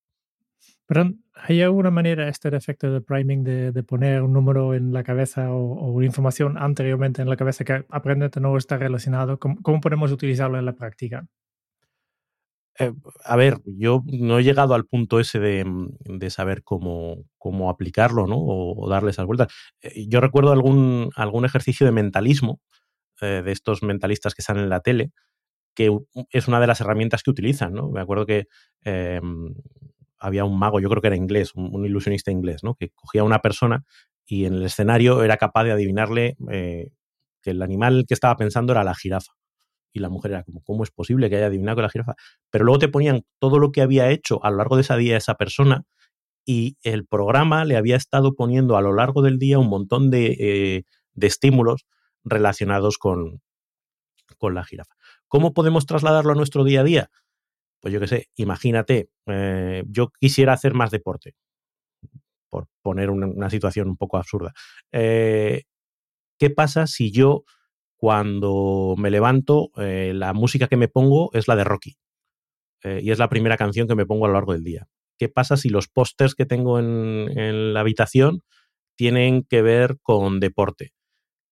Pero 0.86 1.12
¿hay 1.34 1.62
alguna 1.62 1.90
manera 1.90 2.28
este 2.28 2.54
efecto 2.56 2.92
de 2.92 3.00
priming 3.00 3.44
de, 3.44 3.82
poner 3.84 4.22
un 4.22 4.32
número 4.32 4.74
en 4.74 4.92
la 4.92 5.04
cabeza 5.04 5.52
o, 5.52 6.02
información 6.02 6.58
anteriormente 6.58 7.22
en 7.22 7.28
la 7.28 7.36
cabeza 7.36 7.64
que 7.64 7.84
aparentemente 7.88 8.40
no 8.40 8.56
está 8.56 8.76
relacionado? 8.76 9.38
¿Cómo, 9.38 9.80
podemos 9.80 10.10
utilizarlo 10.10 10.58
en 10.58 10.64
la 10.64 10.74
práctica? 10.74 11.26
Eh, 12.78 12.92
a 13.24 13.36
ver, 13.36 13.58
yo 13.64 14.02
no 14.06 14.38
he 14.38 14.44
llegado 14.44 14.74
al 14.74 14.86
punto 14.86 15.20
ese 15.20 15.38
de, 15.38 15.64
mm, 15.64 16.28
saber 16.30 16.62
cómo, 16.62 17.24
cómo, 17.38 17.70
aplicarlo, 17.70 18.26
¿no? 18.26 18.36
O, 18.38 18.88
darle 18.88 19.10
esas 19.10 19.26
vueltas. 19.26 19.48
Eh, 19.82 20.06
yo 20.08 20.20
recuerdo 20.20 20.52
algún, 20.52 21.10
algún 21.16 21.44
ejercicio 21.44 21.86
de 21.86 21.92
mentalismo 21.92 22.60
eh, 23.22 23.42
de 23.44 23.52
estos 23.52 23.82
mentalistas 23.82 24.34
que 24.34 24.42
salen 24.42 24.64
en 24.64 24.70
la 24.70 24.80
tele, 24.80 25.12
que 25.74 25.90
es 26.30 26.48
una 26.48 26.60
de 26.60 26.66
las 26.68 26.80
herramientas 26.80 27.22
que 27.22 27.30
utilizan, 27.30 27.74
¿no? 27.74 27.90
Me 27.90 28.00
acuerdo 28.00 28.26
que 28.26 28.48
em, 28.84 29.54
había 30.18 30.44
un 30.44 30.58
mago, 30.58 30.80
yo 30.80 30.88
creo 30.90 31.02
que 31.02 31.08
era 31.08 31.16
inglés, 31.16 31.52
un, 31.54 31.84
ilusionista 31.86 32.30
inglés, 32.32 32.64
¿no? 32.64 32.74
Que 32.76 32.90
cogía 32.90 33.22
a 33.22 33.24
una 33.24 33.40
persona 33.40 33.84
y 34.26 34.46
en 34.46 34.54
el 34.54 34.64
escenario 34.64 35.22
era 35.24 35.36
capaz 35.38 35.64
de 35.64 35.72
adivinarle 35.72 36.36
que 37.42 37.50
el 37.50 37.62
animal 37.62 38.04
que 38.08 38.14
estaba 38.14 38.36
pensando 38.36 38.72
era 38.72 38.84
la 38.84 38.94
jirafa 38.94 39.39
y 39.92 40.00
la 40.00 40.08
mujer 40.08 40.32
era 40.32 40.42
como, 40.44 40.62
¿cómo 40.62 40.84
es 40.84 40.90
posible 40.90 41.28
que 41.28 41.36
haya 41.36 41.46
adivinado 41.46 41.76
con 41.76 41.82
la 41.82 41.90
jirafa? 41.90 42.14
Pero 42.50 42.64
luego 42.64 42.78
te 42.78 42.88
ponían 42.88 43.24
todo 43.38 43.58
lo 43.58 43.72
que 43.72 43.82
había 43.82 44.10
hecho 44.10 44.42
a 44.44 44.50
lo 44.50 44.58
largo 44.58 44.76
de 44.76 44.82
ese 44.82 44.96
día 44.96 45.16
esa 45.16 45.34
persona 45.34 45.84
y 46.46 46.76
el 46.82 47.06
programa 47.06 47.64
le 47.64 47.76
había 47.76 47.96
estado 47.96 48.34
poniendo 48.34 48.76
a 48.76 48.82
lo 48.82 48.92
largo 48.92 49.22
del 49.22 49.38
día 49.38 49.58
un 49.58 49.68
montón 49.68 50.10
de, 50.10 50.36
eh, 50.38 50.84
estímulos 51.20 51.86
relacionados 52.24 52.98
con, 52.98 53.40
con, 54.38 54.54
la 54.54 54.64
jirafa. 54.64 54.94
¿Cómo 55.28 55.52
podemos 55.52 55.86
trasladarlo 55.86 56.32
a 56.32 56.34
nuestro 56.34 56.64
día 56.64 56.80
a 56.80 56.84
día? 56.84 57.10
Pues 57.80 57.92
yo 57.92 58.00
qué 58.00 58.06
sé, 58.06 58.30
imagínate, 58.36 59.10
eh, 59.26 59.84
yo 59.86 60.10
quisiera 60.18 60.52
hacer 60.52 60.74
más 60.74 60.90
deporte, 60.90 61.34
por 62.48 62.66
poner 62.82 63.10
una, 63.10 63.48
situación 63.48 63.88
un 63.88 63.96
poco 63.96 64.16
absurda. 64.16 64.52
Eh, 64.92 65.64
¿Qué 66.38 66.50
pasa 66.50 66.86
si 66.86 67.10
yo 67.10 67.44
cuando 68.00 68.94
me 68.96 69.10
levanto, 69.10 69.72
eh, 69.76 70.12
la 70.14 70.32
música 70.32 70.68
que 70.68 70.78
me 70.78 70.88
pongo 70.88 71.28
es 71.34 71.48
la 71.48 71.54
de 71.54 71.64
Rocky. 71.64 71.96
Eh, 72.82 73.00
y 73.02 73.10
es 73.10 73.18
la 73.18 73.28
primera 73.28 73.58
canción 73.58 73.86
que 73.86 73.94
me 73.94 74.06
pongo 74.06 74.24
a 74.24 74.28
lo 74.28 74.34
largo 74.34 74.54
del 74.54 74.64
día. 74.64 74.88
¿Qué 75.18 75.28
pasa 75.28 75.58
si 75.58 75.68
los 75.68 75.88
pósters 75.88 76.34
que 76.34 76.46
tengo 76.46 76.78
en, 76.78 77.74
la 77.74 77.80
habitación 77.80 78.40
tienen 78.96 79.42
que 79.42 79.60
ver 79.60 79.98
con 80.00 80.40
deporte? 80.40 80.94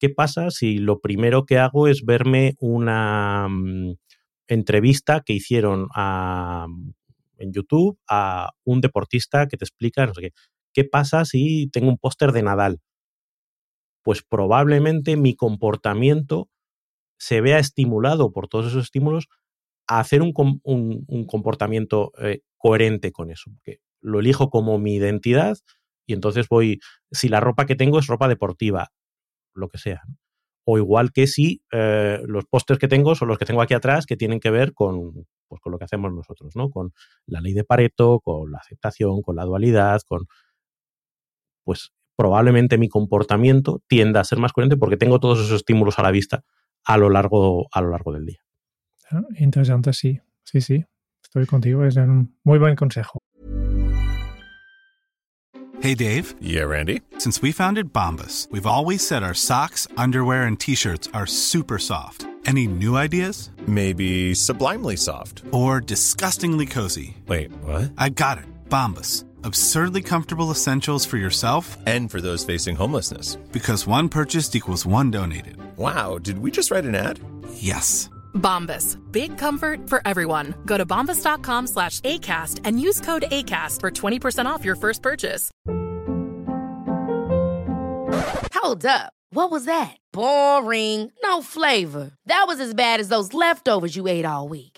¿Qué 0.00 0.08
pasa 0.08 0.50
si 0.50 0.78
lo 0.78 1.00
primero 1.00 1.44
que 1.44 1.58
hago 1.58 1.86
es 1.86 2.06
verme 2.06 2.54
una 2.60 3.46
mm, 3.50 3.96
entrevista 4.46 5.20
que 5.20 5.34
hicieron 5.34 5.88
en 7.36 7.52
YouTube 7.52 7.98
a 8.08 8.52
un 8.64 8.80
deportista 8.80 9.48
que 9.48 9.58
te 9.58 9.66
explica 9.66 10.06
no 10.06 10.14
sé 10.14 10.22
qué? 10.22 10.32
¿Qué 10.72 10.84
pasa 10.84 11.26
si 11.26 11.68
tengo 11.70 11.90
un 11.90 11.98
póster 11.98 12.32
de 12.32 12.42
Nadal? 12.42 12.80
Pues 14.08 14.22
probablemente 14.22 15.18
mi 15.18 15.36
comportamiento 15.36 16.48
se 17.18 17.42
vea 17.42 17.58
estimulado 17.58 18.32
por 18.32 18.48
todos 18.48 18.68
esos 18.68 18.84
estímulos 18.84 19.28
a 19.86 20.00
hacer 20.00 20.22
un, 20.22 20.32
comportamiento 21.26 22.12
eh, 22.18 22.40
coherente 22.56 23.12
con 23.12 23.30
eso. 23.30 23.50
Porque 23.52 23.80
lo 24.00 24.20
elijo 24.20 24.48
como 24.48 24.78
mi 24.78 24.94
identidad 24.94 25.58
y 26.06 26.14
entonces 26.14 26.48
voy, 26.48 26.80
si 27.10 27.28
la 27.28 27.40
ropa 27.40 27.66
que 27.66 27.76
tengo 27.76 27.98
es 27.98 28.06
ropa 28.06 28.28
deportiva, 28.28 28.92
lo 29.54 29.68
que 29.68 29.76
sea, 29.76 30.00
o 30.64 30.78
igual 30.78 31.12
que 31.12 31.26
si 31.26 31.60
eh, 31.70 32.22
los 32.26 32.46
pósters 32.46 32.80
que 32.80 32.88
tengo 32.88 33.14
son 33.14 33.28
los 33.28 33.36
que 33.36 33.44
tengo 33.44 33.60
aquí 33.60 33.74
atrás 33.74 34.06
que 34.06 34.16
tienen 34.16 34.40
que 34.40 34.50
ver 34.50 34.72
con, 34.72 35.26
pues, 35.48 35.60
con 35.60 35.70
lo 35.70 35.78
que 35.78 35.84
hacemos 35.84 36.14
nosotros, 36.14 36.56
¿no? 36.56 36.70
Con 36.70 36.94
la 37.26 37.42
ley 37.42 37.52
de 37.52 37.64
Pareto, 37.64 38.20
con 38.20 38.52
la 38.52 38.56
aceptación, 38.56 39.20
con 39.20 39.36
la 39.36 39.44
dualidad, 39.44 40.00
con... 40.08 40.26
Pues 41.62 41.92
probablemente 42.18 42.78
mi 42.78 42.88
comportamiento 42.88 43.80
tienda 43.86 44.20
a 44.20 44.24
ser 44.24 44.38
más 44.38 44.52
coherente 44.52 44.76
porque 44.76 44.96
tengo 44.96 45.20
todos 45.20 45.38
esos 45.38 45.52
estímulos 45.52 46.00
a 46.00 46.02
la 46.02 46.10
vista 46.10 46.42
a 46.84 46.96
lo 46.96 47.10
largo, 47.10 47.68
a 47.70 47.80
lo 47.80 47.90
largo 47.90 48.12
del 48.12 48.26
día. 48.26 48.40
Ah, 49.10 49.22
interesante, 49.38 49.92
sí. 49.92 50.20
Sí, 50.42 50.60
sí. 50.60 50.84
Estoy 51.22 51.46
contigo. 51.46 51.84
Es 51.84 51.96
un 51.96 52.36
muy 52.42 52.58
buen 52.58 52.74
consejo. 52.74 53.20
Hey, 55.80 55.94
Dave. 55.94 56.34
Yeah, 56.40 56.64
Randy. 56.64 57.02
Since 57.18 57.40
we 57.40 57.52
founded 57.52 57.92
Bombus, 57.92 58.48
we've 58.50 58.66
always 58.66 59.06
said 59.06 59.22
our 59.22 59.34
socks, 59.34 59.86
underwear, 59.96 60.42
and 60.44 60.58
T-shirts 60.58 61.08
are 61.14 61.26
super 61.26 61.78
soft. 61.78 62.26
Any 62.46 62.66
new 62.66 62.96
ideas? 62.96 63.50
Maybe 63.68 64.34
sublimely 64.34 64.96
soft. 64.96 65.44
Or 65.52 65.80
disgustingly 65.80 66.66
cozy. 66.66 67.16
Wait, 67.28 67.52
what? 67.62 67.92
I 67.96 68.08
got 68.08 68.38
it. 68.38 68.46
Bombus. 68.68 69.24
Absurdly 69.44 70.02
comfortable 70.02 70.50
essentials 70.50 71.04
for 71.04 71.16
yourself 71.16 71.76
and 71.86 72.10
for 72.10 72.20
those 72.20 72.44
facing 72.44 72.76
homelessness. 72.76 73.36
Because 73.52 73.86
one 73.86 74.08
purchased 74.08 74.56
equals 74.56 74.86
one 74.86 75.10
donated. 75.10 75.58
Wow, 75.76 76.18
did 76.18 76.38
we 76.38 76.50
just 76.50 76.70
write 76.70 76.84
an 76.84 76.94
ad? 76.94 77.20
Yes. 77.52 78.08
Bombas. 78.34 78.98
Big 79.12 79.36
comfort 79.36 79.88
for 79.88 80.00
everyone. 80.06 80.54
Go 80.64 80.78
to 80.78 80.86
bombas.com 80.86 81.66
slash 81.66 82.00
ACAST 82.00 82.60
and 82.64 82.80
use 82.80 83.00
code 83.00 83.24
ACAST 83.30 83.80
for 83.80 83.90
20% 83.90 84.46
off 84.46 84.64
your 84.64 84.76
first 84.76 85.02
purchase. 85.02 85.50
Hold 88.54 88.86
up. 88.86 89.12
What 89.30 89.50
was 89.50 89.66
that? 89.66 89.96
Boring. 90.12 91.12
No 91.22 91.42
flavor. 91.42 92.12
That 92.26 92.44
was 92.48 92.60
as 92.60 92.74
bad 92.74 92.98
as 93.00 93.08
those 93.08 93.34
leftovers 93.34 93.94
you 93.94 94.08
ate 94.08 94.24
all 94.24 94.48
week. 94.48 94.77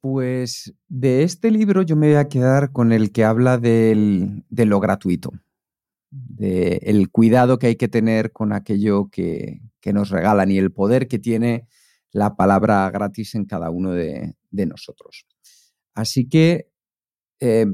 Pues 0.00 0.74
de 0.88 1.22
este 1.22 1.50
libro 1.50 1.82
yo 1.82 1.96
me 1.96 2.08
voy 2.08 2.16
a 2.16 2.28
quedar 2.28 2.72
con 2.72 2.92
el 2.92 3.12
que 3.12 3.24
habla 3.24 3.58
del, 3.58 4.44
de 4.48 4.66
lo 4.66 4.80
gratuito, 4.80 5.32
del 6.10 7.10
cuidado 7.10 7.58
que 7.58 7.68
hay 7.68 7.76
que 7.76 7.88
tener 7.88 8.32
con 8.32 8.52
aquello 8.52 9.08
que, 9.10 9.60
que, 9.80 9.92
nos 9.92 10.10
regalan 10.10 10.50
y 10.50 10.58
el 10.58 10.72
poder 10.72 11.08
que 11.08 11.18
tiene 11.18 11.66
la 12.12 12.36
palabra 12.36 12.90
gratis 12.90 13.34
en 13.34 13.44
cada 13.44 13.70
uno 13.70 13.92
de, 13.92 14.36
de 14.50 14.66
nosotros. 14.66 15.26
Así 15.94 16.28
que 16.28 16.70
eh, 17.40 17.66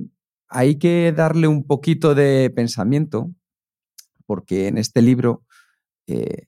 hay 0.48 0.78
que 0.78 1.12
darle 1.14 1.46
un 1.46 1.66
poquito 1.66 2.14
de 2.14 2.50
pensamiento, 2.54 3.30
porque 4.24 4.68
en 4.68 4.78
este 4.78 5.02
libro 5.02 5.44
eh, 6.06 6.46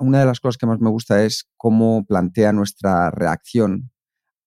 una 0.00 0.20
de 0.20 0.26
las 0.26 0.40
cosas 0.40 0.58
que 0.58 0.66
más 0.66 0.80
me 0.80 0.90
gusta 0.90 1.24
es 1.24 1.48
cómo 1.56 2.04
plantea 2.04 2.52
nuestra 2.52 3.10
reacción 3.10 3.90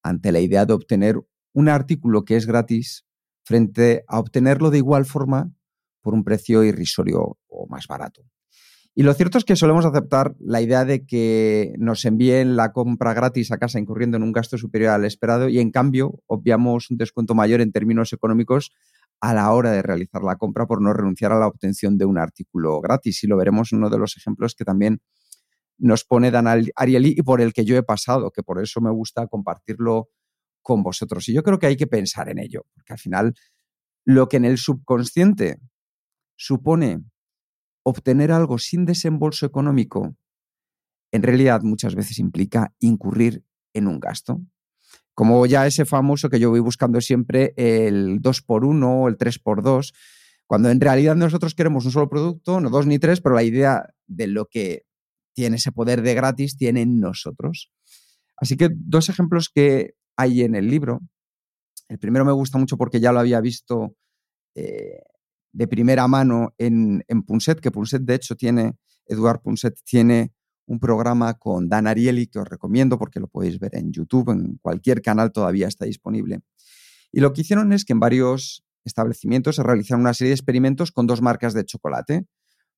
ante 0.04 0.32
la 0.32 0.40
idea 0.40 0.66
de 0.66 0.74
obtener 0.74 1.20
un 1.54 1.70
artículo 1.70 2.24
que 2.24 2.36
es 2.36 2.46
gratis 2.46 3.06
frente 3.44 4.04
a 4.08 4.20
obtenerlo 4.20 4.70
de 4.70 4.78
igual 4.78 5.06
forma 5.06 5.52
por 6.02 6.14
un 6.14 6.24
precio 6.24 6.64
irrisorio 6.64 7.38
o 7.48 7.68
más 7.68 7.88
barato. 7.88 8.24
Y 8.94 9.04
lo 9.04 9.14
cierto 9.14 9.38
es 9.38 9.46
que 9.46 9.56
solemos 9.56 9.86
aceptar 9.86 10.36
la 10.40 10.62
idea 10.62 10.84
de 10.84 11.06
que 11.06 11.74
nos 11.78 12.04
envíen 12.04 12.58
la 12.58 12.74
compra 12.74 13.14
gratis 13.14 13.52
a 13.52 13.58
casa 13.58 13.80
incurriendo 13.80 14.18
en 14.18 14.24
un 14.24 14.34
gasto 14.34 14.58
superior 14.58 14.92
al 14.92 15.06
esperado 15.06 15.48
y 15.48 15.60
en 15.60 15.72
cambio 15.72 16.22
obviamos 16.28 16.92
un 16.92 16.98
descuento 16.98 17.34
mayor 17.34 17.62
en 17.62 17.72
términos 17.72 18.12
económicos 18.12 18.72
a 19.22 19.34
la 19.34 19.54
hora 19.54 19.72
de 19.72 19.82
realizar 19.82 20.24
la 20.24 20.36
compra 20.36 20.66
por 20.66 20.82
no 20.82 20.92
renunciar 20.92 21.32
a 21.32 21.40
la 21.40 21.48
obtención 21.48 21.98
de 21.98 22.06
un 22.06 22.18
artículo 22.18 22.82
gratis. 22.82 23.24
Y 23.24 23.28
lo 23.28 23.38
veremos 23.38 23.72
en 23.72 23.78
uno 23.78 23.90
de 23.90 23.98
los 23.98 24.18
ejemplos 24.18 24.56
que 24.56 24.66
también 24.66 25.00
nos 25.82 26.06
pone 26.06 26.32
Dan 26.32 26.48
Ariely 26.48 27.16
y 27.18 27.24
por 27.24 27.42
el 27.42 27.54
que 27.54 27.66
yo 27.66 27.76
he 27.76 27.84
pasado, 27.84 28.32
que 28.32 28.44
por 28.44 28.62
eso 28.62 28.80
me 28.82 28.92
gusta 28.92 29.28
compartirlo 29.28 30.10
con 30.62 30.84
vosotros. 30.84 31.28
Y 31.28 31.34
yo 31.34 31.44
creo 31.44 31.60
que 31.60 31.68
hay 31.68 31.76
que 31.76 31.88
pensar 31.88 32.30
en 32.30 32.38
ello, 32.38 32.66
porque 32.74 32.94
al 32.94 33.00
final 33.00 33.34
lo 34.06 34.30
que 34.30 34.38
en 34.38 34.46
el 34.46 34.58
subconsciente 34.58 35.60
supone 36.36 37.04
obtener 37.84 38.32
algo 38.32 38.60
sin 38.60 38.86
desembolso 38.86 39.46
económico, 39.46 40.16
en 41.12 41.24
realidad 41.24 41.62
muchas 41.64 41.96
veces 41.96 42.20
implica 42.20 42.74
incurrir 42.80 43.44
en 43.74 43.88
un 43.88 44.00
gasto. 44.00 44.40
Como 45.16 45.46
ya 45.46 45.66
ese 45.66 45.86
famoso 45.86 46.30
que 46.30 46.40
yo 46.40 46.52
voy 46.52 46.60
buscando 46.60 47.02
siempre, 47.02 47.54
el 47.58 48.22
2x1 48.22 49.04
o 49.04 49.08
el 49.08 49.18
3x2, 49.18 49.94
cuando 50.46 50.70
en 50.70 50.80
realidad 50.80 51.16
nosotros 51.16 51.56
queremos 51.56 51.86
un 51.86 51.92
solo 51.92 52.10
producto, 52.10 52.62
no 52.62 52.70
dos 52.70 52.86
ni 52.86 53.00
tres, 53.00 53.20
pero 53.22 53.36
la 53.36 53.44
idea 53.44 53.94
de 54.06 54.28
lo 54.28 54.46
que 54.46 54.86
tiene 55.34 55.58
ese 55.58 55.72
poder 55.72 56.02
de 56.02 56.14
gratis, 56.14 56.58
tiene 56.58 56.82
en 56.82 57.00
nosotros. 57.00 57.72
Así 58.38 58.58
que 58.58 58.70
dos 58.74 59.10
ejemplos 59.10 59.50
que 59.54 59.94
hay 60.16 60.42
en 60.42 60.56
el 60.56 60.68
libro. 60.68 61.02
El 61.88 62.00
primero 62.00 62.26
me 62.26 62.32
gusta 62.32 62.58
mucho 62.58 62.78
porque 62.78 63.00
ya 63.00 63.12
lo 63.12 63.20
había 63.20 63.42
visto 63.42 63.96
eh, 64.56 65.02
de 65.54 65.68
primera 65.68 66.08
mano 66.08 66.54
en, 66.58 67.04
en, 67.08 67.24
Punset, 67.24 67.60
que 67.60 67.72
Punset 67.72 68.02
de 68.04 68.16
hecho 68.16 68.36
tiene, 68.36 68.78
Eduard 69.06 69.42
Punset 69.42 69.78
tiene 69.84 70.34
un 70.66 70.80
programa 70.80 71.34
con 71.34 71.68
Dan 71.68 71.88
Ariely 71.88 72.28
que 72.28 72.40
os 72.40 72.48
recomiendo 72.48 72.98
porque 72.98 73.20
lo 73.20 73.28
podéis 73.28 73.60
ver 73.60 73.76
en 73.76 73.92
YouTube, 73.92 74.32
en 74.32 74.58
cualquier 74.62 75.02
canal 75.02 75.32
todavía 75.32 75.68
está 75.68 75.86
disponible. 75.86 76.40
Y 77.12 77.20
lo 77.20 77.34
que 77.34 77.42
hicieron 77.42 77.74
es 77.74 77.84
que 77.84 77.94
en 77.94 78.00
varios 78.00 78.64
establecimientos 78.86 79.58
se 79.58 79.64
realizaron 79.64 80.02
una 80.02 80.14
serie 80.14 80.30
de 80.30 80.36
experimentos 80.36 80.92
con 80.92 81.08
dos 81.08 81.22
marcas 81.22 81.54
de 81.54 81.66
chocolate. 81.66 82.26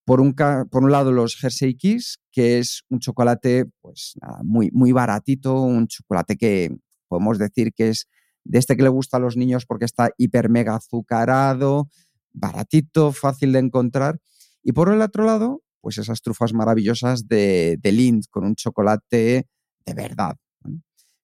Por 0.06 0.20
un, 0.20 0.34
por 0.34 0.84
un 0.84 0.92
lado, 0.92 1.12
los 1.12 1.42
Hershey 1.42 1.76
Kiss, 1.76 2.20
que 2.32 2.60
es 2.60 2.84
un 2.89 3.00
chocolate 3.00 3.66
pues, 3.82 4.16
muy, 4.44 4.70
muy 4.72 4.92
baratito, 4.92 5.62
un 5.62 5.88
chocolate 5.88 6.36
que 6.36 6.76
podemos 7.08 7.38
decir 7.38 7.74
que 7.74 7.89
es 7.89 8.08
de 8.44 8.60
este 8.60 8.76
que 8.76 8.84
le 8.84 8.89
gusta 8.89 9.18
a 9.18 9.20
los 9.20 9.38
niños 9.38 9.66
porque 9.66 9.86
está 9.86 10.10
hiper 10.18 10.50
mega 10.50 10.76
azucarado, 10.76 11.89
baratito, 12.34 13.12
fácil 13.13 13.54
de 13.54 13.60
encontrar. 13.60 14.20
Y 14.62 14.74
por 14.74 14.89
el 14.89 15.02
otro 15.02 15.24
lado, 15.24 15.63
pues 15.82 15.98
esas 15.98 16.22
trufas 16.22 16.54
maravillosas 16.54 17.28
de, 17.28 17.78
de 17.82 18.22
con 18.30 18.46
un 18.46 18.56
chocolate 18.56 19.48
de 19.86 19.94
verdad. 19.94 20.36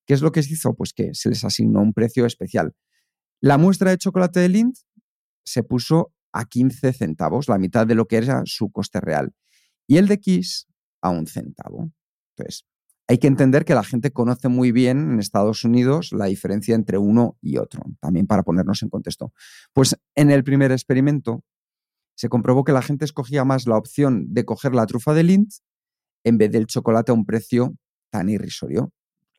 ¿Qué 0.05 0.13
es 0.13 0.21
lo 0.21 0.31
que 0.31 0.43
se 0.43 0.53
hizo? 0.53 0.73
Pues 0.73 0.93
que 0.93 1.13
se 1.13 1.29
les 1.29 1.43
asignó 1.43 1.81
un 1.81 1.93
precio 1.93 2.25
especial. 2.25 2.73
La 3.41 3.57
muestra 3.57 3.91
de 3.91 3.97
chocolate 3.97 4.39
de 4.39 4.49
Lindt 4.49 4.77
se 5.45 5.63
puso 5.63 6.13
a 6.31 6.45
15 6.45 6.93
centavos, 6.93 7.49
la 7.49 7.57
mitad 7.57 7.87
de 7.87 7.95
lo 7.95 8.07
que 8.07 8.17
era 8.17 8.43
su 8.45 8.71
coste 8.71 8.99
real. 8.99 9.33
Y 9.87 9.97
el 9.97 10.07
de 10.07 10.19
Kiss 10.19 10.67
a 11.01 11.09
un 11.09 11.27
centavo. 11.27 11.91
Entonces, 12.35 12.65
hay 13.07 13.17
que 13.17 13.27
entender 13.27 13.65
que 13.65 13.73
la 13.73 13.83
gente 13.83 14.11
conoce 14.11 14.49
muy 14.49 14.71
bien 14.71 15.13
en 15.13 15.19
Estados 15.19 15.63
Unidos 15.63 16.11
la 16.11 16.25
diferencia 16.25 16.75
entre 16.75 16.99
uno 16.99 17.37
y 17.41 17.57
otro, 17.57 17.81
también 17.99 18.27
para 18.27 18.43
ponernos 18.43 18.83
en 18.83 18.89
contexto. 18.89 19.33
Pues 19.73 19.97
en 20.15 20.29
el 20.29 20.43
primer 20.43 20.71
experimento 20.71 21.43
se 22.15 22.29
comprobó 22.29 22.63
que 22.63 22.71
la 22.71 22.83
gente 22.83 23.05
escogía 23.05 23.45
más 23.45 23.65
la 23.65 23.77
opción 23.77 24.27
de 24.31 24.45
coger 24.45 24.75
la 24.75 24.85
trufa 24.85 25.15
de 25.15 25.23
Lindt 25.23 25.53
en 26.23 26.37
vez 26.37 26.51
del 26.51 26.67
chocolate 26.67 27.11
a 27.11 27.15
un 27.15 27.25
precio 27.25 27.73
tan 28.11 28.29
irrisorio. 28.29 28.91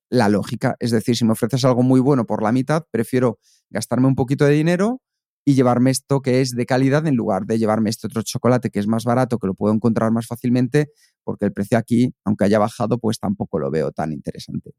La 0.08 0.28
lógica, 0.28 0.74
es 0.80 0.90
decir, 0.90 1.16
si 1.16 1.24
me 1.24 1.32
ofreces 1.32 1.64
algo 1.64 1.84
muy 1.84 2.00
bueno 2.00 2.26
por 2.26 2.42
la 2.42 2.50
mitad, 2.50 2.84
prefiero 2.90 3.38
gastarme 3.68 4.08
un 4.08 4.16
poquito 4.16 4.46
de 4.46 4.54
dinero 4.54 5.00
y 5.44 5.54
llevarme 5.54 5.90
esto 5.90 6.20
que 6.20 6.40
es 6.40 6.50
de 6.50 6.66
calidad 6.66 7.06
en 7.06 7.16
lugar 7.16 7.46
de 7.46 7.58
llevarme 7.58 7.90
este 7.90 8.06
otro 8.06 8.22
chocolate 8.22 8.70
que 8.70 8.78
es 8.78 8.86
más 8.86 9.04
barato, 9.04 9.38
que 9.38 9.46
lo 9.46 9.54
puedo 9.54 9.74
encontrar 9.74 10.12
más 10.12 10.26
fácilmente, 10.26 10.90
porque 11.24 11.46
el 11.46 11.52
precio 11.52 11.78
aquí, 11.78 12.14
aunque 12.24 12.44
haya 12.44 12.58
bajado, 12.58 12.98
pues 12.98 13.18
tampoco 13.18 13.58
lo 13.58 13.70
veo 13.70 13.90
tan 13.92 14.12
interesante. 14.12 14.72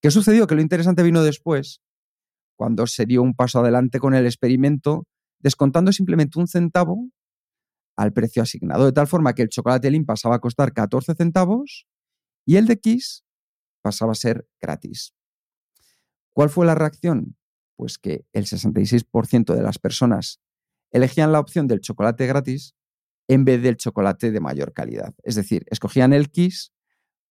¿Qué 0.00 0.10
sucedió? 0.10 0.46
Que 0.46 0.54
lo 0.54 0.60
interesante 0.60 1.02
vino 1.02 1.22
después, 1.22 1.80
cuando 2.56 2.86
se 2.86 3.06
dio 3.06 3.22
un 3.22 3.34
paso 3.34 3.60
adelante 3.60 4.00
con 4.00 4.14
el 4.14 4.26
experimento, 4.26 5.06
descontando 5.38 5.92
simplemente 5.92 6.38
un 6.38 6.46
centavo 6.46 7.08
al 7.96 8.12
precio 8.12 8.42
asignado, 8.42 8.84
de 8.84 8.92
tal 8.92 9.06
forma 9.06 9.34
que 9.34 9.42
el 9.42 9.48
chocolate 9.48 9.90
Lin 9.90 10.04
pasaba 10.04 10.36
a 10.36 10.40
costar 10.40 10.72
14 10.72 11.14
centavos 11.14 11.86
y 12.44 12.56
el 12.56 12.66
de 12.66 12.78
Kiss 12.80 13.24
pasaba 13.82 14.12
a 14.12 14.16
ser 14.16 14.48
gratis. 14.60 15.14
¿Cuál 16.32 16.50
fue 16.50 16.66
la 16.66 16.74
reacción? 16.74 17.36
Pues 17.76 17.98
que 17.98 18.24
el 18.32 18.46
66% 18.46 19.54
de 19.54 19.62
las 19.62 19.78
personas 19.78 20.40
elegían 20.90 21.32
la 21.32 21.40
opción 21.40 21.66
del 21.66 21.80
chocolate 21.80 22.26
gratis 22.26 22.74
en 23.28 23.44
vez 23.44 23.62
del 23.62 23.76
chocolate 23.76 24.30
de 24.30 24.40
mayor 24.40 24.72
calidad. 24.72 25.14
Es 25.22 25.34
decir, 25.34 25.64
escogían 25.70 26.12
el 26.12 26.30
Kiss 26.30 26.72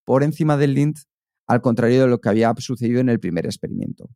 por 0.06 0.24
encima 0.24 0.58
del 0.58 0.74
Lindt 0.74 1.00
al 1.48 1.62
contrario 1.62 2.02
de 2.02 2.08
lo 2.08 2.20
que 2.20 2.30
había 2.30 2.54
sucedido 2.58 3.00
en 3.00 3.10
el 3.10 3.20
primer 3.20 3.46
experimento. 3.46 4.10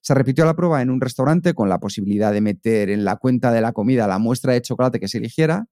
Se 0.00 0.14
repitió 0.14 0.44
la 0.44 0.54
prueba 0.54 0.82
en 0.82 0.90
un 0.90 1.00
restaurante 1.00 1.52
con 1.54 1.68
la 1.68 1.80
posibilidad 1.80 2.32
de 2.32 2.40
meter 2.40 2.90
en 2.90 3.04
la 3.04 3.16
cuenta 3.16 3.50
de 3.50 3.60
la 3.60 3.72
comida 3.72 4.06
la 4.06 4.18
muestra 4.18 4.52
de 4.52 4.62
chocolate 4.62 5.00
que 5.00 5.08
se 5.08 5.18
eligiera 5.18 5.66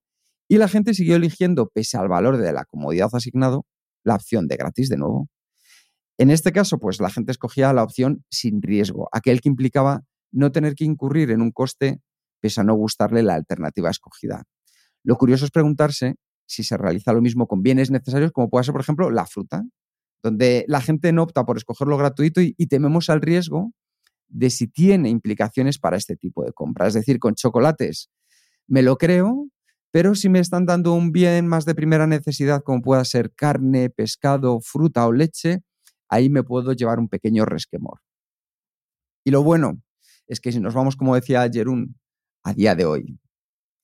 y 0.49 0.59
la 0.59 0.69
gente 0.69 0.93
siguió 0.93 1.17
eligiendo, 1.17 1.69
pese 1.73 1.97
al 1.97 2.09
valor 2.09 2.37
de 2.37 2.53
la 2.53 2.64
comodidad 2.64 3.09
asignado, 3.12 3.67
la 4.03 4.17
opción 4.17 4.49
de 4.49 4.57
gratis 4.57 4.88
de 4.88 4.97
nuevo. 4.97 5.29
En 6.18 6.31
este 6.31 6.53
caso, 6.53 6.79
pues 6.79 7.00
la 7.00 7.11
gente 7.11 7.33
escogía 7.33 7.72
la 7.72 7.83
opción 7.83 8.24
sin 8.31 8.62
riesgo, 8.62 9.09
aquel 9.12 9.40
que 9.40 9.48
implicaba 9.48 10.03
no 10.33 10.53
tener 10.53 10.74
que 10.74 10.85
incurrir 10.85 11.31
en 11.31 11.42
un 11.42 11.50
coste 11.50 12.00
pese 12.40 12.61
a 12.61 12.64
no 12.64 12.74
gustarle 12.74 13.22
la 13.22 13.35
alternativa 13.35 13.90
escogida. 13.90 14.44
Lo 15.03 15.16
curioso 15.16 15.44
es 15.44 15.50
preguntarse 15.50 16.16
si 16.46 16.62
se 16.62 16.77
realiza 16.77 17.12
lo 17.12 17.22
mismo 17.22 17.46
con 17.46 17.62
bienes 17.62 17.90
necesarios 17.90 18.33
como 18.33 18.50
puede 18.50 18.64
ser, 18.64 18.72
por 18.72 18.83
ejemplo, 18.83 19.11
la 19.11 19.27
fruta, 19.27 19.62
donde 20.22 20.64
la 20.68 20.81
gente 20.81 21.12
no 21.12 21.22
opta 21.22 21.44
por 21.44 21.57
escogerlo 21.57 21.96
gratuito 21.96 22.40
y, 22.40 22.55
y 22.59 22.66
tememos 22.66 23.11
al 23.11 23.22
riesgo 23.22 23.72
de 24.29 24.50
si 24.50 24.66
tiene 24.66 25.09
implicaciones 25.09 25.79
para 25.79 25.96
este 25.96 26.16
tipo 26.16 26.44
de 26.44 26.53
compra. 26.53 26.87
Es 26.87 26.94
decir, 26.94 27.18
con 27.18 27.35
chocolates 27.35 28.11
me 28.66 28.83
lo 28.83 28.96
creo, 28.96 29.48
pero 29.90 30.14
si 30.14 30.29
me 30.29 30.40
están 30.40 30.66
dando 30.66 30.92
un 30.92 31.12
bien 31.12 31.46
más 31.46 31.64
de 31.64 31.74
primera 31.74 32.07
necesidad, 32.07 32.62
como 32.62 32.83
pueda 32.83 33.05
ser 33.05 33.33
carne, 33.35 33.90
pescado, 33.90 34.61
fruta 34.61 35.07
o 35.07 35.12
leche, 35.12 35.62
ahí 36.14 36.31
me 36.31 36.44
puedo 36.44 36.72
llevar 36.72 36.98
un 36.98 37.09
pequeño 37.09 37.44
resquemor. 37.44 38.00
Y 39.24 39.31
lo 39.31 39.42
bueno 39.42 39.83
es 40.27 40.40
que 40.40 40.53
si 40.53 40.61
nos 40.61 40.74
vamos, 40.74 40.96
como 40.96 41.14
decía 41.14 41.48
Jerún, 41.53 41.96
a 42.44 42.53
día 42.55 42.74
de 42.74 42.85
hoy, 42.85 43.18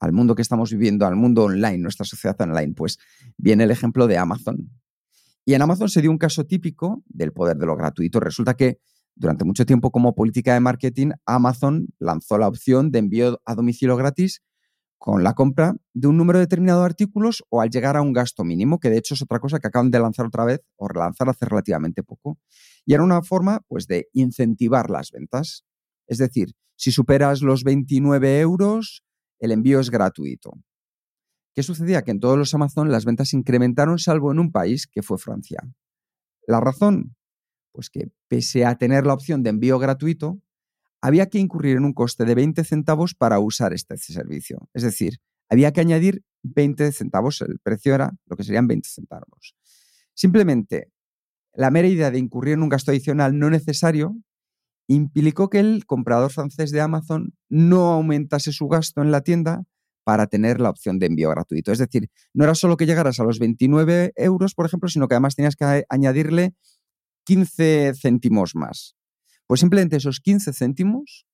al 0.00 0.12
mundo 0.12 0.34
que 0.34 0.42
estamos 0.42 0.70
viviendo, 0.70 1.06
al 1.06 1.16
mundo 1.16 1.44
online, 1.44 1.78
nuestra 1.78 2.06
sociedad 2.06 2.40
online, 2.40 2.74
pues 2.74 2.98
viene 3.36 3.64
el 3.64 3.70
ejemplo 3.70 4.06
de 4.06 4.16
Amazon. 4.16 4.70
Y 5.44 5.54
en 5.54 5.62
Amazon 5.62 5.88
se 5.88 6.00
dio 6.02 6.10
un 6.10 6.18
caso 6.18 6.44
típico 6.44 7.02
del 7.06 7.32
poder 7.32 7.56
de 7.56 7.66
lo 7.66 7.76
gratuito. 7.76 8.20
Resulta 8.20 8.54
que 8.54 8.78
durante 9.16 9.44
mucho 9.44 9.66
tiempo 9.66 9.90
como 9.90 10.14
política 10.14 10.54
de 10.54 10.60
marketing, 10.60 11.10
Amazon 11.26 11.88
lanzó 11.98 12.38
la 12.38 12.48
opción 12.48 12.90
de 12.90 13.00
envío 13.00 13.40
a 13.44 13.54
domicilio 13.54 13.96
gratis 13.96 14.42
con 15.00 15.24
la 15.24 15.32
compra 15.32 15.74
de 15.94 16.08
un 16.08 16.18
número 16.18 16.38
determinado 16.38 16.80
de 16.80 16.86
artículos 16.86 17.42
o 17.48 17.62
al 17.62 17.70
llegar 17.70 17.96
a 17.96 18.02
un 18.02 18.12
gasto 18.12 18.44
mínimo, 18.44 18.78
que 18.78 18.90
de 18.90 18.98
hecho 18.98 19.14
es 19.14 19.22
otra 19.22 19.40
cosa 19.40 19.58
que 19.58 19.66
acaban 19.66 19.90
de 19.90 19.98
lanzar 19.98 20.26
otra 20.26 20.44
vez 20.44 20.60
o 20.76 20.88
relanzar 20.88 21.26
hace 21.30 21.46
relativamente 21.46 22.02
poco. 22.02 22.38
Y 22.84 22.92
era 22.92 23.02
una 23.02 23.22
forma 23.22 23.62
pues, 23.66 23.86
de 23.86 24.08
incentivar 24.12 24.90
las 24.90 25.10
ventas. 25.10 25.64
Es 26.06 26.18
decir, 26.18 26.52
si 26.76 26.92
superas 26.92 27.40
los 27.40 27.64
29 27.64 28.40
euros, 28.40 29.02
el 29.38 29.52
envío 29.52 29.80
es 29.80 29.88
gratuito. 29.90 30.52
¿Qué 31.54 31.62
sucedía? 31.62 32.02
Que 32.02 32.10
en 32.10 32.20
todos 32.20 32.36
los 32.36 32.52
Amazon 32.52 32.92
las 32.92 33.06
ventas 33.06 33.32
incrementaron, 33.32 33.98
salvo 33.98 34.30
en 34.32 34.38
un 34.38 34.52
país 34.52 34.86
que 34.86 35.02
fue 35.02 35.16
Francia. 35.16 35.60
¿La 36.46 36.60
razón? 36.60 37.16
Pues 37.72 37.88
que 37.88 38.12
pese 38.28 38.66
a 38.66 38.76
tener 38.76 39.06
la 39.06 39.14
opción 39.14 39.42
de 39.42 39.48
envío 39.48 39.78
gratuito, 39.78 40.42
había 41.02 41.26
que 41.26 41.38
incurrir 41.38 41.76
en 41.76 41.84
un 41.84 41.92
coste 41.92 42.24
de 42.24 42.34
20 42.34 42.64
centavos 42.64 43.14
para 43.14 43.38
usar 43.38 43.72
este 43.72 43.96
servicio. 43.96 44.68
Es 44.74 44.82
decir, 44.82 45.18
había 45.48 45.72
que 45.72 45.80
añadir 45.80 46.22
20 46.42 46.92
centavos, 46.92 47.40
el 47.40 47.58
precio 47.58 47.94
era 47.94 48.12
lo 48.26 48.36
que 48.36 48.44
serían 48.44 48.66
20 48.66 48.88
centavos. 48.88 49.54
Simplemente, 50.14 50.90
la 51.52 51.70
mera 51.70 51.88
idea 51.88 52.10
de 52.10 52.18
incurrir 52.18 52.54
en 52.54 52.62
un 52.62 52.68
gasto 52.68 52.90
adicional 52.90 53.38
no 53.38 53.50
necesario 53.50 54.16
implicó 54.86 55.48
que 55.50 55.60
el 55.60 55.86
comprador 55.86 56.32
francés 56.32 56.70
de 56.70 56.80
Amazon 56.80 57.34
no 57.48 57.92
aumentase 57.92 58.52
su 58.52 58.68
gasto 58.68 59.02
en 59.02 59.10
la 59.10 59.20
tienda 59.22 59.64
para 60.04 60.26
tener 60.26 60.60
la 60.60 60.70
opción 60.70 60.98
de 60.98 61.06
envío 61.06 61.30
gratuito. 61.30 61.72
Es 61.72 61.78
decir, 61.78 62.08
no 62.34 62.44
era 62.44 62.54
solo 62.54 62.76
que 62.76 62.86
llegaras 62.86 63.20
a 63.20 63.24
los 63.24 63.38
29 63.38 64.12
euros, 64.16 64.54
por 64.54 64.66
ejemplo, 64.66 64.88
sino 64.88 65.06
que 65.06 65.14
además 65.14 65.36
tenías 65.36 65.56
que 65.56 65.84
añadirle 65.88 66.54
15 67.24 67.92
céntimos 68.00 68.54
más. 68.54 68.96
Pues 69.50 69.58
simplemente 69.58 69.96
esos 69.96 70.20
15 70.20 70.52
céntimos 70.52 71.26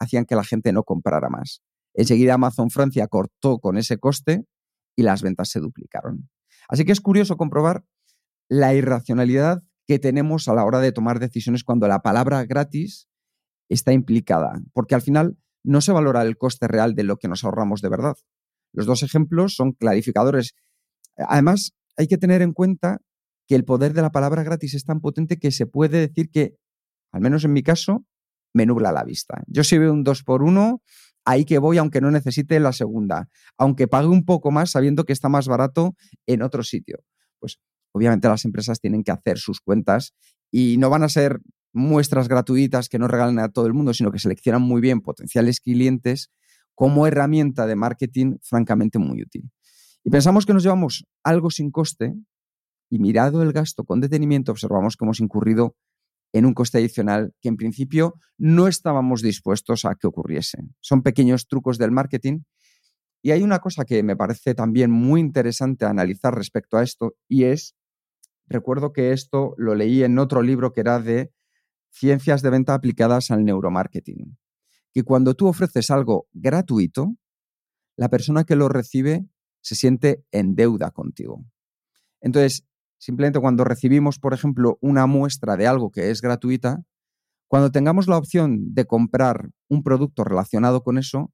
hacían 0.00 0.24
que 0.24 0.34
la 0.34 0.44
gente 0.44 0.72
no 0.72 0.82
comprara 0.82 1.28
más. 1.28 1.60
Enseguida 1.92 2.32
Amazon 2.32 2.70
Francia 2.70 3.06
cortó 3.06 3.58
con 3.58 3.76
ese 3.76 3.98
coste 3.98 4.46
y 4.96 5.02
las 5.02 5.20
ventas 5.20 5.50
se 5.50 5.60
duplicaron. 5.60 6.30
Así 6.70 6.86
que 6.86 6.92
es 6.92 7.02
curioso 7.02 7.36
comprobar 7.36 7.84
la 8.48 8.72
irracionalidad 8.74 9.62
que 9.86 9.98
tenemos 9.98 10.48
a 10.48 10.54
la 10.54 10.64
hora 10.64 10.80
de 10.80 10.92
tomar 10.92 11.18
decisiones 11.18 11.64
cuando 11.64 11.86
la 11.86 12.00
palabra 12.00 12.42
gratis 12.46 13.10
está 13.68 13.92
implicada, 13.92 14.62
porque 14.72 14.94
al 14.94 15.02
final 15.02 15.36
no 15.62 15.82
se 15.82 15.92
valora 15.92 16.22
el 16.22 16.38
coste 16.38 16.66
real 16.66 16.94
de 16.94 17.04
lo 17.04 17.18
que 17.18 17.28
nos 17.28 17.44
ahorramos 17.44 17.82
de 17.82 17.90
verdad. 17.90 18.14
Los 18.72 18.86
dos 18.86 19.02
ejemplos 19.02 19.54
son 19.54 19.72
clarificadores. 19.72 20.54
Además, 21.18 21.72
hay 21.98 22.06
que 22.06 22.16
tener 22.16 22.40
en 22.40 22.54
cuenta 22.54 23.02
que 23.46 23.54
el 23.54 23.66
poder 23.66 23.92
de 23.92 24.00
la 24.00 24.12
palabra 24.12 24.44
gratis 24.44 24.72
es 24.72 24.86
tan 24.86 25.02
potente 25.02 25.38
que 25.38 25.50
se 25.50 25.66
puede 25.66 25.98
decir 25.98 26.30
que 26.30 26.56
al 27.14 27.20
menos 27.20 27.44
en 27.44 27.52
mi 27.52 27.62
caso, 27.62 28.04
me 28.52 28.66
nubla 28.66 28.90
la 28.90 29.04
vista. 29.04 29.44
Yo 29.46 29.62
si 29.62 29.78
veo 29.78 29.92
un 29.92 30.02
2 30.02 30.24
por 30.24 30.42
1 30.42 30.82
ahí 31.24 31.44
que 31.44 31.58
voy 31.58 31.78
aunque 31.78 32.00
no 32.00 32.10
necesite 32.10 32.58
la 32.58 32.72
segunda, 32.72 33.28
aunque 33.56 33.86
pague 33.86 34.08
un 34.08 34.24
poco 34.24 34.50
más 34.50 34.72
sabiendo 34.72 35.04
que 35.04 35.12
está 35.12 35.28
más 35.28 35.46
barato 35.46 35.94
en 36.26 36.42
otro 36.42 36.64
sitio. 36.64 36.98
Pues 37.38 37.60
obviamente 37.92 38.26
las 38.26 38.44
empresas 38.44 38.80
tienen 38.80 39.04
que 39.04 39.12
hacer 39.12 39.38
sus 39.38 39.60
cuentas 39.60 40.12
y 40.50 40.76
no 40.78 40.90
van 40.90 41.04
a 41.04 41.08
ser 41.08 41.40
muestras 41.72 42.26
gratuitas 42.26 42.88
que 42.88 42.98
no 42.98 43.06
regalen 43.06 43.38
a 43.38 43.48
todo 43.48 43.68
el 43.68 43.74
mundo, 43.74 43.94
sino 43.94 44.10
que 44.10 44.18
seleccionan 44.18 44.62
muy 44.62 44.80
bien 44.80 45.00
potenciales 45.00 45.60
clientes 45.60 46.32
como 46.74 47.06
herramienta 47.06 47.64
de 47.68 47.76
marketing 47.76 48.38
francamente 48.42 48.98
muy 48.98 49.22
útil. 49.22 49.52
Y 50.02 50.10
pensamos 50.10 50.46
que 50.46 50.52
nos 50.52 50.64
llevamos 50.64 51.06
algo 51.22 51.48
sin 51.50 51.70
coste 51.70 52.12
y 52.90 52.98
mirado 52.98 53.40
el 53.40 53.52
gasto 53.52 53.84
con 53.84 54.00
detenimiento 54.00 54.50
observamos 54.50 54.96
que 54.96 55.04
hemos 55.04 55.20
incurrido 55.20 55.76
en 56.34 56.46
un 56.46 56.52
coste 56.52 56.78
adicional 56.78 57.32
que 57.40 57.48
en 57.48 57.56
principio 57.56 58.16
no 58.38 58.66
estábamos 58.66 59.22
dispuestos 59.22 59.84
a 59.84 59.94
que 59.94 60.08
ocurriese. 60.08 60.58
Son 60.80 61.02
pequeños 61.02 61.46
trucos 61.46 61.78
del 61.78 61.92
marketing. 61.92 62.40
Y 63.22 63.30
hay 63.30 63.44
una 63.44 63.60
cosa 63.60 63.84
que 63.84 64.02
me 64.02 64.16
parece 64.16 64.52
también 64.52 64.90
muy 64.90 65.20
interesante 65.20 65.84
analizar 65.86 66.34
respecto 66.34 66.76
a 66.76 66.82
esto 66.82 67.14
y 67.28 67.44
es, 67.44 67.76
recuerdo 68.48 68.92
que 68.92 69.12
esto 69.12 69.54
lo 69.58 69.76
leí 69.76 70.02
en 70.02 70.18
otro 70.18 70.42
libro 70.42 70.72
que 70.72 70.80
era 70.80 70.98
de 70.98 71.32
ciencias 71.90 72.42
de 72.42 72.50
venta 72.50 72.74
aplicadas 72.74 73.30
al 73.30 73.44
neuromarketing, 73.44 74.36
que 74.92 75.04
cuando 75.04 75.34
tú 75.34 75.46
ofreces 75.46 75.88
algo 75.90 76.26
gratuito, 76.32 77.14
la 77.96 78.08
persona 78.08 78.42
que 78.42 78.56
lo 78.56 78.68
recibe 78.68 79.24
se 79.60 79.76
siente 79.76 80.24
en 80.32 80.56
deuda 80.56 80.90
contigo. 80.90 81.44
Entonces, 82.20 82.66
Simplemente 83.04 83.38
cuando 83.38 83.64
recibimos, 83.64 84.18
por 84.18 84.32
ejemplo, 84.32 84.78
una 84.80 85.06
muestra 85.06 85.58
de 85.58 85.66
algo 85.66 85.90
que 85.90 86.08
es 86.08 86.22
gratuita, 86.22 86.84
cuando 87.48 87.70
tengamos 87.70 88.08
la 88.08 88.16
opción 88.16 88.72
de 88.72 88.86
comprar 88.86 89.50
un 89.68 89.82
producto 89.82 90.24
relacionado 90.24 90.82
con 90.82 90.96
eso, 90.96 91.30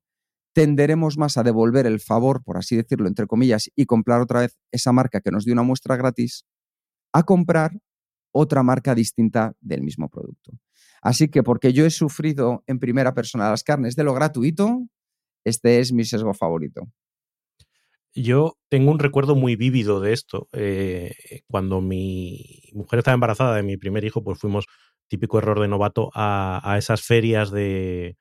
tenderemos 0.53 1.17
más 1.17 1.37
a 1.37 1.45
devolver 1.45 1.87
el 1.87 2.01
favor, 2.01 2.43
por 2.43 2.57
así 2.57 2.75
decirlo, 2.75 3.07
entre 3.07 3.29
comillas, 3.29 3.71
y 3.77 3.87
comprar 3.87 4.21
otra 4.21 4.41
vez 4.41 4.59
esa 4.73 4.91
marca 4.91 5.21
que 5.21 5.31
nos 5.31 5.45
dio 5.45 5.53
una 5.53 5.63
muestra 5.63 5.95
gratis, 5.95 6.45
a 7.13 7.23
comprar 7.23 7.79
otra 8.35 8.65
marca 8.65 8.97
distinta 8.97 9.55
del 9.61 9.83
mismo 9.83 10.09
producto. 10.09 10.51
Así 11.03 11.29
que 11.29 11.45
porque 11.45 11.73
yo 11.73 11.87
he 11.87 11.91
sufrido 11.91 12.65
en 12.67 12.81
primera 12.81 13.15
persona 13.15 13.49
las 13.49 13.63
carnes 13.63 13.95
de 13.95 14.03
lo 14.03 14.13
gratuito, 14.13 14.89
este 15.45 15.79
es 15.79 15.93
mi 15.93 16.05
sesgo 16.05 16.35
favorito. 16.35 16.89
Yo 18.15 18.57
tengo 18.69 18.91
un 18.91 18.99
recuerdo 18.99 19.37
muy 19.37 19.57
vívido 19.57 20.01
de 20.01 20.13
esto. 20.13 20.49
Eh, 20.53 21.43
cuando 21.47 21.81
mi 21.81 22.63
mujer 22.73 22.99
estaba 22.99 23.15
embarazada 23.15 23.55
de 23.57 23.63
mi 23.63 23.77
primer 23.77 24.05
hijo, 24.05 24.23
pues 24.25 24.39
fuimos, 24.39 24.67
típico 25.09 25.39
error 25.39 25.61
de 25.61 25.69
novato, 25.69 26.11
a, 26.15 26.77
esas 26.79 27.03
ferias 27.03 27.51
de 27.51 28.17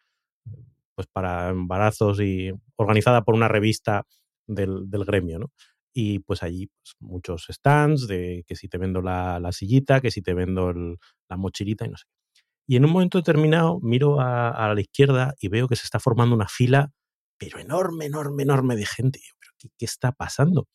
pues 0.95 1.07
para 1.07 1.49
embarazos 1.49 2.19
y 2.19 2.51
organizada 2.75 3.23
por 3.23 3.35
una 3.35 3.47
revista 3.47 4.05
del, 4.47 4.85
gremio, 5.05 5.39
¿no? 5.39 5.51
Y 5.93 6.19
pues 6.19 6.43
allí 6.43 6.67
pues, 6.67 6.95
muchos 6.99 7.47
stands 7.49 8.07
de 8.07 8.43
que 8.45 8.55
si 8.55 8.67
te 8.67 8.77
vendo 8.77 9.01
la, 9.01 9.39
sillita, 9.51 10.01
que 10.01 10.11
si 10.11 10.21
te 10.21 10.33
vendo 10.33 10.73
la 10.73 11.37
mochilita 11.37 11.85
y 11.85 11.89
no 11.89 11.97
sé. 11.97 12.05
Y 12.67 12.75
en 12.75 12.85
un 12.85 12.91
momento 12.91 13.17
determinado 13.17 13.79
miro 13.81 14.19
a, 14.19 14.49
a 14.49 14.73
la 14.73 14.81
izquierda 14.81 15.35
y 15.39 15.47
veo 15.47 15.67
que 15.67 15.75
se 15.75 15.85
está 15.85 15.99
formando 15.99 16.35
una 16.35 16.47
fila, 16.47 16.91
pero 17.39 17.57
enorme, 17.59 18.05
enorme, 18.05 18.43
enorme 18.43 18.75
de 18.75 18.85
gente. 18.85 19.21
¿Qué, 19.59 19.85
está 19.85 20.11
pasando? 20.11 20.67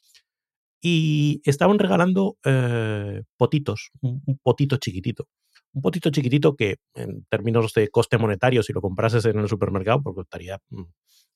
Y 0.81 1.41
estaban 1.45 1.79
regalando 1.79 2.37
eh, 2.45 3.23
potitos, 3.37 3.91
un, 4.01 4.23
potito 4.43 4.77
chiquitito. 4.77 5.29
Un 5.73 5.83
potito 5.83 6.11
chiquitito 6.11 6.57
que 6.57 6.77
en 6.95 7.25
términos 7.31 7.73
de 7.75 7.89
coste 7.89 8.19
monetario, 8.19 8.63
si 8.63 8.73
lo 8.73 8.81
comprases 8.81 9.25
en 9.25 9.39
el 9.39 9.49
supermercado, 9.49 10.03
pues 10.03 10.15
costaría 10.15 10.59
mm, 10.71 10.83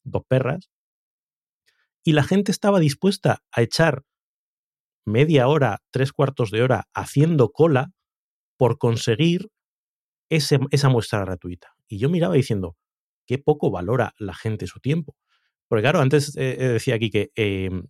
dos 0.04 0.22
perras. 0.28 0.70
Y 2.04 2.12
la 2.12 2.22
gente 2.22 2.52
estaba 2.52 2.78
dispuesta 2.78 3.42
a 3.50 3.62
echar 3.62 4.02
media 5.06 5.48
hora, 5.48 5.78
tres 5.90 6.12
cuartos 6.12 6.50
de 6.50 6.62
hora 6.62 6.84
haciendo 6.94 7.50
cola 7.50 7.90
por 8.58 8.78
conseguir 8.78 9.48
esa 10.28 10.88
muestra 10.88 11.20
gratuita. 11.20 11.74
Y 11.88 11.98
yo 11.98 12.10
miraba 12.10 12.34
diciendo, 12.34 12.76
qué 13.26 13.38
poco 13.38 13.70
valora 13.70 14.14
la 14.18 14.34
gente 14.34 14.66
su 14.66 14.80
tiempo. 14.80 15.16
Porque 15.68 15.82
claro, 15.82 16.00
antes 16.00 16.36
eh, 16.36 16.56
eh, 16.58 16.68
decía 16.68 16.94
aquí 16.94 17.10
que 17.10 17.30
em, 17.34 17.84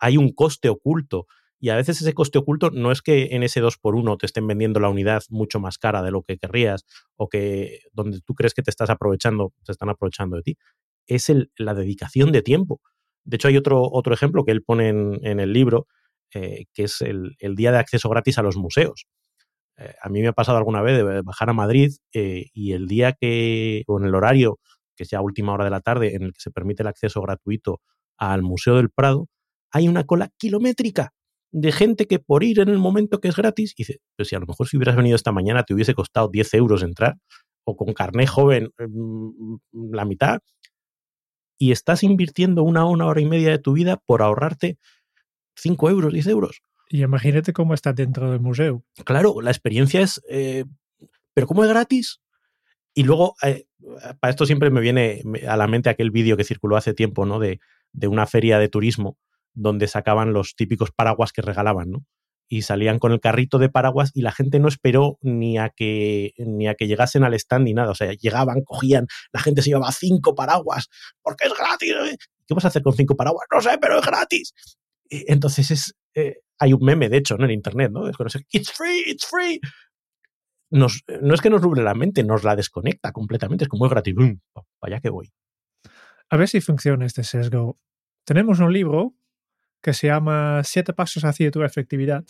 hay 0.00 0.16
un 0.16 0.32
coste 0.32 0.68
oculto 0.68 1.26
Y 1.60 1.70
a 1.70 1.76
veces 1.76 2.00
ese 2.00 2.14
coste 2.14 2.38
oculto 2.38 2.70
no 2.70 2.92
es 2.92 3.02
que 3.02 3.28
en 3.32 3.42
ese 3.42 3.62
2x1 3.62 4.18
te 4.18 4.26
estén 4.26 4.46
vendiendo 4.46 4.80
la 4.80 4.88
unidad 4.88 5.22
mucho 5.28 5.60
más 5.60 5.76
cara 5.78 6.02
de 6.02 6.10
lo 6.10 6.22
que 6.22 6.38
querrías 6.38 6.84
o 7.16 7.28
que 7.28 7.80
donde 7.92 8.20
tú 8.20 8.34
crees 8.34 8.54
que 8.54 8.62
te 8.62 8.70
estás 8.70 8.90
aprovechando, 8.90 9.52
te 9.64 9.72
están 9.72 9.90
aprovechando 9.90 10.36
de 10.36 10.42
ti. 10.42 10.58
Es 11.06 11.28
el, 11.28 11.50
la 11.56 11.74
dedicación 11.74 12.32
de 12.32 12.42
tiempo. 12.42 12.80
De 13.24 13.36
hecho, 13.36 13.48
hay 13.48 13.56
otro, 13.56 13.82
otro 13.82 14.14
ejemplo 14.14 14.44
que 14.44 14.52
él 14.52 14.62
pone 14.62 14.88
en, 14.88 15.40
el 15.40 15.52
libro, 15.52 15.86
eh, 16.32 16.66
que 16.74 16.84
es 16.84 17.02
el, 17.02 17.36
día 17.56 17.72
de 17.72 17.78
acceso 17.78 18.08
gratis 18.08 18.38
a 18.38 18.42
los 18.42 18.56
museos. 18.56 19.06
A 20.02 20.08
mí 20.08 20.20
me 20.22 20.28
ha 20.28 20.32
pasado 20.32 20.58
alguna 20.58 20.82
vez 20.82 20.96
de 20.96 21.22
bajar 21.22 21.50
a 21.50 21.52
Madrid 21.52 21.92
y 22.12 22.72
el 22.72 22.88
día 22.88 23.12
que, 23.12 23.84
o 23.86 24.00
en 24.00 24.06
el 24.06 24.14
horario, 24.16 24.58
que 24.98 25.04
es 25.04 25.10
ya 25.10 25.20
última 25.20 25.52
hora 25.52 25.64
de 25.64 25.70
la 25.70 25.80
tarde, 25.80 26.16
en 26.16 26.22
el 26.22 26.32
que 26.32 26.40
se 26.40 26.50
permite 26.50 26.82
el 26.82 26.88
acceso 26.88 27.22
gratuito 27.22 27.80
al 28.18 28.42
Museo 28.42 28.76
del 28.76 28.90
Prado, 28.90 29.28
hay 29.70 29.86
una 29.86 30.04
cola 30.04 30.30
kilométrica 30.36 31.12
de 31.52 31.70
gente 31.70 32.06
que 32.06 32.18
por 32.18 32.42
ir 32.42 32.58
en 32.58 32.68
el 32.68 32.78
momento 32.78 33.20
que 33.20 33.28
es 33.28 33.36
gratis, 33.36 33.74
dice, 33.78 34.00
pues 34.16 34.28
si 34.28 34.34
a 34.34 34.40
lo 34.40 34.46
mejor 34.46 34.66
si 34.66 34.76
hubieras 34.76 34.96
venido 34.96 35.14
esta 35.14 35.30
mañana 35.30 35.62
te 35.62 35.72
hubiese 35.72 35.94
costado 35.94 36.28
10 36.28 36.52
euros 36.54 36.82
entrar, 36.82 37.16
o 37.64 37.76
con 37.76 37.92
carné 37.94 38.26
joven 38.26 38.70
mm, 38.76 39.92
la 39.92 40.04
mitad, 40.04 40.40
y 41.58 41.70
estás 41.70 42.02
invirtiendo 42.02 42.64
una, 42.64 42.84
una 42.84 43.06
hora 43.06 43.20
y 43.20 43.26
media 43.26 43.50
de 43.50 43.58
tu 43.58 43.72
vida 43.72 44.02
por 44.04 44.22
ahorrarte 44.22 44.78
5 45.56 45.90
euros, 45.90 46.12
10 46.12 46.26
euros. 46.26 46.60
Y 46.88 47.02
imagínate 47.02 47.52
cómo 47.52 47.74
está 47.74 47.92
dentro 47.92 48.30
del 48.30 48.40
museo. 48.40 48.82
Claro, 49.04 49.40
la 49.40 49.50
experiencia 49.50 50.00
es, 50.00 50.20
eh, 50.28 50.64
pero 51.34 51.46
¿cómo 51.46 51.62
es 51.62 51.70
gratis? 51.70 52.20
Y 52.98 53.04
luego, 53.04 53.36
eh, 53.44 53.68
para 54.18 54.32
esto 54.32 54.44
siempre 54.44 54.70
me 54.70 54.80
viene 54.80 55.22
a 55.46 55.56
la 55.56 55.68
mente 55.68 55.88
aquel 55.88 56.10
vídeo 56.10 56.36
que 56.36 56.42
circuló 56.42 56.76
hace 56.76 56.94
tiempo, 56.94 57.26
¿no? 57.26 57.38
De, 57.38 57.60
de 57.92 58.08
una 58.08 58.26
feria 58.26 58.58
de 58.58 58.68
turismo 58.68 59.16
donde 59.54 59.86
sacaban 59.86 60.32
los 60.32 60.56
típicos 60.56 60.90
paraguas 60.90 61.30
que 61.32 61.40
regalaban, 61.40 61.92
¿no? 61.92 62.04
Y 62.48 62.62
salían 62.62 62.98
con 62.98 63.12
el 63.12 63.20
carrito 63.20 63.60
de 63.60 63.68
paraguas 63.68 64.10
y 64.14 64.22
la 64.22 64.32
gente 64.32 64.58
no 64.58 64.66
esperó 64.66 65.16
ni 65.22 65.58
a 65.58 65.68
que 65.68 66.32
ni 66.38 66.66
a 66.66 66.74
que 66.74 66.88
llegasen 66.88 67.22
al 67.22 67.34
stand 67.34 67.66
ni 67.66 67.72
nada. 67.72 67.92
O 67.92 67.94
sea, 67.94 68.12
llegaban, 68.14 68.62
cogían, 68.64 69.06
la 69.32 69.38
gente 69.42 69.62
se 69.62 69.70
llevaba 69.70 69.92
cinco 69.92 70.34
paraguas, 70.34 70.88
porque 71.22 71.46
es 71.46 71.52
gratis. 71.56 71.94
¿eh? 72.02 72.16
¿Qué 72.48 72.54
vas 72.54 72.64
a 72.64 72.68
hacer 72.68 72.82
con 72.82 72.94
cinco 72.94 73.14
paraguas? 73.14 73.46
No 73.54 73.60
sé, 73.60 73.78
pero 73.80 74.00
es 74.00 74.04
gratis. 74.04 74.54
Entonces 75.08 75.70
es, 75.70 75.94
eh, 76.16 76.38
hay 76.58 76.72
un 76.72 76.84
meme, 76.84 77.08
de 77.08 77.18
hecho, 77.18 77.36
¿no? 77.36 77.44
en 77.44 77.52
internet, 77.52 77.92
¿no? 77.92 78.08
Es 78.08 78.16
it's 78.50 78.72
free, 78.72 79.04
it's 79.06 79.24
free. 79.24 79.60
Nos, 80.70 81.04
no 81.22 81.34
es 81.34 81.40
que 81.40 81.50
nos 81.50 81.62
rubre 81.62 81.82
la 81.82 81.94
mente, 81.94 82.22
nos 82.24 82.44
la 82.44 82.56
desconecta 82.56 83.12
completamente. 83.12 83.64
Es 83.64 83.68
como 83.68 83.86
es 83.86 83.90
gratis. 83.90 84.14
Allá 84.80 85.00
que 85.00 85.10
voy. 85.10 85.32
A 86.30 86.36
ver 86.36 86.48
si 86.48 86.60
funciona 86.60 87.06
este 87.06 87.24
sesgo. 87.24 87.78
Tenemos 88.24 88.60
un 88.60 88.72
libro 88.72 89.14
que 89.82 89.94
se 89.94 90.08
llama 90.08 90.62
Siete 90.64 90.92
pasos 90.92 91.24
hacia 91.24 91.50
tu 91.50 91.62
efectividad. 91.62 92.24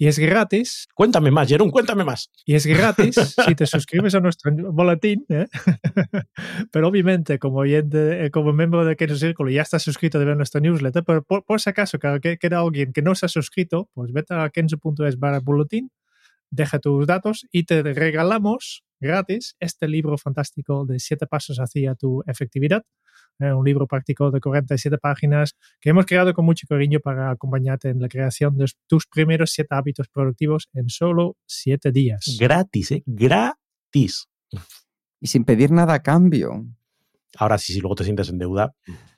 Y 0.00 0.06
es 0.06 0.20
gratis. 0.20 0.86
Cuéntame 0.94 1.32
más, 1.32 1.48
Jerón, 1.48 1.72
cuéntame 1.72 2.04
más. 2.04 2.30
Y 2.44 2.54
es 2.54 2.66
gratis 2.66 3.16
si 3.44 3.54
te 3.56 3.66
suscribes 3.66 4.14
a 4.14 4.20
nuestro 4.20 4.52
boletín. 4.72 5.26
¿eh? 5.28 5.48
Pero 6.72 6.86
obviamente, 6.86 7.40
como 7.40 7.58
oyente, 7.58 8.26
eh, 8.26 8.30
como 8.30 8.52
miembro 8.52 8.84
de 8.84 8.94
Kenzo 8.94 9.16
Círculo, 9.16 9.50
ya 9.50 9.62
estás 9.62 9.82
suscrito 9.82 10.20
de 10.20 10.24
ver 10.24 10.36
nuestra 10.36 10.60
newsletter. 10.60 11.02
Pero 11.04 11.24
por, 11.24 11.44
por 11.44 11.60
si 11.60 11.70
acaso 11.70 11.98
que 11.98 12.38
queda 12.38 12.60
alguien 12.60 12.92
que 12.92 13.02
no 13.02 13.16
se 13.16 13.26
ha 13.26 13.28
suscrito, 13.28 13.90
pues 13.92 14.12
vete 14.12 14.34
a 14.34 14.48
kenzo.es 14.50 15.18
barra 15.18 15.40
boletín, 15.40 15.90
deja 16.50 16.78
tus 16.78 17.06
datos 17.06 17.46
y 17.52 17.64
te 17.64 17.82
regalamos 17.82 18.84
gratis 19.00 19.56
este 19.60 19.88
libro 19.88 20.18
fantástico 20.18 20.84
de 20.86 20.98
siete 20.98 21.26
pasos 21.26 21.58
hacia 21.58 21.94
tu 21.94 22.22
efectividad 22.26 22.82
eh, 23.40 23.52
un 23.52 23.64
libro 23.64 23.86
práctico 23.86 24.32
de 24.32 24.40
47 24.40 24.98
páginas 24.98 25.54
que 25.80 25.90
hemos 25.90 26.06
creado 26.06 26.34
con 26.34 26.44
mucho 26.44 26.66
cariño 26.68 26.98
para 26.98 27.30
acompañarte 27.30 27.88
en 27.88 28.00
la 28.00 28.08
creación 28.08 28.56
de 28.56 28.66
tus 28.88 29.06
primeros 29.06 29.52
siete 29.52 29.76
hábitos 29.76 30.08
productivos 30.08 30.68
en 30.72 30.88
solo 30.88 31.36
siete 31.46 31.92
días. 31.92 32.36
Gratis, 32.40 32.90
¿eh? 32.90 33.02
Gratis. 33.06 34.28
Y 35.20 35.28
sin 35.28 35.44
pedir 35.44 35.70
nada 35.70 35.94
a 35.94 36.02
cambio. 36.02 36.66
Ahora 37.38 37.56
sí, 37.56 37.72
si 37.72 37.80
luego 37.80 37.94
te 37.94 38.02
sientes 38.02 38.28
en 38.30 38.38
deuda. 38.38 38.74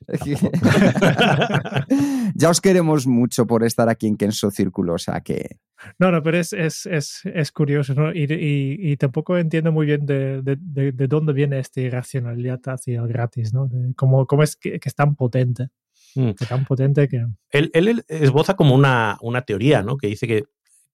ya 2.35 2.51
os 2.51 2.61
queremos 2.61 3.07
mucho 3.07 3.47
por 3.47 3.65
estar 3.65 3.89
aquí 3.89 4.07
en 4.07 4.19
Kenso 4.19 4.51
Círculo, 4.51 4.95
o 4.95 4.99
sea 4.99 5.23
que... 5.23 5.57
No, 5.99 6.11
no, 6.11 6.23
pero 6.23 6.37
es, 6.37 6.53
es, 6.53 6.85
es, 6.85 7.23
es 7.25 7.51
curioso, 7.51 7.95
¿no? 7.95 8.13
Y, 8.13 8.25
y, 8.25 8.93
y, 8.93 8.97
tampoco 8.99 9.39
entiendo 9.39 9.73
muy 9.73 9.87
bien 9.87 10.05
de, 10.05 10.43
de, 10.43 10.59
de, 10.61 10.93
de, 10.93 11.07
dónde 11.07 11.33
viene 11.33 11.59
esta 11.59 11.81
irracionalidad 11.81 12.61
hacia 12.67 13.01
el 13.01 13.09
gratis, 13.09 13.55
¿no? 13.55 13.71
cómo, 13.97 14.27
cómo, 14.27 14.43
es 14.43 14.57
que, 14.57 14.79
que, 14.79 14.89
es 14.91 14.95
tan 14.95 15.15
potente. 15.15 15.69
Mm. 16.15 16.33
Que 16.33 16.45
tan 16.45 16.67
potente 16.67 17.09
que... 17.09 17.25
Él, 17.53 17.71
él 17.73 18.05
esboza 18.09 18.55
como 18.55 18.75
una, 18.75 19.17
una 19.23 19.43
teoría, 19.43 19.83
¿no? 19.83 19.97
Que 19.97 20.09
dice 20.09 20.27
que, 20.27 20.45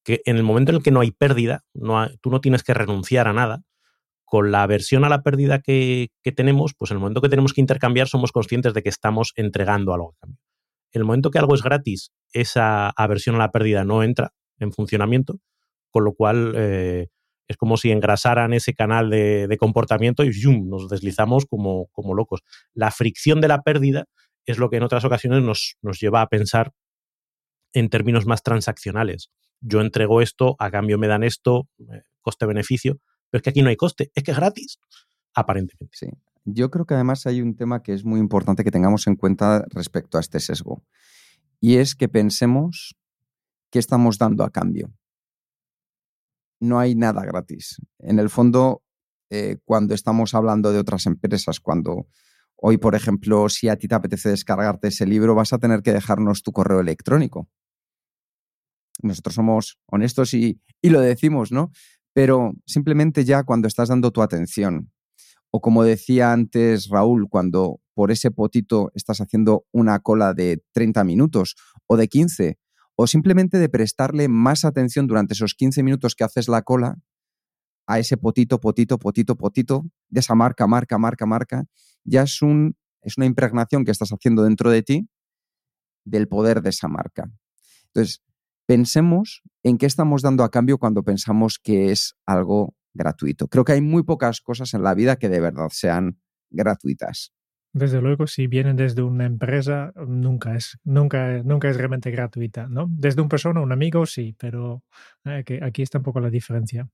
que, 0.05 0.23
en 0.27 0.37
el 0.37 0.45
momento 0.45 0.71
en 0.71 0.77
el 0.77 0.83
que 0.85 0.93
no 0.93 1.01
hay 1.01 1.11
pérdida, 1.11 1.65
no 1.75 1.99
hay, 1.99 2.17
tú 2.21 2.31
no 2.31 2.41
tienes 2.41 2.63
que 2.63 2.75
renunciar 2.75 3.27
a 3.27 3.33
nada, 3.33 3.65
con 4.27 4.51
la 4.51 4.65
aversión 4.65 5.05
a 5.05 5.09
la 5.09 5.23
pérdida 5.23 5.61
que, 5.61 6.11
tenemos, 6.35 6.75
pues 6.77 6.91
en 6.91 6.97
el 6.97 7.01
momento 7.01 7.23
que 7.23 7.29
tenemos 7.29 7.53
que 7.53 7.61
intercambiar 7.61 8.09
somos 8.09 8.33
conscientes 8.33 8.75
de 8.75 8.83
que 8.83 8.89
estamos 8.89 9.33
entregando 9.37 9.95
algo. 9.95 10.17
En 10.25 11.01
el 11.01 11.05
momento 11.05 11.31
que 11.31 11.39
algo 11.39 11.55
es 11.55 11.63
gratis, 11.63 12.11
esa 12.33 12.91
aversión 12.91 13.37
a 13.37 13.39
la 13.39 13.53
pérdida 13.53 13.85
no 13.85 14.03
entra 14.03 14.33
en 14.59 14.73
funcionamiento, 14.73 15.39
con 15.91 16.05
lo 16.05 16.13
cual 16.13 16.55
eh, 16.57 17.07
es 17.47 17.57
como 17.57 17.77
si 17.77 17.93
engrasaran 17.93 18.53
ese 18.53 18.75
canal 18.75 19.11
de, 19.11 19.47
de 19.47 19.57
comportamiento 19.59 20.25
y 20.25 20.33
¡yum! 20.33 20.69
nos 20.69 20.89
deslizamos 20.89 21.47
como, 21.47 21.87
como, 21.93 22.15
locos. 22.15 22.41
La 22.75 22.91
fricción 22.91 23.41
de 23.41 23.49
la 23.49 23.63
pérdida 23.63 24.07
es 24.45 24.59
lo 24.59 24.71
que 24.71 24.79
en 24.79 24.83
otras 24.83 25.05
ocasiones 25.05 25.43
nos, 25.43 25.77
nos 25.83 26.01
lleva 26.01 26.21
a 26.21 26.27
pensar 26.27 26.73
en 27.73 27.91
términos 27.91 28.27
más 28.27 28.43
transaccionales. 28.43 29.31
Yo 29.61 29.81
entrego 29.81 30.21
esto, 30.21 30.57
a 30.59 30.71
cambio 30.73 30.99
me 30.99 31.07
dan 31.07 31.23
esto, 31.23 31.69
eh, 31.93 32.03
coste-beneficio, 32.23 32.99
pero 33.31 33.39
es 33.39 33.43
que 33.43 33.51
aquí 33.51 33.63
no 33.63 33.69
hay 33.69 33.77
coste, 33.77 34.11
es 34.15 34.23
que 34.23 34.31
es 34.31 34.37
gratis, 34.37 34.79
aparentemente. 35.35 35.97
Sí. 35.97 36.09
Yo 36.45 36.71
creo 36.71 36.87
que 36.87 36.95
además 36.95 37.27
hay 37.27 37.43
un 37.43 37.57
tema 37.57 37.83
que 37.83 37.93
es 37.93 38.05
muy 38.05 38.21
importante 38.21 38.63
que 38.63 38.71
tengamos 38.71 39.07
en 39.09 39.17
cuenta 39.17 39.65
respecto 39.71 40.17
a 40.17 40.21
este 40.21 40.39
sesgo. 40.39 40.85
Y 41.61 41.77
es 41.77 41.97
que 41.97 42.09
pensemos 42.09 42.97
qué 43.71 43.81
estamos 43.81 44.19
dando 44.19 44.45
a 44.45 44.51
cambio. 44.51 44.93
No 46.61 46.79
hay 46.79 46.95
nada 46.95 47.25
gratis. 47.25 47.77
En 47.99 48.21
el 48.21 48.31
fondo, 48.31 48.83
eh, 49.29 49.59
cuando 49.65 49.95
estamos 49.95 50.35
hablando 50.35 50.73
de 50.73 50.79
otras 50.79 51.07
empresas, 51.07 51.59
cuando 51.59 52.07
hoy, 52.55 52.79
por 52.79 52.95
ejemplo, 52.95 53.49
si 53.49 53.69
a 53.69 53.77
ti 53.77 53.89
te 53.89 53.97
apetece 53.97 54.29
descargarte 54.29 54.89
ese 54.89 55.05
libro, 55.05 55.35
vas 55.35 55.53
a 55.53 55.59
tener 55.59 55.83
que 55.83 55.93
dejarnos 55.93 56.43
tu 56.43 56.53
correo 56.53 56.79
electrónico. 56.79 57.49
Nosotros 59.03 59.35
somos 59.35 59.79
honestos 59.87 60.33
y, 60.33 60.61
y 60.81 60.91
lo 60.91 61.01
decimos, 61.01 61.51
¿no? 61.53 61.73
Pero 62.17 62.55
simplemente 62.65 63.27
ya 63.27 63.45
cuando 63.45 63.69
estás 63.69 63.91
dando 63.91 64.11
tu 64.11 64.23
atención, 64.23 64.91
o 65.51 65.61
como 65.61 65.85
decía 65.85 66.33
antes 66.33 66.89
Raúl, 66.89 67.29
cuando 67.29 67.83
por 67.93 68.11
ese 68.11 68.31
potito 68.31 68.91
estás 68.95 69.21
haciendo 69.21 69.67
una 69.71 69.99
cola 69.99 70.33
de 70.33 70.65
30 70.73 71.05
minutos 71.05 71.57
o 71.87 71.99
de 71.99 72.09
15, 72.09 72.59
o 72.95 73.07
simplemente 73.07 73.59
de 73.59 73.69
prestarle 73.69 74.29
más 74.29 74.65
atención 74.65 75.07
durante 75.07 75.35
esos 75.35 75.53
15 75.53 75.83
minutos 75.83 76.15
que 76.15 76.25
haces 76.25 76.49
la 76.49 76.63
cola 76.63 76.97
a 77.87 77.99
ese 77.99 78.17
potito, 78.17 78.61
potito, 78.61 78.99
potito, 78.99 79.37
potito, 79.37 79.83
de 80.09 80.21
esa 80.21 80.35
marca, 80.35 80.67
marca, 80.67 80.97
marca, 80.97 81.27
marca, 81.27 81.65
ya 82.03 82.23
es, 82.23 82.41
un, 82.41 82.79
es 83.03 83.19
una 83.19 83.27
impregnación 83.27 83.85
que 83.85 83.91
estás 83.91 84.09
haciendo 84.09 84.43
dentro 84.43 84.71
de 84.71 84.83
ti 84.83 85.07
del 86.07 86.29
poder 86.29 86.63
de 86.63 86.71
esa 86.71 86.89
marca. 86.89 87.31
Entonces, 87.89 88.23
pensemos 88.67 89.43
en 89.63 89.79
qué 89.79 89.87
estamos 89.87 90.23
dando 90.23 90.45
a 90.45 90.51
cambio 90.51 90.79
cuando 90.79 91.03
pensamos 91.03 91.59
que 91.59 91.91
es 91.91 92.17
algo 92.27 92.75
gratuito. 92.95 93.49
Creo 93.49 93.65
que 93.65 93.73
hay 93.73 93.81
muy 93.81 94.03
pocas 94.03 94.41
cosas 94.41 94.75
en 94.75 94.83
la 94.83 94.95
vida 94.95 95.17
que 95.17 95.29
de 95.29 95.41
verdad 95.41 95.69
sean 95.71 96.19
gratuitas. 96.51 97.33
Desde 97.73 98.01
luego, 98.01 98.27
si 98.27 98.47
vienen 98.47 98.77
desde 98.77 99.03
una 99.03 99.27
empresa, 99.27 99.93
nunca 100.07 100.57
es, 100.57 100.79
nunca, 100.83 101.43
nunca 101.43 101.69
es 101.69 101.77
realmente 101.77 102.11
gratuita, 102.11 102.69
¿no? 102.69 102.87
Desde 102.89 103.21
una 103.21 103.29
persona, 103.29 103.61
un 103.61 103.71
amigo, 103.71 104.07
sí, 104.07 104.35
pero 104.39 104.83
eh, 105.25 105.43
que 105.45 105.63
aquí 105.63 105.83
está 105.83 105.99
un 105.99 106.05
poco 106.05 106.21
la 106.21 106.31
diferencia. 106.31 106.89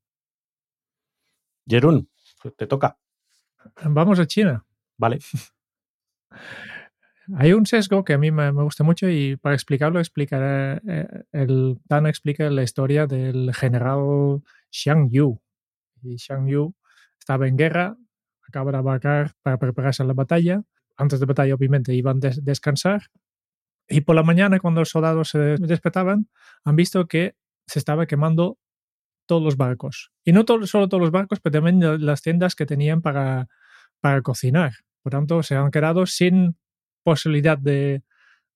Jerún, 1.68 2.08
te 2.56 2.66
toca. 2.66 2.98
Vamos 3.84 4.18
a 4.18 4.26
China. 4.26 4.66
Vale. 4.98 5.20
Hay 7.36 7.52
un 7.52 7.66
sesgo 7.66 8.04
que 8.04 8.14
a 8.14 8.18
mí 8.18 8.30
me, 8.30 8.52
me 8.52 8.62
gusta 8.62 8.84
mucho 8.84 9.08
y 9.08 9.36
para 9.36 9.54
explicarlo 9.54 10.00
explicaré, 10.00 10.80
eh, 10.86 11.24
el 11.32 11.78
Dan 11.84 12.06
explica 12.06 12.50
la 12.50 12.62
historia 12.62 13.06
del 13.06 13.54
general 13.54 14.42
Xiang 14.70 15.10
Yu. 15.10 15.40
Y 16.02 16.18
Xiang 16.18 16.48
Yu 16.48 16.74
estaba 17.18 17.46
en 17.46 17.56
guerra, 17.56 17.96
acaba 18.46 18.72
de 18.72 18.78
abarcar 18.78 19.32
para 19.42 19.58
prepararse 19.58 20.02
a 20.02 20.06
la 20.06 20.14
batalla. 20.14 20.62
Antes 20.96 21.20
de 21.20 21.26
batalla, 21.26 21.54
obviamente, 21.54 21.94
iban 21.94 22.16
a 22.16 22.20
des 22.20 22.44
descansar. 22.44 23.02
Y 23.88 24.02
por 24.02 24.16
la 24.16 24.22
mañana, 24.22 24.58
cuando 24.58 24.80
los 24.80 24.90
soldados 24.90 25.30
se 25.30 25.38
despertaban, 25.58 26.28
han 26.64 26.76
visto 26.76 27.06
que 27.06 27.34
se 27.66 27.78
estaba 27.78 28.06
quemando 28.06 28.58
todos 29.26 29.42
los 29.42 29.56
barcos. 29.56 30.12
Y 30.24 30.32
no 30.32 30.44
todo, 30.44 30.66
solo 30.66 30.88
todos 30.88 31.00
los 31.00 31.10
barcos, 31.10 31.40
pero 31.40 31.52
también 31.52 32.04
las 32.04 32.22
tiendas 32.22 32.54
que 32.54 32.66
tenían 32.66 33.00
para, 33.00 33.48
para 34.00 34.22
cocinar. 34.22 34.72
Por 35.02 35.12
tanto, 35.12 35.42
se 35.42 35.54
han 35.56 35.70
quedado 35.70 36.06
sin 36.06 36.56
posibilidad 37.02 37.58
de, 37.58 38.02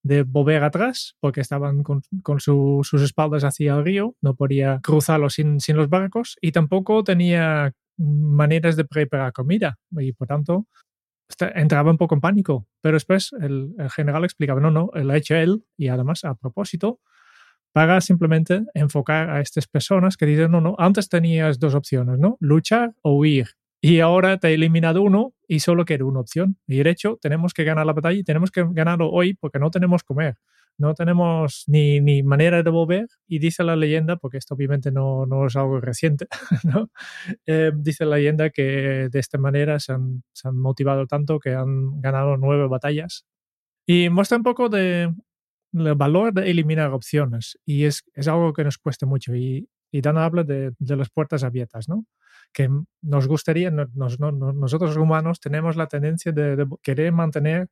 de 0.03 0.22
volver 0.22 0.62
atrás 0.62 1.16
porque 1.20 1.40
estaban 1.40 1.82
con, 1.82 2.03
con 2.22 2.40
su, 2.40 2.80
sus 2.84 3.03
espaldas 3.03 3.44
hacia 3.44 3.74
el 3.74 3.84
río, 3.84 4.14
no 4.22 4.34
podía 4.34 4.80
cruzarlo 4.82 5.30
sin, 5.30 5.61
sin 5.61 5.76
los 5.76 5.88
barcos 5.88 6.36
y 6.40 6.53
tampoco 6.53 7.03
tenía 7.05 7.72
maneras 7.99 8.76
de 8.76 8.84
preparar 8.84 9.32
comida 9.32 9.78
y 9.99 10.12
por 10.12 10.28
tanto 10.28 10.66
entraba 11.55 11.90
un 11.90 11.99
poco 11.99 12.14
en 12.14 12.20
pánico. 12.20 12.66
Pero 12.80 12.94
después 12.94 13.32
el, 13.40 13.74
el 13.78 13.90
general 13.90 14.24
explicaba, 14.24 14.61
no, 14.61 14.70
no, 14.70 14.90
lo 14.94 15.12
ha 15.12 15.16
hecho 15.16 15.34
él 15.34 15.64
y 15.76 15.88
además 15.88 16.24
a 16.24 16.34
propósito 16.34 17.01
para 17.72 18.01
simplemente 18.01 18.64
enfocar 18.74 19.28
a 19.28 19.40
estas 19.40 19.66
personas 19.66 20.16
que 20.16 20.24
dicen, 20.24 20.51
no, 20.51 20.61
no, 20.61 20.76
antes 20.78 21.09
tenías 21.09 21.59
dos 21.59 21.74
opciones, 21.74 22.18
¿no? 22.18 22.38
Luchar 22.40 22.94
o 23.03 23.18
huir. 23.18 23.49
Y 23.80 24.00
ahora 24.00 24.38
te 24.38 24.48
he 24.48 24.54
eliminado 24.54 25.02
uno 25.02 25.34
y 25.46 25.60
solo 25.60 25.84
quiero 25.84 26.06
una 26.08 26.20
opción. 26.20 26.58
Y 26.66 26.82
de 26.82 26.90
hecho, 26.90 27.18
tenemos 27.20 27.54
que 27.54 27.64
ganar 27.64 27.86
la 27.86 27.92
batalla 27.92 28.18
y 28.18 28.24
tenemos 28.24 28.50
que 28.50 28.64
ganarlo 28.70 29.10
hoy 29.10 29.34
porque 29.34 29.58
no 29.58 29.70
tenemos 29.70 30.02
comer. 30.02 30.36
No 30.78 30.94
tenemos 30.94 31.64
ni, 31.68 32.00
ni 32.00 32.22
manera 32.22 32.62
de 32.62 32.70
volver. 32.70 33.06
Y 33.26 33.38
dice 33.38 33.64
la 33.64 33.76
leyenda, 33.76 34.16
porque 34.16 34.38
esto 34.38 34.54
obviamente 34.54 34.90
no, 34.90 35.26
no 35.26 35.46
es 35.46 35.56
algo 35.56 35.80
reciente, 35.80 36.26
¿no? 36.64 36.90
Eh, 37.46 37.72
dice 37.74 38.04
la 38.04 38.16
leyenda 38.16 38.50
que 38.50 39.08
de 39.10 39.18
esta 39.18 39.38
manera 39.38 39.78
se 39.80 39.92
han, 39.92 40.22
se 40.32 40.48
han 40.48 40.58
motivado 40.58 41.06
tanto 41.06 41.38
que 41.38 41.54
han 41.54 42.00
ganado 42.00 42.36
nueve 42.36 42.66
batallas. 42.68 43.26
Y 43.86 44.10
muestra 44.10 44.36
un 44.38 44.42
poco 44.42 44.68
de 44.68 45.14
el 45.72 45.94
valor 45.94 46.32
de 46.32 46.50
eliminar 46.50 46.92
opciones 46.92 47.58
y 47.64 47.84
es, 47.84 48.04
es 48.14 48.28
algo 48.28 48.52
que 48.52 48.64
nos 48.64 48.78
cuesta 48.78 49.06
mucho 49.06 49.34
y, 49.34 49.68
y 49.90 50.00
Dan 50.00 50.18
habla 50.18 50.42
de, 50.42 50.72
de, 50.78 50.96
las 50.96 51.10
puertas 51.10 51.44
abiertas, 51.44 51.88
¿no? 51.88 52.06
Que 52.53 52.68
nos 53.03 53.28
gustaría, 53.28 53.70
nos, 53.70 53.94
nos, 53.94 54.18
nosotros 54.18 54.97
humanos 54.97 55.40
tenemos 55.40 55.76
la 55.76 55.86
tendencia 55.86 56.32
de, 56.32 56.57
de, 56.57 56.66
querer 56.82 57.12
mantener 57.12 57.68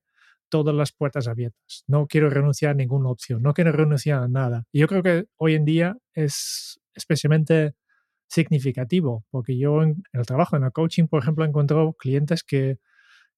todas 0.48 0.74
las 0.74 0.92
puertas 0.92 1.26
abiertas. 1.26 1.84
No 1.86 2.06
quiero 2.06 2.30
renunciar 2.30 2.72
a 2.72 2.74
ninguna 2.74 3.08
opción, 3.08 3.42
no 3.42 3.54
quiero 3.54 3.72
renunciar 3.72 4.22
a 4.22 4.28
nada. 4.28 4.64
Y 4.72 4.80
yo 4.80 4.88
creo 4.88 5.02
que 5.02 5.26
hoy 5.36 5.54
en 5.54 5.64
día 5.64 5.96
es 6.14 6.80
especialmente 6.94 7.74
significativo, 8.28 9.24
porque 9.30 9.58
yo 9.58 9.82
en, 9.82 10.02
el 10.12 10.26
trabajo, 10.26 10.56
en 10.56 10.64
el 10.64 10.72
coaching, 10.72 11.06
por 11.06 11.22
ejemplo, 11.22 11.44
he 11.44 11.48
encontrado 11.48 11.92
clientes 11.94 12.42
que 12.42 12.78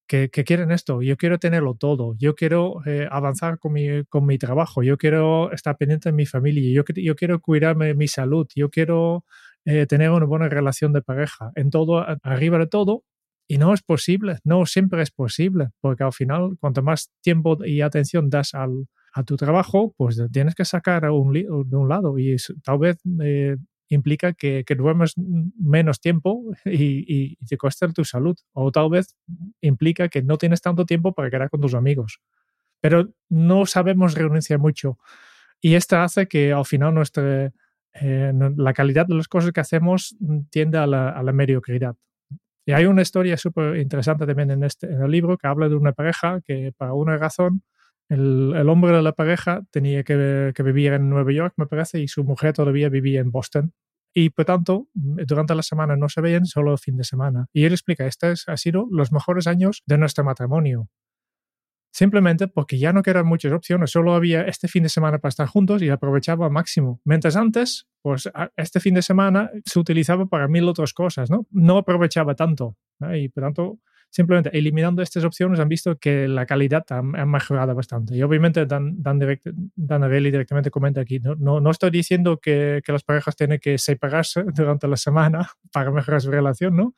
que, 0.06 0.28
quieren 0.30 0.70
esto, 0.70 1.02
yo 1.02 1.16
quiero 1.16 1.38
tenerlo 1.38 1.74
todo, 1.74 2.14
yo 2.18 2.34
quiero 2.34 2.80
eh, 2.86 3.08
avanzar 3.10 3.58
con 3.58 3.72
mi, 3.72 4.04
con 4.04 4.24
mi 4.24 4.38
trabajo, 4.38 4.82
yo 4.82 4.96
quiero 4.96 5.52
estar 5.52 5.76
pendiente 5.76 6.10
de 6.10 6.12
mi 6.12 6.26
familia, 6.26 6.72
yo, 6.72 6.84
yo 6.94 7.16
quiero 7.16 7.40
cuidarme 7.40 7.94
mi 7.94 8.08
salud, 8.08 8.46
yo 8.54 8.70
quiero 8.70 9.24
eh, 9.66 9.86
tener 9.86 10.10
una 10.10 10.24
buena 10.24 10.48
relación 10.48 10.92
de 10.92 11.02
pareja, 11.02 11.52
en 11.56 11.70
todo, 11.70 12.06
arriba 12.22 12.58
de 12.58 12.68
todo, 12.68 13.04
y 13.48 13.58
no 13.58 13.74
es 13.74 13.82
posible, 13.82 14.38
no 14.44 14.64
siempre 14.64 15.02
es 15.02 15.10
posible, 15.10 15.68
porque 15.80 16.04
al 16.04 16.12
final, 16.12 16.56
cuanto 16.60 16.82
más 16.82 17.10
tiempo 17.20 17.58
y 17.64 17.80
atención 17.80 18.30
das 18.30 18.54
al, 18.54 18.86
a 19.12 19.24
tu 19.24 19.36
trabajo, 19.36 19.94
pues 19.96 20.20
tienes 20.32 20.54
que 20.54 20.64
sacar 20.64 21.10
un, 21.10 21.32
de 21.32 21.76
un 21.76 21.88
lado 21.88 22.18
y 22.18 22.36
tal 22.62 22.78
vez 22.78 22.98
eh, 23.22 23.56
implica 23.88 24.32
que, 24.32 24.64
que, 24.66 24.74
duermes 24.74 25.14
menos 25.16 26.00
tiempo 26.00 26.44
y, 26.64 27.04
y, 27.08 27.36
te 27.46 27.56
cuesta 27.56 27.88
tu 27.92 28.04
salud. 28.04 28.36
O 28.52 28.70
tal 28.70 28.90
vez 28.90 29.16
implica 29.60 30.08
que 30.08 30.22
no 30.22 30.38
tienes 30.38 30.60
tanto 30.60 30.84
tiempo 30.84 31.12
para 31.12 31.30
quedar 31.30 31.50
con 31.50 31.60
tus 31.60 31.74
amigos. 31.74 32.20
Pero 32.80 33.08
no 33.28 33.66
sabemos 33.66 34.14
renunciar 34.14 34.58
mucho. 34.58 34.98
Y 35.60 35.74
esto 35.74 35.96
hace 35.96 36.26
que 36.26 36.52
al 36.52 36.66
final 36.66 36.94
nuestra, 36.94 37.52
eh, 38.00 38.32
la 38.56 38.72
calidad 38.72 39.06
de 39.06 39.14
las 39.14 39.28
cosas 39.28 39.52
que 39.52 39.60
hacemos 39.60 40.16
tiende 40.50 40.78
a 40.78 40.86
la, 40.86 41.10
a 41.10 41.22
la 41.22 41.32
mediocridad. 41.32 41.96
Y 42.66 42.72
hay 42.72 42.86
una 42.86 43.02
historia 43.02 43.36
súper 43.36 43.76
interesante 43.76 44.26
también 44.26 44.50
en, 44.50 44.64
este, 44.64 44.86
en 44.86 45.00
el 45.02 45.10
libro 45.10 45.38
que 45.38 45.46
habla 45.46 45.68
de 45.68 45.76
una 45.76 45.92
pareja 45.92 46.40
que 46.44 46.72
por 46.76 46.90
una 46.90 47.16
razón 47.16 47.62
el, 48.08 48.54
el, 48.56 48.68
hombre 48.68 48.92
de 48.92 49.02
la 49.02 49.12
pareja 49.12 49.62
tenía 49.70 50.02
que, 50.02 50.52
que, 50.54 50.62
vivir 50.62 50.92
en 50.92 51.08
Nueva 51.08 51.32
York, 51.32 51.54
me 51.56 51.66
parece, 51.66 52.00
y 52.00 52.08
su 52.08 52.24
mujer 52.24 52.52
todavía 52.52 52.88
vivía 52.88 53.20
en 53.20 53.30
Boston. 53.30 53.72
Y 54.12 54.30
por 54.30 54.46
tanto, 54.46 54.88
durante 54.94 55.54
la 55.54 55.62
semana 55.62 55.94
no 55.96 56.08
se 56.08 56.20
veían, 56.20 56.46
solo 56.46 56.72
el 56.72 56.78
fin 56.78 56.96
de 56.96 57.04
semana. 57.04 57.46
Y 57.52 57.64
él 57.64 57.72
explica, 57.72 58.06
estos 58.06 58.48
han 58.48 58.56
sido 58.56 58.86
los 58.90 59.12
mejores 59.12 59.46
años 59.46 59.82
de 59.86 59.98
nuestro 59.98 60.24
matrimonio. 60.24 60.88
Simplemente 61.96 62.46
porque 62.46 62.76
ya 62.76 62.92
no 62.92 63.02
quedan 63.02 63.26
muchas 63.26 63.52
opciones, 63.52 63.90
solo 63.90 64.12
había 64.12 64.42
este 64.42 64.68
fin 64.68 64.82
de 64.82 64.90
semana 64.90 65.16
para 65.18 65.30
estar 65.30 65.46
juntos 65.46 65.80
y 65.80 65.88
aprovechaba 65.88 66.44
al 66.44 66.52
máximo. 66.52 67.00
Mientras 67.06 67.36
antes, 67.36 67.86
pues 68.02 68.28
este 68.54 68.80
fin 68.80 68.92
de 68.92 69.00
semana 69.00 69.50
se 69.64 69.78
utilizaba 69.78 70.26
para 70.26 70.46
mil 70.46 70.68
otras 70.68 70.92
cosas, 70.92 71.30
¿no? 71.30 71.46
No 71.50 71.78
aprovechaba 71.78 72.34
tanto. 72.34 72.76
Y 73.14 73.30
por 73.30 73.44
tanto, 73.44 73.78
simplemente 74.10 74.50
eliminando 74.52 75.00
estas 75.00 75.24
opciones 75.24 75.58
han 75.58 75.70
visto 75.70 75.96
que 75.96 76.28
la 76.28 76.44
calidad 76.44 76.84
ha, 76.90 76.98
ha 76.98 77.24
mejorado 77.24 77.74
bastante. 77.74 78.14
Y 78.14 78.22
obviamente 78.22 78.66
Dan, 78.66 79.02
Dan, 79.02 79.18
direct, 79.18 79.46
Dan 79.74 80.02
directamente 80.10 80.70
comenta 80.70 81.00
aquí, 81.00 81.18
no, 81.18 81.34
no, 81.36 81.62
no 81.62 81.70
estoy 81.70 81.88
diciendo 81.88 82.38
que, 82.38 82.82
que, 82.84 82.92
las 82.92 83.04
parejas 83.04 83.36
tienen 83.36 83.58
que 83.58 83.78
separarse 83.78 84.44
durante 84.54 84.86
la 84.86 84.98
semana 84.98 85.48
para 85.72 85.90
mejorar 85.90 86.20
su 86.20 86.30
relación, 86.30 86.76
¿no? 86.76 86.94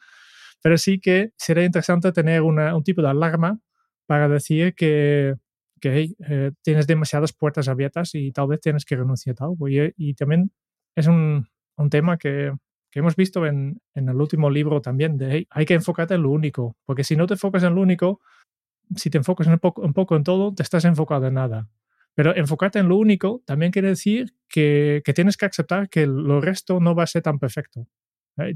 Pero 0.61 0.77
sí 0.77 0.99
que 0.99 1.31
sería 1.37 1.63
interesante 1.63 2.11
tener 2.11 2.43
un 2.43 2.83
tipo 2.83 3.01
de 3.01 3.11
alarma 3.11 3.61
para 4.09 4.27
decir 4.27 4.75
que, 4.75 5.35
que 5.81 5.93
hey, 5.93 6.17
eh, 6.29 6.53
tienes 6.63 6.87
demasiadas 6.87 7.35
puertas 7.35 7.69
abiertas 7.69 8.15
y 8.15 8.33
tal 8.33 8.49
vez 8.49 8.61
tienes 8.61 8.87
que 8.87 8.97
renunciar 8.97 9.37
a 9.41 9.45
algo. 9.45 9.69
Y, 9.69 10.15
también 10.15 10.51
es 10.97 11.07
un, 11.07 11.47
un 11.77 11.91
tema 11.91 12.17
que, 12.17 12.53
que 12.91 13.01
hemos 13.01 13.17
visto 13.17 13.45
en, 13.45 13.83
en, 13.95 14.09
el 14.09 14.17
último 14.17 14.49
libro 14.49 14.81
también, 14.81 15.19
de 15.19 15.31
hey, 15.31 15.47
hay 15.51 15.67
que 15.67 15.75
enfocarte 15.75 16.15
en 16.15 16.23
lo 16.23 16.31
único, 16.31 16.75
porque 16.87 17.05
si 17.05 17.17
no 17.17 17.27
te 17.27 17.35
enfocas 17.35 17.63
en 17.65 17.75
lo 17.75 17.83
único, 17.83 18.21
si 18.97 19.11
te 19.11 19.19
enfocas 19.19 19.47
un 19.47 19.59
poco, 19.59 19.83
un 19.83 19.93
poco 19.93 20.17
en 20.17 20.25
todo, 20.25 20.55
te 20.55 20.63
estás 20.63 20.87
enfocado 20.87 21.27
en 21.27 21.35
nada. 21.35 21.69
Pero 22.15 22.35
enfocarte 22.35 22.79
en 22.79 22.89
lo 22.89 22.97
único 22.97 23.43
también 23.45 23.71
quiere 23.71 23.89
decir 23.89 24.35
que, 24.49 25.03
que 25.05 25.13
tienes 25.13 25.37
que 25.37 25.47
aceptar 25.47 25.91
que 25.91 26.07
lo 26.07 26.41
resto 26.41 26.81
no 26.81 26.95
va 26.95 27.05
a 27.05 27.07
ser 27.07 27.23
tan 27.23 27.39
perfecto. 27.39 27.87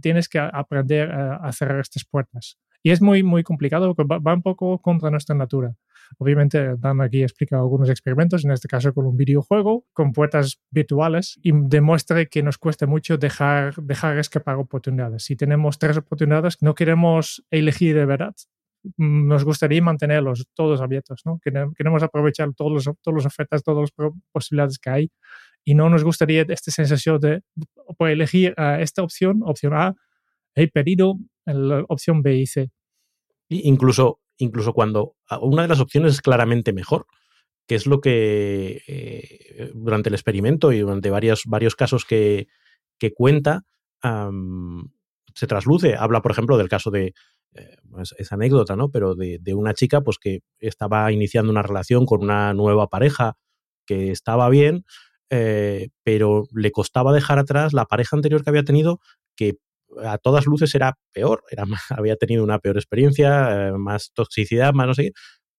Tienes 0.00 0.28
que 0.28 0.38
aprender 0.38 1.10
a, 1.10 1.52
cerrar 1.52 1.80
estas 1.80 2.04
puertas. 2.04 2.58
Y 2.82 2.90
es 2.90 3.00
muy, 3.00 3.22
muy 3.22 3.42
complicado 3.42 3.94
porque 3.94 4.20
va, 4.20 4.34
un 4.34 4.42
poco 4.42 4.80
contra 4.80 5.10
nuestra 5.10 5.34
natura. 5.34 5.74
Obviamente, 6.18 6.76
Dan 6.76 7.00
aquí 7.00 7.22
explica 7.22 7.56
algunos 7.56 7.88
experimentos, 7.88 8.44
en 8.44 8.50
este 8.50 8.68
caso 8.68 8.92
con 8.92 9.06
un 9.06 9.16
videojuego, 9.16 9.84
con 9.92 10.12
puertas 10.12 10.60
virtuales, 10.70 11.38
y 11.42 11.52
demuestra 11.54 12.26
que 12.26 12.42
nos 12.42 12.58
cuesta 12.58 12.86
mucho 12.86 13.16
dejar, 13.16 13.74
dejar 13.76 14.18
escapar 14.18 14.56
oportunidades. 14.56 15.24
Si 15.24 15.36
tenemos 15.36 15.78
tres 15.78 15.96
oportunidades, 15.96 16.60
no 16.60 16.74
queremos 16.74 17.44
elegir 17.50 17.94
de 17.94 18.04
verdad. 18.04 18.34
Nos 18.96 19.44
gustaría 19.44 19.80
mantenerlos 19.80 20.48
todos 20.54 20.80
abiertos, 20.80 21.22
¿no? 21.24 21.38
Queremos 21.40 22.02
aprovechar 22.02 22.52
todos 22.52 22.72
los, 22.72 22.96
todas 23.00 23.24
las 23.24 23.26
ofertas, 23.26 23.62
todas 23.62 23.90
las 23.96 24.10
posibilidades 24.32 24.78
que 24.78 24.90
hay 24.90 25.10
y 25.64 25.74
no 25.74 25.88
nos 25.88 26.04
gustaría 26.04 26.44
esta 26.48 26.70
sensación 26.70 27.20
de 27.20 27.42
por 27.96 28.08
elegir 28.08 28.54
uh, 28.58 28.80
esta 28.80 29.02
opción, 29.02 29.42
opción 29.44 29.74
A, 29.74 29.94
he 30.54 30.68
perdido 30.68 31.18
la 31.44 31.84
opción 31.88 32.22
B 32.22 32.36
y 32.36 32.46
C. 32.46 32.70
Incluso 33.48 34.20
incluso 34.38 34.72
cuando 34.72 35.14
una 35.40 35.62
de 35.62 35.68
las 35.68 35.80
opciones 35.80 36.14
es 36.14 36.20
claramente 36.20 36.72
mejor, 36.72 37.06
que 37.66 37.74
es 37.74 37.86
lo 37.86 38.00
que 38.00 38.82
eh, 38.86 39.70
durante 39.74 40.08
el 40.08 40.14
experimento 40.14 40.72
y 40.72 40.80
durante 40.80 41.10
varios, 41.10 41.44
varios 41.46 41.76
casos 41.76 42.04
que, 42.04 42.48
que 42.98 43.12
cuenta, 43.12 43.62
se 45.34 45.46
trasluce. 45.46 45.94
Habla, 45.96 46.22
por 46.22 46.32
ejemplo, 46.32 46.58
del 46.58 46.68
caso 46.68 46.90
de, 46.90 47.14
eh, 47.54 47.76
es, 48.00 48.14
es, 48.18 48.32
anécdota, 48.32 48.74
¿no? 48.74 48.90
Pero 48.90 49.14
de, 49.14 49.38
de, 49.40 49.54
una 49.54 49.74
chica 49.74 50.00
pues 50.00 50.18
que 50.18 50.40
estaba 50.58 51.12
iniciando 51.12 51.52
una 51.52 51.62
relación 51.62 52.04
con 52.04 52.22
una 52.22 52.52
nueva 52.52 52.88
pareja 52.88 53.36
que 53.86 54.10
estaba 54.10 54.48
bien, 54.48 54.84
eh, 55.30 55.90
pero 56.02 56.48
le 56.52 56.72
costaba 56.72 57.12
dejar 57.12 57.38
atrás 57.38 57.72
la 57.72 57.86
pareja 57.86 58.16
anterior 58.16 58.42
que 58.42 58.50
había 58.50 58.64
tenido 58.64 59.00
que 59.36 59.58
a 60.04 60.18
todas 60.18 60.46
luces 60.46 60.74
era 60.74 60.98
peor, 61.12 61.42
era 61.50 61.64
había 61.90 62.16
tenido 62.16 62.44
una 62.44 62.58
peor 62.58 62.76
experiencia, 62.76 63.68
eh, 63.68 63.72
más 63.72 64.12
toxicidad, 64.14 64.72
más 64.72 64.86
no 64.86 64.94
sé 64.94 65.04
qué, 65.04 65.12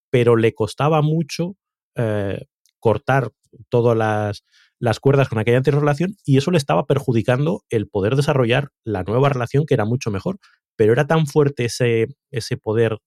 pero 0.10 0.36
le 0.36 0.54
costaba 0.54 1.02
mucho 1.02 1.56
eh, 1.96 2.46
cortar 2.80 3.32
todas 3.70 3.98
las, 3.98 4.44
las, 4.80 5.00
cuerdas 5.00 5.30
con 5.30 5.40
aquella 5.40 5.58
anterior 5.58 5.82
relación 5.82 6.16
y 6.26 6.38
eso 6.38 6.52
le 6.52 6.58
estaba 6.58 6.86
perjudicando 6.86 7.64
el 7.70 7.88
poder 7.88 8.16
desarrollar 8.16 8.70
la 8.84 9.04
nueva 9.04 9.30
relación 9.30 9.66
que 9.66 9.76
era 9.76 9.86
mucho 9.86 10.12
mejor, 10.12 10.40
pero 10.76 10.94
era 10.94 11.08
tan 11.08 11.28
fuerte 11.28 11.66
ese, 11.66 12.08
ese 12.32 12.58
poder 12.58 12.98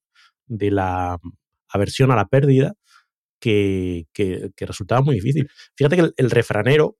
de 0.46 0.70
la 0.70 1.18
aversión 1.68 2.10
a 2.10 2.16
la 2.16 2.26
pérdida 2.26 2.74
que, 3.40 4.06
que, 4.12 4.50
resultaba 4.60 5.02
muy 5.02 5.16
difícil. 5.16 5.48
Fíjate 5.76 5.96
que 5.96 6.10
el 6.16 6.30
refranero, 6.30 6.96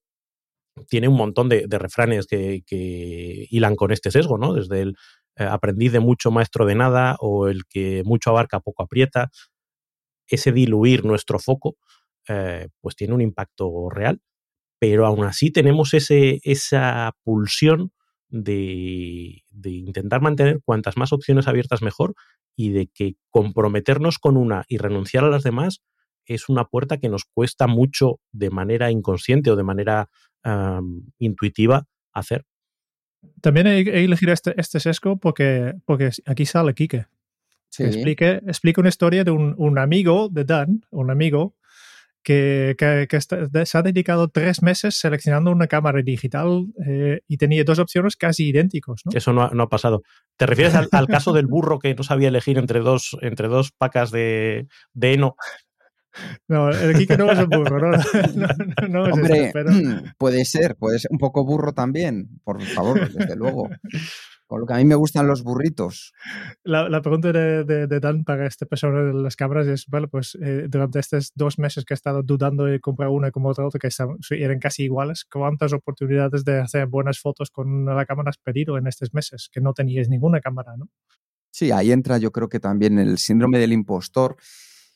tiene 0.89 1.09
un 1.09 1.17
montón 1.17 1.49
de, 1.49 1.67
refranes 1.71 2.27
que, 2.27 2.63
que, 2.67 3.47
hilan 3.51 3.77
con 3.77 3.93
este 3.93 4.11
sesgo, 4.11 4.39
¿no? 4.39 4.53
Desde 4.55 4.83
el 4.83 4.97
eh, 5.37 5.45
aprendiz 5.45 5.93
de 5.93 6.01
mucho 6.01 6.31
maestro 6.31 6.67
de 6.67 6.75
nada 6.75 7.17
o 7.21 7.49
el 7.49 7.67
que 7.67 8.03
mucho 8.05 8.31
abarca 8.31 8.61
poco 8.61 8.83
aprieta. 8.83 9.31
Ese 10.29 10.53
diluir 10.53 11.05
nuestro 11.05 11.39
foco, 11.39 11.77
eh, 12.29 12.69
pues 12.81 12.97
tiene 12.97 13.15
un 13.15 13.21
impacto 13.21 13.89
real, 13.91 14.21
pero 14.79 15.07
aún 15.07 15.25
así 15.25 15.51
tenemos 15.51 15.95
ese, 15.95 16.41
esa 16.43 17.13
pulsión 17.23 17.93
de, 18.29 19.43
de 19.51 19.71
intentar 19.71 20.21
mantener 20.21 20.61
cuantas 20.65 20.97
más 20.97 21.13
opciones 21.13 21.49
abiertas 21.49 21.83
mejor 21.83 22.15
y 22.57 22.71
de 22.71 22.89
que 22.89 23.15
comprometernos 23.31 24.19
con 24.19 24.37
una 24.37 24.65
y 24.69 24.79
renunciar 24.79 25.25
a 25.25 25.31
las 25.31 25.45
demás 25.45 25.83
es 26.25 26.49
una 26.49 26.65
puerta 26.65 26.99
que 26.99 27.09
nos 27.09 27.25
cuesta 27.25 27.67
mucho 27.67 28.19
de 28.33 28.51
manera 28.51 28.91
inconsciente 28.91 29.51
o 29.51 29.57
de 29.57 29.63
manera 29.63 30.09
intuitiva 31.19 31.87
hacer. 32.13 32.45
También 33.41 33.67
he, 33.67 34.05
elegido 34.05 34.33
este, 34.33 34.55
este, 34.61 34.81
sesgo 34.81 35.19
porque, 35.19 35.75
porque 35.85 36.11
aquí 36.27 36.47
sale 36.47 36.75
Kike. 36.75 37.07
Sí. 37.69 37.85
Explique, 37.85 38.41
explica 38.47 38.81
una 38.81 38.89
historia 38.89 39.25
de 39.25 39.33
un, 39.33 39.55
un, 39.59 39.79
amigo 39.79 40.29
de 40.31 40.45
Dan, 40.45 40.83
un 40.91 41.11
amigo 41.11 41.57
que, 42.27 42.75
que, 43.09 43.21
se 43.21 43.79
ha 43.79 43.83
dedicado 43.83 44.27
tres 44.27 44.61
meses 44.61 44.99
seleccionando 44.99 45.53
una 45.53 45.69
cámara 45.69 46.03
digital 46.03 46.67
eh, 46.85 47.21
y 47.29 47.37
tenía 47.37 47.63
dos 47.63 47.79
opciones 47.79 48.17
casi 48.17 48.49
idénticos. 48.49 49.03
¿no? 49.05 49.13
Eso 49.15 49.33
no 49.33 49.43
ha, 49.43 49.51
no 49.51 49.63
ha 49.63 49.69
pasado. 49.69 50.03
¿Te 50.37 50.47
refieres 50.47 50.75
al, 50.75 50.89
al, 50.91 51.07
caso 51.07 51.33
del 51.33 51.47
burro 51.47 51.79
que 51.79 51.95
no 51.95 52.03
sabía 52.03 52.29
elegir 52.29 52.59
entre 52.59 52.81
dos, 52.81 53.17
entre 53.21 53.47
dos 53.47 53.71
pacas 53.71 54.11
de, 54.11 54.67
de 54.93 55.13
heno? 55.13 55.37
No, 56.49 56.71
el 56.71 56.97
Kike 56.97 57.17
no 57.17 57.31
es 57.31 57.39
un 57.39 57.49
burro, 57.49 57.79
no, 57.81 57.99
no, 58.35 58.89
no 58.89 59.13
Hombre, 59.13 59.51
pero... 59.53 59.71
puede 60.19 60.45
ser, 60.45 60.77
puede 60.77 60.99
ser 60.99 61.11
un 61.13 61.19
poco 61.19 61.45
burro 61.45 61.73
también, 61.73 62.41
por 62.45 62.63
favor, 62.63 63.13
desde 63.13 63.37
luego. 63.37 63.69
Con 64.47 64.61
lo 64.61 64.67
que 64.67 64.75
a 64.75 64.77
mí 64.77 64.85
me 64.85 64.95
gustan 64.95 65.27
los 65.27 65.43
burritos. 65.43 66.13
La, 66.63 66.89
la 66.89 67.03
pregunta 67.03 67.33
de, 67.33 67.65
de, 67.65 67.89
de, 67.89 68.01
Dan 68.01 68.23
para 68.23 68.47
esta 68.47 68.65
persona 68.65 69.03
de 69.03 69.13
las 69.13 69.35
cámaras 69.35 69.67
es, 69.67 69.87
bueno, 69.89 70.07
pues 70.07 70.39
eh, 70.41 70.67
durante 70.69 71.01
estos 71.01 71.33
dos 71.35 71.59
meses 71.59 71.85
que 71.85 71.95
he 71.95 71.97
estado 71.97 72.23
dudando 72.23 72.65
de 72.65 72.79
comprar 72.79 73.09
una 73.09 73.33
como 73.33 73.49
otra, 73.49 73.67
otra 73.67 73.81
que 73.81 73.89
eran 74.37 74.61
casi 74.61 74.85
iguales, 74.85 75.25
¿cuántas 75.25 75.73
oportunidades 75.73 76.45
de 76.45 76.61
hacer 76.61 76.87
buenas 76.87 77.19
fotos 77.19 77.51
con 77.51 77.87
la 77.87 78.07
cámara 78.07 78.31
has 78.31 78.39
pedido 78.39 78.79
en 78.79 78.87
estos 78.87 79.13
meses? 79.13 79.49
Que 79.51 79.61
no 79.61 79.73
teníais 79.73 80.09
ninguna 80.09 80.41
cámara, 80.41 80.77
¿no? 80.77 80.89
Sí, 81.51 81.73
ahí 81.73 81.91
entra 81.91 82.19
yo 82.19 82.31
creo 82.31 82.49
que 82.49 82.61
también 82.61 82.99
el 82.99 83.19
síndrome 83.19 83.59
del 83.59 83.73
impostor. 83.73 84.37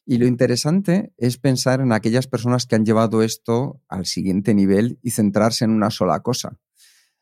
Y 0.07 0.18
lo 0.18 0.26
interesante 0.26 1.12
es 1.16 1.38
pensar 1.38 1.80
en 1.80 1.92
aquellas 1.92 2.26
personas 2.26 2.66
que 2.66 2.74
han 2.74 2.84
llevado 2.84 3.22
esto 3.22 3.80
al 3.88 4.07
siguiente 4.07 4.55
nivel 4.55 4.98
y 5.03 5.11
centrarse 5.11 5.64
en 5.64 5.70
una 5.70 5.90
sola 5.90 6.20
cosa. 6.20 6.59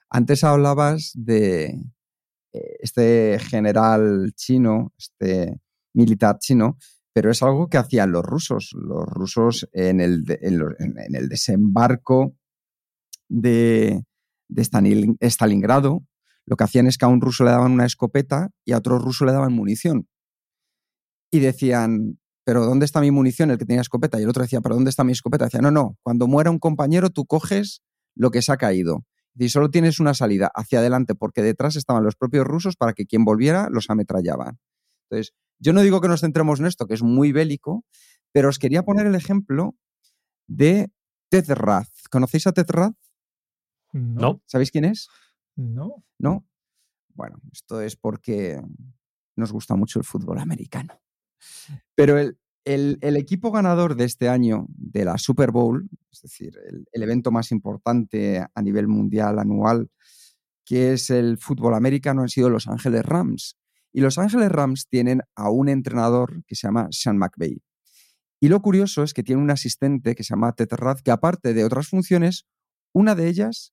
Antes 0.09 0.43
hablabas 0.45 1.13
de, 1.15 1.83
este 2.53 3.39
general 3.41 4.33
chino, 4.35 4.93
este 4.97 5.61
militar 5.95 6.39
chino, 6.39 6.79
pero 7.13 7.31
es 7.31 7.43
algo 7.43 7.69
que 7.69 7.79
hacían 7.79 8.13
los 8.13 8.25
rusos. 8.25 8.71
Los 8.73 9.05
rusos 9.05 9.69
en 9.73 10.01
el, 10.01 10.25
en, 10.41 11.15
el 11.15 11.29
desembarco 11.29 12.37
de, 13.29 14.05
de 14.49 15.21
Stalingrado, 15.21 16.05
lo 16.47 16.57
que 16.57 16.65
hacían 16.65 16.87
es 16.87 16.97
que 16.97 17.05
a 17.05 17.09
un 17.09 17.21
ruso 17.21 17.45
le 17.45 17.51
daban 17.51 17.73
una 17.73 17.85
escopeta 17.85 18.51
y 18.65 18.73
a 18.73 18.79
otro 18.79 18.99
ruso 18.99 19.25
le 19.25 19.33
daban 19.33 19.53
munición. 19.53 20.09
Y 21.31 21.41
decían, 21.41 22.19
pero 22.49 22.65
¿dónde 22.65 22.87
está 22.87 23.03
mi 23.03 23.11
munición? 23.11 23.51
El 23.51 23.59
que 23.59 23.67
tenía 23.67 23.83
escopeta. 23.83 24.19
Y 24.19 24.23
el 24.23 24.31
otro 24.31 24.43
decía, 24.43 24.63
pero 24.63 24.75
¿dónde 24.75 24.89
está 24.89 25.05
mi 25.05 25.13
escopeta? 25.13 25.45
Decía, 25.45 25.61
no, 25.61 25.71
no, 25.71 25.99
cuando 26.03 26.27
muera 26.27 26.51
un 26.51 26.59
compañero 26.59 27.11
tú 27.11 27.27
coges 27.27 27.83
lo 28.15 28.31
que 28.31 28.41
se 28.41 28.51
ha 28.51 28.57
caído 28.57 29.05
y 29.35 29.51
solo 29.51 29.69
tienes 29.69 30.01
una 30.01 30.15
salida 30.15 30.51
hacia 30.55 30.79
adelante 30.79 31.15
porque 31.15 31.43
detrás 31.43 31.77
estaban 31.77 32.05
los 32.05 32.17
propios 32.17 32.47
rusos 32.47 32.75
para 32.75 32.95
que 32.95 33.05
quien 33.05 33.27
volviera 33.27 33.69
los 33.71 33.91
ametrallaba. 33.91 34.57
Entonces, 35.11 35.35
yo 35.59 35.75
no 35.75 35.83
digo 35.83 36.01
que 36.01 36.09
nos 36.09 36.23
centremos 36.23 36.59
en 36.59 36.65
esto, 36.65 36.87
que 36.87 36.95
es 36.95 37.03
muy 37.03 37.33
bélico, 37.33 37.85
pero 38.33 38.49
os 38.49 38.59
quería 38.59 38.83
poner 38.83 39.07
el 39.07 39.15
ejemplo 39.15 39.77
de 40.47 40.91
Ted 41.29 41.51
Rath. 41.51 41.93
¿Conocéis 42.11 42.47
a 42.47 42.53
Ted 42.53 42.71
Rath? 42.71 42.97
No. 43.93 44.41
¿Sabéis 44.47 44.71
quién 44.71 44.87
es? 44.87 45.09
No. 45.55 46.03
¿No? 46.19 46.47
Bueno, 47.09 47.43
esto 47.53 47.83
es 47.83 47.95
porque 47.97 48.59
nos 49.37 49.53
gusta 49.53 49.75
mucho 49.75 49.99
el 49.99 50.07
fútbol 50.07 50.39
americano. 50.39 50.99
Pero 51.95 52.19
el, 52.19 53.17
equipo 53.17 53.51
ganador 53.51 53.97
de 53.97 54.05
este 54.05 54.29
año 54.29 54.67
de 54.69 55.05
la 55.05 55.19
Super 55.19 55.51
Bowl, 55.51 55.89
es 56.11 56.23
decir, 56.23 56.59
el, 56.93 57.03
evento 57.03 57.31
más 57.31 57.51
importante 57.51 58.45
a 58.55 58.63
nivel 58.63 58.89
mundial 58.89 59.39
anual, 59.39 59.91
que 60.65 60.93
es 60.93 61.11
el 61.11 61.39
fútbol 61.39 61.75
americano, 61.75 62.23
han 62.23 62.29
sido 62.29 62.51
Los 62.51 62.69
Ángeles 62.69 63.05
Rams. 63.05 63.57
Y 63.93 64.01
Los 64.01 64.19
Ángeles 64.19 64.51
Rams 64.51 64.87
tienen 64.89 65.23
a 65.35 65.51
un 65.51 65.69
entrenador 65.69 66.45
que 66.47 66.55
se 66.55 66.67
llama 66.67 66.89
Sean 66.91 67.17
McVay. 67.17 67.63
Y 68.41 68.49
lo 68.49 68.61
curioso 68.61 69.03
es 69.03 69.15
que 69.15 69.23
tiene 69.23 69.43
un 69.43 69.51
asistente 69.51 70.15
que 70.15 70.23
se 70.23 70.35
llama 70.35 70.53
Ted 70.53 70.69
Rath, 70.71 71.01
que 71.01 71.11
aparte 71.11 71.55
de 71.55 71.65
otras 71.65 71.89
funciones, 71.89 72.47
una 72.93 73.15
de 73.15 73.29
ellas 73.29 73.73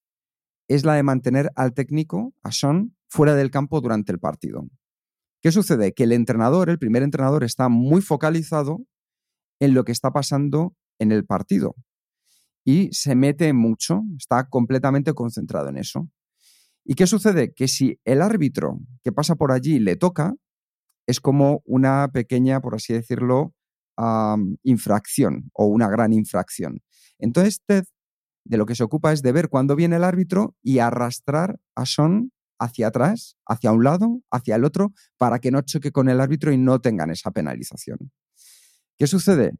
es 0.68 0.84
la 0.84 0.94
de 0.94 1.02
mantener 1.02 1.50
al 1.54 1.74
técnico, 1.74 2.34
a 2.42 2.50
Sean, 2.50 2.96
fuera 3.08 3.34
del 3.34 3.50
campo 3.50 3.80
durante 3.80 4.10
el 4.12 4.18
partido. 4.18 4.66
¿Qué 5.46 5.52
sucede? 5.52 5.94
Que 5.94 6.02
el 6.02 6.10
entrenador, 6.10 6.70
el 6.70 6.78
primer 6.80 7.04
entrenador, 7.04 7.44
está 7.44 7.68
muy 7.68 8.02
focalizado 8.02 8.84
en 9.60 9.74
lo 9.74 9.84
que 9.84 9.92
está 9.92 10.10
pasando 10.10 10.74
en 10.98 11.12
el 11.12 11.24
partido 11.24 11.76
y 12.64 12.88
se 12.90 13.14
mete 13.14 13.52
mucho, 13.52 14.02
está 14.18 14.48
completamente 14.48 15.14
concentrado 15.14 15.68
en 15.68 15.76
eso. 15.76 16.10
¿Y 16.84 16.94
qué 16.94 17.06
sucede? 17.06 17.54
Que 17.54 17.68
si 17.68 18.00
el 18.04 18.22
árbitro 18.22 18.80
que 19.04 19.12
pasa 19.12 19.36
por 19.36 19.52
allí 19.52 19.78
le 19.78 19.94
toca, 19.94 20.34
es 21.06 21.20
como 21.20 21.62
una 21.64 22.10
pequeña, 22.12 22.60
por 22.60 22.74
así 22.74 22.92
decirlo, 22.92 23.54
infracción 24.64 25.52
o 25.52 25.66
una 25.66 25.88
gran 25.88 26.12
infracción. 26.12 26.80
Entonces 27.20 27.60
Ted 27.64 27.84
de 28.44 28.56
lo 28.56 28.66
que 28.66 28.74
se 28.74 28.82
ocupa 28.82 29.12
es 29.12 29.22
de 29.22 29.30
ver 29.30 29.48
cuándo 29.48 29.76
viene 29.76 29.94
el 29.94 30.02
árbitro 30.02 30.56
y 30.60 30.80
arrastrar 30.80 31.60
a 31.76 31.86
Son 31.86 32.32
hacia 32.58 32.88
atrás, 32.88 33.36
hacia 33.46 33.72
un 33.72 33.84
lado, 33.84 34.20
hacia 34.30 34.56
el 34.56 34.64
otro, 34.64 34.92
para 35.16 35.38
que 35.38 35.50
no 35.50 35.60
choque 35.62 35.92
con 35.92 36.08
el 36.08 36.20
árbitro 36.20 36.52
y 36.52 36.58
no 36.58 36.80
tengan 36.80 37.10
esa 37.10 37.30
penalización. 37.30 38.12
¿Qué 38.98 39.06
sucede? 39.06 39.52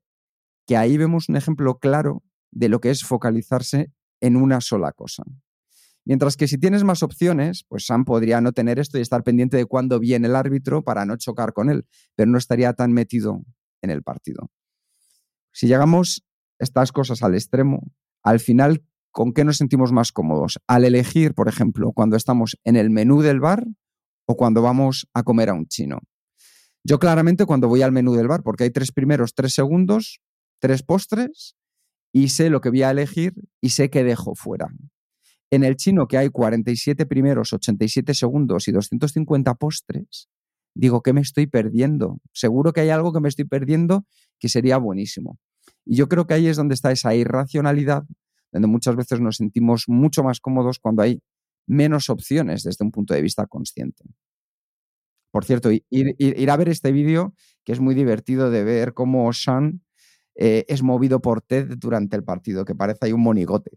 Que 0.66 0.76
ahí 0.76 0.96
vemos 0.96 1.28
un 1.28 1.36
ejemplo 1.36 1.78
claro 1.78 2.22
de 2.50 2.68
lo 2.68 2.80
que 2.80 2.90
es 2.90 3.04
focalizarse 3.04 3.92
en 4.20 4.36
una 4.36 4.60
sola 4.60 4.92
cosa. 4.92 5.22
Mientras 6.04 6.36
que 6.36 6.46
si 6.46 6.56
tienes 6.56 6.84
más 6.84 7.02
opciones, 7.02 7.64
pues 7.68 7.84
Sam 7.84 8.04
podría 8.04 8.40
no 8.40 8.52
tener 8.52 8.78
esto 8.78 8.96
y 8.96 9.00
estar 9.00 9.24
pendiente 9.24 9.56
de 9.56 9.66
cuándo 9.66 9.98
viene 9.98 10.28
el 10.28 10.36
árbitro 10.36 10.84
para 10.84 11.04
no 11.04 11.16
chocar 11.16 11.52
con 11.52 11.68
él, 11.68 11.84
pero 12.14 12.30
no 12.30 12.38
estaría 12.38 12.72
tan 12.74 12.92
metido 12.92 13.42
en 13.82 13.90
el 13.90 14.02
partido. 14.02 14.50
Si 15.52 15.66
llegamos 15.66 16.24
estas 16.58 16.92
cosas 16.92 17.22
al 17.22 17.34
extremo, 17.34 17.92
al 18.22 18.40
final 18.40 18.84
¿con 19.16 19.32
qué 19.32 19.44
nos 19.44 19.56
sentimos 19.56 19.92
más 19.92 20.12
cómodos? 20.12 20.60
Al 20.66 20.84
elegir, 20.84 21.32
por 21.32 21.48
ejemplo, 21.48 21.92
cuando 21.92 22.18
estamos 22.18 22.58
en 22.64 22.76
el 22.76 22.90
menú 22.90 23.22
del 23.22 23.40
bar 23.40 23.66
o 24.26 24.36
cuando 24.36 24.60
vamos 24.60 25.08
a 25.14 25.22
comer 25.22 25.48
a 25.48 25.54
un 25.54 25.66
chino. 25.68 26.00
Yo 26.84 26.98
claramente 26.98 27.46
cuando 27.46 27.66
voy 27.66 27.80
al 27.80 27.92
menú 27.92 28.14
del 28.14 28.28
bar, 28.28 28.42
porque 28.42 28.64
hay 28.64 28.70
tres 28.70 28.92
primeros, 28.92 29.32
tres 29.32 29.54
segundos, 29.54 30.20
tres 30.60 30.82
postres, 30.82 31.56
y 32.12 32.28
sé 32.28 32.50
lo 32.50 32.60
que 32.60 32.68
voy 32.68 32.82
a 32.82 32.90
elegir 32.90 33.32
y 33.62 33.70
sé 33.70 33.88
que 33.88 34.04
dejo 34.04 34.34
fuera. 34.34 34.68
En 35.50 35.64
el 35.64 35.76
chino, 35.76 36.08
que 36.08 36.18
hay 36.18 36.28
47 36.28 37.06
primeros, 37.06 37.54
87 37.54 38.12
segundos 38.12 38.68
y 38.68 38.72
250 38.72 39.54
postres, 39.54 40.28
digo, 40.74 41.00
¿qué 41.00 41.14
me 41.14 41.22
estoy 41.22 41.46
perdiendo? 41.46 42.18
Seguro 42.34 42.74
que 42.74 42.82
hay 42.82 42.90
algo 42.90 43.14
que 43.14 43.20
me 43.20 43.30
estoy 43.30 43.46
perdiendo 43.46 44.04
que 44.38 44.50
sería 44.50 44.76
buenísimo. 44.76 45.38
Y 45.86 45.96
yo 45.96 46.06
creo 46.06 46.26
que 46.26 46.34
ahí 46.34 46.48
es 46.48 46.58
donde 46.58 46.74
está 46.74 46.92
esa 46.92 47.14
irracionalidad 47.14 48.04
donde 48.52 48.68
muchas 48.68 48.96
veces 48.96 49.20
nos 49.20 49.36
sentimos 49.36 49.84
mucho 49.88 50.22
más 50.22 50.40
cómodos 50.40 50.78
cuando 50.78 51.02
hay 51.02 51.20
menos 51.66 52.10
opciones 52.10 52.62
desde 52.62 52.84
un 52.84 52.92
punto 52.92 53.14
de 53.14 53.22
vista 53.22 53.46
consciente. 53.46 54.04
Por 55.30 55.44
cierto, 55.44 55.70
ir, 55.70 56.50
a 56.50 56.56
ver 56.56 56.68
este 56.68 56.92
vídeo, 56.92 57.34
que 57.64 57.72
es 57.72 57.80
muy 57.80 57.94
divertido 57.94 58.50
de 58.50 58.64
ver 58.64 58.94
cómo 58.94 59.30
Sean 59.32 59.82
eh, 60.34 60.64
es 60.68 60.82
movido 60.82 61.20
por 61.20 61.42
Ted 61.42 61.76
durante 61.76 62.16
el 62.16 62.24
partido, 62.24 62.64
que 62.64 62.74
parece 62.74 63.06
ahí 63.06 63.12
un 63.12 63.22
monigote. 63.22 63.72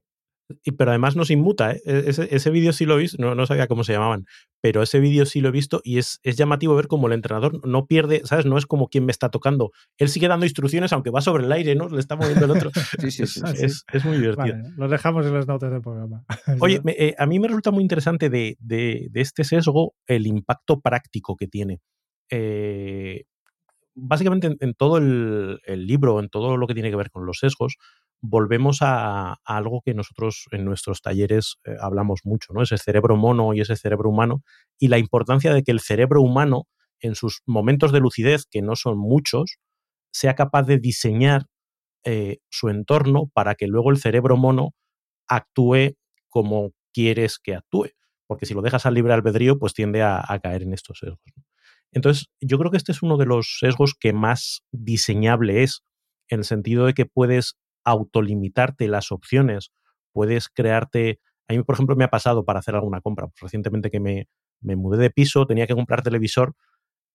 Y, 0.63 0.71
pero 0.71 0.91
además 0.91 1.15
nos 1.15 1.29
inmuta, 1.29 1.71
¿eh? 1.71 1.81
E-, 1.85 2.03
ese, 2.07 2.27
ese 2.35 2.49
vídeo 2.49 2.73
sí 2.73 2.85
lo 2.85 2.95
he 2.95 3.01
visto, 3.01 3.17
no, 3.21 3.35
no, 3.35 3.45
sabía 3.45 3.67
cómo 3.67 3.83
se 3.83 3.93
llamaban, 3.93 4.25
pero 4.61 4.81
ese 4.81 4.99
vídeo 4.99 5.25
sí 5.25 5.41
lo 5.41 5.49
he 5.49 5.51
visto 5.51 5.81
y 5.83 5.99
es, 5.99 6.19
es, 6.23 6.37
llamativo 6.37 6.75
ver 6.75 6.87
cómo 6.87 7.07
el 7.07 7.13
entrenador 7.13 7.65
no 7.67 7.85
pierde, 7.85 8.21
¿sabes? 8.25 8.45
No 8.45 8.57
es 8.57 8.65
como 8.65 8.87
quien 8.87 9.05
me 9.05 9.11
está 9.11 9.29
tocando. 9.29 9.71
Él 9.97 10.09
sigue 10.09 10.27
dando 10.27 10.45
instrucciones, 10.45 10.91
aunque 10.91 11.11
va 11.11 11.21
sobre 11.21 11.45
el 11.45 11.51
aire, 11.51 11.75
¿no? 11.75 11.87
Le 11.87 11.99
está 11.99 12.15
moviendo 12.15 12.45
el 12.45 12.51
otro. 12.51 12.71
sí, 12.99 13.11
sí, 13.11 13.27
sí, 13.27 13.41
es, 13.59 13.85
es, 13.91 14.05
muy 14.05 14.17
divertido. 14.17 14.57
Vale, 14.57 14.73
lo 14.75 14.87
dejamos 14.87 15.25
en 15.25 15.33
las 15.33 15.47
notas 15.47 15.71
del 15.71 15.81
programa. 15.81 16.25
Oye, 16.61 16.81
eh, 16.85 17.15
a 17.17 17.25
mí 17.25 17.39
me 17.39 17.47
resulta 17.47 17.71
muy 17.71 17.83
interesante 17.83 18.29
de, 18.29 18.57
de, 18.59 19.07
de, 19.11 19.21
este 19.21 19.43
sesgo 19.43 19.93
el 20.07 20.25
impacto 20.25 20.79
práctico 20.79 21.35
que 21.35 21.47
tiene. 21.47 21.79
Eh, 22.31 23.23
básicamente 23.95 24.47
en, 24.47 24.57
en 24.59 24.73
todo 24.73 24.97
el, 24.97 25.59
el, 25.65 25.85
libro, 25.85 26.19
en 26.19 26.29
todo 26.29 26.57
lo 26.57 26.67
que 26.67 26.73
tiene 26.73 26.89
que 26.89 26.95
ver 26.95 27.11
con 27.11 27.25
los 27.25 27.39
sesgos, 27.39 27.77
volvemos 28.21 28.79
a, 28.81 29.37
algo 29.45 29.81
que 29.83 29.93
nosotros 29.93 30.47
en 30.51 30.65
nuestros 30.65 31.01
talleres 31.01 31.57
eh, 31.65 31.75
hablamos 31.79 32.21
mucho, 32.23 32.53
¿no? 32.53 32.61
Ese 32.61 32.77
cerebro 32.77 33.15
mono 33.15 33.53
y 33.53 33.61
ese 33.61 33.75
cerebro 33.75 34.09
humano, 34.09 34.43
y 34.77 34.87
la 34.87 34.97
importancia 34.97 35.53
de 35.53 35.63
que 35.63 35.71
el 35.71 35.79
cerebro 35.79 36.21
humano, 36.21 36.67
en 36.99 37.15
sus 37.15 37.41
momentos 37.45 37.91
de 37.91 37.99
lucidez, 37.99 38.45
que 38.45 38.61
no 38.61 38.75
son 38.75 38.97
muchos, 38.97 39.57
sea 40.11 40.35
capaz 40.35 40.63
de 40.63 40.79
diseñar 40.79 41.45
eh, 42.03 42.39
su 42.49 42.69
entorno 42.69 43.29
para 43.33 43.55
que 43.55 43.67
luego 43.67 43.91
el 43.91 43.97
cerebro 43.97 44.37
mono 44.37 44.73
actúe 45.27 45.95
como 46.27 46.71
quieres 46.93 47.39
que 47.39 47.55
actúe. 47.55 47.89
Porque 48.27 48.45
si 48.45 48.53
lo 48.53 48.61
dejas 48.61 48.85
al 48.85 48.93
libre 48.93 49.13
albedrío, 49.13 49.57
pues 49.57 49.73
tiende 49.73 50.01
a, 50.01 50.23
a 50.27 50.39
caer 50.39 50.63
en 50.63 50.73
estos 50.73 50.99
sesgos. 50.99 51.19
Entonces, 51.91 52.27
yo 52.41 52.59
creo 52.59 52.69
que 52.69 52.77
este 52.77 52.91
es 52.91 53.01
uno 53.01 53.17
de 53.17 53.25
los 53.25 53.57
sesgos 53.59 53.95
que 53.99 54.13
más 54.13 54.63
diseñable 54.71 55.63
es 55.63 55.83
en 56.27 56.39
el 56.39 56.45
sentido 56.45 56.85
de 56.85 56.93
que 56.93 57.05
puedes 57.05 57.57
autolimitarte 57.83 58.87
las 58.87 59.11
opciones, 59.11 59.71
puedes 60.11 60.49
crearte... 60.49 61.19
A 61.47 61.53
mí, 61.53 61.63
por 61.63 61.75
ejemplo, 61.75 61.95
me 61.95 62.03
ha 62.03 62.09
pasado 62.09 62.45
para 62.45 62.59
hacer 62.59 62.75
alguna 62.75 63.01
compra. 63.01 63.27
Pues 63.27 63.41
recientemente 63.41 63.89
que 63.89 63.99
me, 63.99 64.27
me 64.61 64.75
mudé 64.75 64.97
de 64.97 65.09
piso, 65.09 65.47
tenía 65.47 65.65
que 65.65 65.73
comprar 65.73 66.03
televisor 66.03 66.55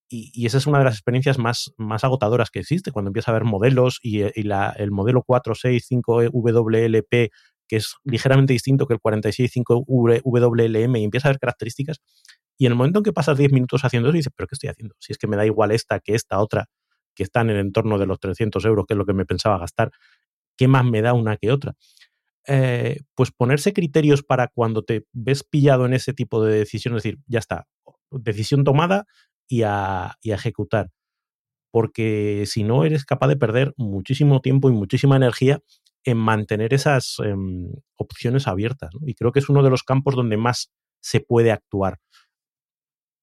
y, 0.09 0.47
esa 0.47 0.59
es 0.59 0.67
una 0.67 0.79
de 0.79 0.85
las 0.85 0.95
experiencias 0.95 1.39
más, 1.39 1.73
más 1.77 2.05
agotadoras 2.05 2.51
que 2.51 2.61
existe, 2.61 2.93
cuando 2.93 3.09
empiezas 3.09 3.31
a 3.31 3.33
ver 3.33 3.45
modelos 3.45 3.99
y, 4.03 4.23
y 4.39 4.43
la, 4.43 4.71
el 4.77 4.91
modelo 4.91 5.23
465 5.23 6.31
WLP, 6.31 7.33
que 7.67 7.77
es 7.77 7.95
ligeramente 8.05 8.53
distinto 8.53 8.87
que 8.87 8.95
el 8.95 9.01
465 9.01 9.85
WLM, 9.87 10.97
y 10.97 11.05
empiezas 11.05 11.27
a 11.27 11.31
ver 11.31 11.39
características. 11.39 12.01
Y 12.59 12.67
en 12.67 12.73
el 12.73 12.79
momento 12.79 13.01
en 13.01 13.05
que 13.05 13.13
pasas 13.13 13.39
10 13.39 13.53
minutos 13.53 13.85
haciendo 13.85 14.11
eso, 14.11 14.17
dices, 14.17 14.33
¿pero 14.37 14.47
qué 14.47 14.55
estoy 14.55 14.69
haciendo? 14.69 14.95
Si 15.01 15.13
es 15.13 15.19
que 15.19 15.27
me 15.27 15.37
da 15.37 15.47
igual 15.47 15.73
esta 15.73 15.99
que 16.01 16.15
esta 16.15 16.39
otra, 16.39 16.67
que 17.15 17.23
está 17.23 17.41
en 17.41 17.51
el 17.51 17.59
entorno 17.59 17.99
de 17.99 18.07
los 18.07 18.21
300 18.21 18.65
euros, 18.67 18.85
que 18.87 18.95
es 18.95 18.99
lo 18.99 19.07
que 19.07 19.15
me 19.15 19.25
pensaba 19.25 19.59
gastar, 19.59 19.91
¿qué 20.57 20.69
más 20.69 20.85
me 20.85 21.03
da 21.03 21.13
una 21.13 21.37
que 21.37 21.51
otra? 21.51 21.75
Eh, 22.47 23.01
pues 23.15 23.31
ponerse 23.31 23.73
criterios 23.73 24.23
para 24.23 24.49
cuando 24.49 24.83
te 24.83 25.07
ves 25.13 25.45
pillado 25.45 25.87
en 25.87 25.95
ese 25.95 26.13
tipo 26.13 26.45
de 26.45 26.59
decisiones, 26.59 26.99
es 26.99 27.03
decir, 27.05 27.21
ya 27.27 27.39
está, 27.39 27.67
decisión 28.11 28.65
tomada 28.65 29.07
y 29.49 29.63
a, 29.63 30.17
ejecutar. 30.23 30.91
Porque 31.73 32.45
si 32.47 32.63
no, 32.63 32.85
eres 32.85 33.05
capaz 33.05 33.29
de 33.29 33.37
perder 33.37 33.75
muchísimo 33.77 34.41
tiempo 34.41 34.69
y 34.69 34.73
muchísima 34.73 35.17
energía 35.17 35.61
en 36.05 36.19
mantener 36.19 36.75
esas 36.75 37.17
em, 37.25 37.73
opciones 37.97 38.47
abiertas. 38.47 38.91
Y 39.07 39.15
creo 39.15 39.33
que 39.33 39.41
es 39.41 39.49
uno 39.49 39.63
de 39.63 39.71
los 39.71 39.83
campos 39.83 40.15
donde 40.15 40.37
más 40.37 40.71
se 41.01 41.21
puede 41.21 41.51
actuar 41.51 41.99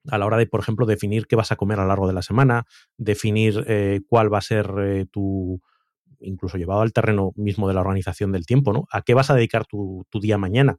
a 0.09 0.17
la 0.17 0.25
hora 0.25 0.37
de, 0.37 0.47
por 0.47 0.59
ejemplo, 0.59 0.85
definir 0.85 1.27
qué 1.27 1.35
vas 1.35 1.51
a 1.51 1.55
comer 1.55 1.79
a 1.79 1.83
lo 1.83 1.89
largo 1.89 2.07
de 2.07 2.13
la 2.13 2.23
semana, 2.23 2.65
definir 2.97 3.63
eh, 3.67 4.01
cuál 4.07 4.33
va 4.33 4.39
a 4.39 4.41
ser 4.41 4.71
eh, 4.79 5.05
tu, 5.11 5.61
incluso 6.21 6.57
llevado 6.57 6.81
al 6.81 6.93
terreno 6.93 7.31
mismo 7.35 7.67
de 7.67 7.73
la 7.73 7.81
organización 7.81 8.31
del 8.31 8.45
tiempo, 8.45 8.73
¿no? 8.73 8.85
¿A 8.91 9.01
qué 9.01 9.13
vas 9.13 9.29
a 9.29 9.35
dedicar 9.35 9.65
tu, 9.65 10.05
día 10.13 10.37
mañana? 10.37 10.77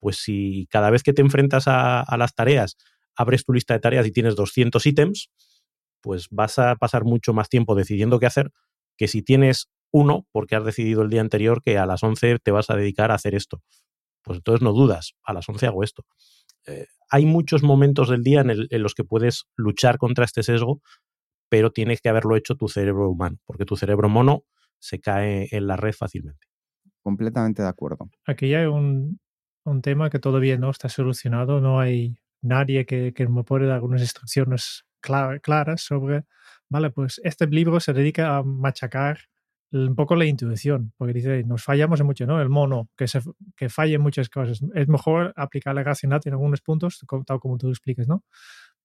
Pues 0.00 0.18
si 0.18 0.66
cada 0.70 0.90
vez 0.90 1.02
que 1.02 1.12
te 1.12 1.22
enfrentas 1.22 1.64
a, 1.66 2.04
las 2.16 2.34
tareas 2.34 2.76
abres 3.16 3.44
tu 3.44 3.52
lista 3.52 3.74
de 3.74 3.80
tareas 3.80 4.06
y 4.06 4.12
tienes 4.12 4.36
200 4.36 4.84
ítems, 4.86 5.30
pues 6.00 6.28
vas 6.30 6.58
a 6.58 6.76
pasar 6.76 7.04
mucho 7.04 7.32
más 7.32 7.48
tiempo 7.48 7.74
decidiendo 7.74 8.20
qué 8.20 8.26
hacer 8.26 8.52
que 8.96 9.08
si 9.08 9.22
tienes 9.22 9.68
uno, 9.90 10.26
porque 10.32 10.54
has 10.54 10.64
decidido 10.64 11.02
el 11.02 11.10
día 11.10 11.20
anterior 11.20 11.62
que 11.62 11.78
a 11.78 11.86
las 11.86 12.02
11 12.02 12.38
te 12.40 12.50
vas 12.50 12.70
a 12.70 12.76
dedicar 12.76 13.10
a 13.10 13.14
hacer 13.14 13.34
esto. 13.34 13.62
Pues 14.22 14.38
entonces 14.38 14.62
no 14.62 14.72
dudas, 14.72 15.14
a 15.24 15.32
las 15.32 15.48
11 15.48 15.66
hago 15.66 15.82
esto. 15.82 16.04
Eh, 16.66 16.86
hay 17.10 17.24
muchos 17.24 17.62
momentos 17.62 18.10
del 18.10 18.22
día 18.22 18.42
en, 18.42 18.50
en, 18.50 18.82
los 18.82 18.94
que 18.94 19.04
puedes 19.04 19.44
luchar 19.56 19.96
contra 19.96 20.24
este 20.24 20.42
sesgo, 20.42 20.82
pero 21.48 21.72
tienes 21.72 22.00
que 22.00 22.08
haberlo 22.10 22.36
hecho 22.36 22.54
tu 22.54 22.68
cerebro 22.68 23.08
humano, 23.08 23.38
porque 23.46 23.64
tu 23.64 23.76
cerebro 23.76 24.08
mono 24.08 24.44
se 24.78 25.00
cae 25.00 25.48
en 25.50 25.66
la 25.66 25.76
red 25.76 25.92
fácilmente. 25.92 26.46
Completamente 27.02 27.62
de 27.62 27.68
acuerdo. 27.68 28.10
Aquí 28.26 28.54
hay 28.54 28.66
un, 28.66 29.20
tema 29.82 30.08
que 30.10 30.18
todavía 30.18 30.56
no 30.56 30.70
está 30.70 30.88
solucionado, 30.88 31.60
no 31.60 31.78
hay 31.78 32.18
nadie 32.40 32.86
que, 32.86 33.12
me 33.28 33.44
pueda 33.44 33.66
dar 33.66 33.76
algunas 33.76 34.00
instrucciones 34.00 34.84
claras 35.00 35.82
sobre, 35.82 36.24
vale, 36.68 36.90
pues 36.90 37.20
este 37.22 37.46
libro 37.46 37.78
se 37.80 37.92
dedica 37.92 38.36
a 38.36 38.42
machacar 38.42 39.18
un 39.70 39.94
poco 39.94 40.16
la 40.16 40.24
intuición, 40.24 40.92
porque 40.96 41.12
dice, 41.12 41.44
nos 41.44 41.62
fallamos 41.62 42.00
en 42.00 42.06
mucho, 42.06 42.26
¿no? 42.26 42.40
El 42.40 42.48
mono, 42.48 42.88
que, 42.96 43.06
se, 43.06 43.20
que 43.56 43.68
falle 43.68 43.94
en 43.94 44.00
muchas 44.00 44.30
cosas. 44.30 44.60
Es 44.74 44.88
mejor 44.88 45.34
aplicar 45.36 45.74
la 45.74 45.82
racionalidad 45.82 46.26
en 46.26 46.32
algunos 46.34 46.62
puntos, 46.62 47.04
tal 47.26 47.38
como 47.38 47.58
tú 47.58 47.68
explicas, 47.68 48.08
¿no? 48.08 48.24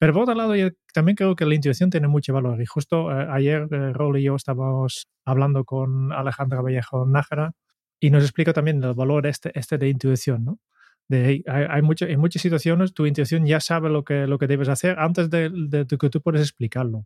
Pero 0.04 0.12
por 0.12 0.24
otro 0.24 0.36
lado, 0.36 0.54
yo 0.54 0.68
también 0.94 1.16
creo 1.16 1.34
que 1.34 1.46
la 1.46 1.56
intuición 1.56 1.90
tiene 1.90 2.10
mucho 2.10 2.34
valor. 2.34 2.62
Y 2.62 2.66
justo 2.66 3.10
eh, 3.10 3.26
ayer, 3.32 3.70
eh, 3.72 3.94
Raúl 3.94 4.18
y 4.18 4.24
yo 4.24 4.36
estábamos 4.36 5.08
hablando 5.24 5.64
con 5.64 6.12
Alejandra 6.12 6.62
Vallejo 6.62 7.06
Nájera 7.06 7.54
y 8.02 8.10
nos 8.10 8.24
explica 8.24 8.52
también 8.52 8.84
el 8.84 8.96
valor 8.96 9.26
este, 9.28 9.58
este 9.58 9.78
de 9.78 9.88
intuición, 9.88 10.44
¿no? 10.44 10.60
De, 11.08 11.42
hay, 11.48 11.66
hay 11.70 11.82
mucho, 11.82 12.06
en 12.06 12.20
muchas 12.20 12.42
situaciones 12.42 12.94
tu 12.94 13.06
intuición 13.06 13.46
ya 13.46 13.62
sabe 13.62 13.90
lo 13.90 14.04
que, 14.04 14.28
lo 14.28 14.38
que 14.38 14.48
debes 14.48 14.68
hacer 14.68 15.00
antes 15.00 15.30
de, 15.30 15.50
de, 15.50 15.86
que 15.88 16.10
tú 16.10 16.22
puedes 16.22 16.42
explicarlo. 16.42 17.06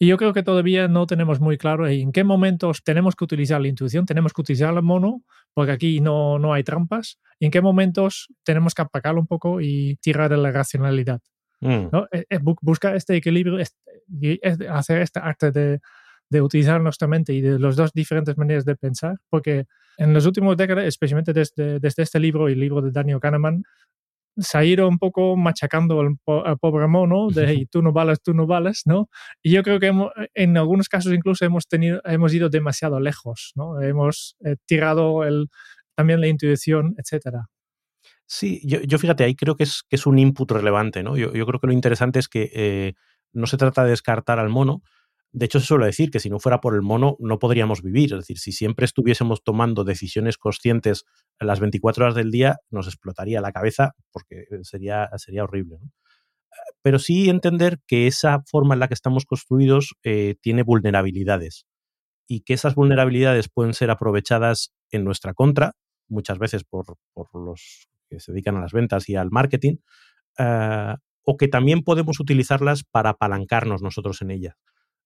Y 0.00 0.08
yo 0.08 0.16
creo 0.16 0.32
que 0.32 0.42
todavía 0.42 0.88
no 0.88 1.06
tenemos 1.06 1.38
muy 1.38 1.56
claro 1.56 1.86
en 1.86 2.10
qué 2.10 2.24
momentos 2.24 2.82
tenemos 2.82 3.14
que 3.14 3.22
utilizar 3.22 3.60
la 3.60 3.68
intuición, 3.68 4.06
tenemos 4.06 4.32
que 4.32 4.40
utilizar 4.40 4.74
el 4.74 4.82
mono, 4.82 5.22
porque 5.54 5.70
aquí 5.70 6.00
no, 6.00 6.40
no 6.40 6.52
hay 6.52 6.64
trampas, 6.64 7.20
y 7.38 7.44
en 7.44 7.52
qué 7.52 7.60
momentos 7.60 8.26
tenemos 8.42 8.74
que 8.74 8.82
apagarlo 8.82 9.20
un 9.20 9.28
poco 9.28 9.60
y 9.60 9.98
tirar 10.02 10.30
de 10.30 10.38
la 10.38 10.50
racionalidad. 10.50 11.20
Mm. 11.62 11.88
¿no? 11.92 12.08
Eh, 12.12 12.24
eh, 12.28 12.38
buscar 12.60 12.96
este 12.96 13.16
equilibrio, 13.16 13.58
y 14.20 14.40
hacer 14.66 15.00
este 15.00 15.20
arte 15.20 15.52
de, 15.52 15.80
de, 16.28 16.42
utilizar 16.42 16.80
nuestra 16.80 17.06
mente 17.06 17.32
y 17.32 17.40
de 17.40 17.58
las 17.58 17.76
dos 17.76 17.92
diferentes 17.92 18.36
maneras 18.36 18.64
de 18.64 18.74
pensar, 18.74 19.16
porque 19.30 19.66
en 19.96 20.12
los 20.12 20.26
últimos 20.26 20.56
décadas, 20.56 20.84
especialmente 20.86 21.32
desde, 21.32 21.78
desde 21.78 22.02
este 22.02 22.18
libro 22.18 22.48
y 22.48 22.54
el 22.54 22.60
libro 22.60 22.82
de 22.82 22.90
Daniel 22.90 23.20
Kahneman, 23.20 23.62
se 24.36 24.58
ha 24.58 24.64
ido 24.64 24.88
un 24.88 24.98
poco 24.98 25.36
machacando 25.36 26.00
al, 26.00 26.16
pobre 26.58 26.88
mono 26.88 27.28
de 27.28 27.66
tú 27.70 27.82
no 27.82 27.92
vales, 27.92 28.20
tú 28.22 28.34
no 28.34 28.46
vales, 28.46 28.82
¿no? 28.86 29.08
Y 29.42 29.52
yo 29.52 29.62
creo 29.62 29.78
que 29.78 29.92
en 30.34 30.56
algunos 30.56 30.88
casos 30.88 31.12
incluso 31.12 31.44
hemos, 31.44 31.68
tenido, 31.68 32.00
hemos 32.04 32.34
ido 32.34 32.48
demasiado 32.48 32.98
lejos, 32.98 33.52
¿no? 33.54 33.80
Hemos 33.80 34.36
eh, 34.44 34.56
tirado 34.66 35.24
el, 35.24 35.48
también 35.94 36.20
la 36.20 36.28
intuición, 36.28 36.94
etcétera. 36.98 37.48
Sí, 38.26 38.62
yo, 38.64 38.98
fíjate, 38.98 39.24
ahí 39.24 39.34
creo 39.34 39.56
que 39.56 39.64
es, 39.64 39.82
que 39.88 39.96
es 39.96 40.06
un 40.06 40.18
input 40.18 40.50
relevante, 40.50 41.02
¿no? 41.02 41.16
Yo, 41.16 41.30
creo 41.30 41.60
que 41.60 41.66
lo 41.66 41.72
interesante 41.72 42.18
es 42.18 42.28
que 42.28 42.50
eh, 42.54 42.94
no 43.32 43.46
se 43.46 43.56
trata 43.58 43.84
de 43.84 43.90
descartar 43.90 44.38
al 44.38 44.48
mono. 44.48 44.82
De 45.32 45.46
hecho, 45.46 45.60
se 45.60 45.66
suele 45.66 45.86
decir 45.86 46.10
que 46.10 46.20
si 46.20 46.30
no 46.30 46.38
fuera 46.38 46.60
por 46.60 46.74
el 46.74 46.82
mono 46.82 47.16
no 47.18 47.38
podríamos 47.38 47.82
vivir. 47.82 48.12
Es 48.12 48.20
decir, 48.20 48.38
si 48.38 48.52
siempre 48.52 48.84
estuviésemos 48.84 49.42
tomando 49.42 49.84
decisiones 49.84 50.38
conscientes 50.38 51.04
las 51.40 51.60
24 51.60 52.04
horas 52.04 52.14
del 52.14 52.30
día, 52.30 52.56
nos 52.70 52.86
explotaría 52.86 53.40
la 53.40 53.52
cabeza 53.52 53.92
porque 54.10 54.46
sería, 54.62 55.10
sería 55.16 55.44
horrible. 55.44 55.78
Pero 56.82 56.98
sí 56.98 57.28
entender 57.28 57.80
que 57.86 58.06
esa 58.06 58.42
forma 58.46 58.74
en 58.74 58.80
la 58.80 58.88
que 58.88 58.94
estamos 58.94 59.24
construidos 59.24 59.94
eh, 60.04 60.36
tiene 60.40 60.62
vulnerabilidades 60.62 61.66
y 62.28 62.42
que 62.42 62.54
esas 62.54 62.74
vulnerabilidades 62.74 63.48
pueden 63.48 63.74
ser 63.74 63.90
aprovechadas 63.90 64.72
en 64.90 65.04
nuestra 65.04 65.34
contra, 65.34 65.72
muchas 66.08 66.38
veces 66.38 66.64
por, 66.64 66.96
por 67.12 67.28
los 67.34 67.88
que 68.12 68.20
se 68.20 68.32
dedican 68.32 68.56
a 68.56 68.60
las 68.60 68.72
ventas 68.72 69.08
y 69.08 69.16
al 69.16 69.30
marketing, 69.30 69.76
eh, 70.38 70.94
o 71.24 71.36
que 71.36 71.48
también 71.48 71.82
podemos 71.82 72.20
utilizarlas 72.20 72.84
para 72.84 73.10
apalancarnos 73.10 73.82
nosotros 73.82 74.22
en 74.22 74.30
ellas. 74.30 74.54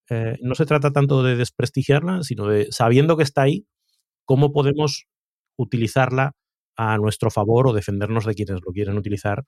Eh, 0.08 0.38
no 0.40 0.54
se 0.54 0.66
trata 0.66 0.92
tanto 0.92 1.22
de 1.22 1.36
desprestigiarla, 1.36 2.22
sino 2.22 2.46
de, 2.46 2.68
sabiendo 2.70 3.16
que 3.16 3.22
está 3.22 3.42
ahí, 3.42 3.66
cómo 4.24 4.52
podemos 4.52 5.06
utilizarla 5.56 6.32
a 6.76 6.98
nuestro 6.98 7.30
favor 7.30 7.68
o 7.68 7.72
defendernos 7.72 8.26
de 8.26 8.34
quienes 8.34 8.60
lo 8.64 8.72
quieren 8.72 8.98
utilizar 8.98 9.44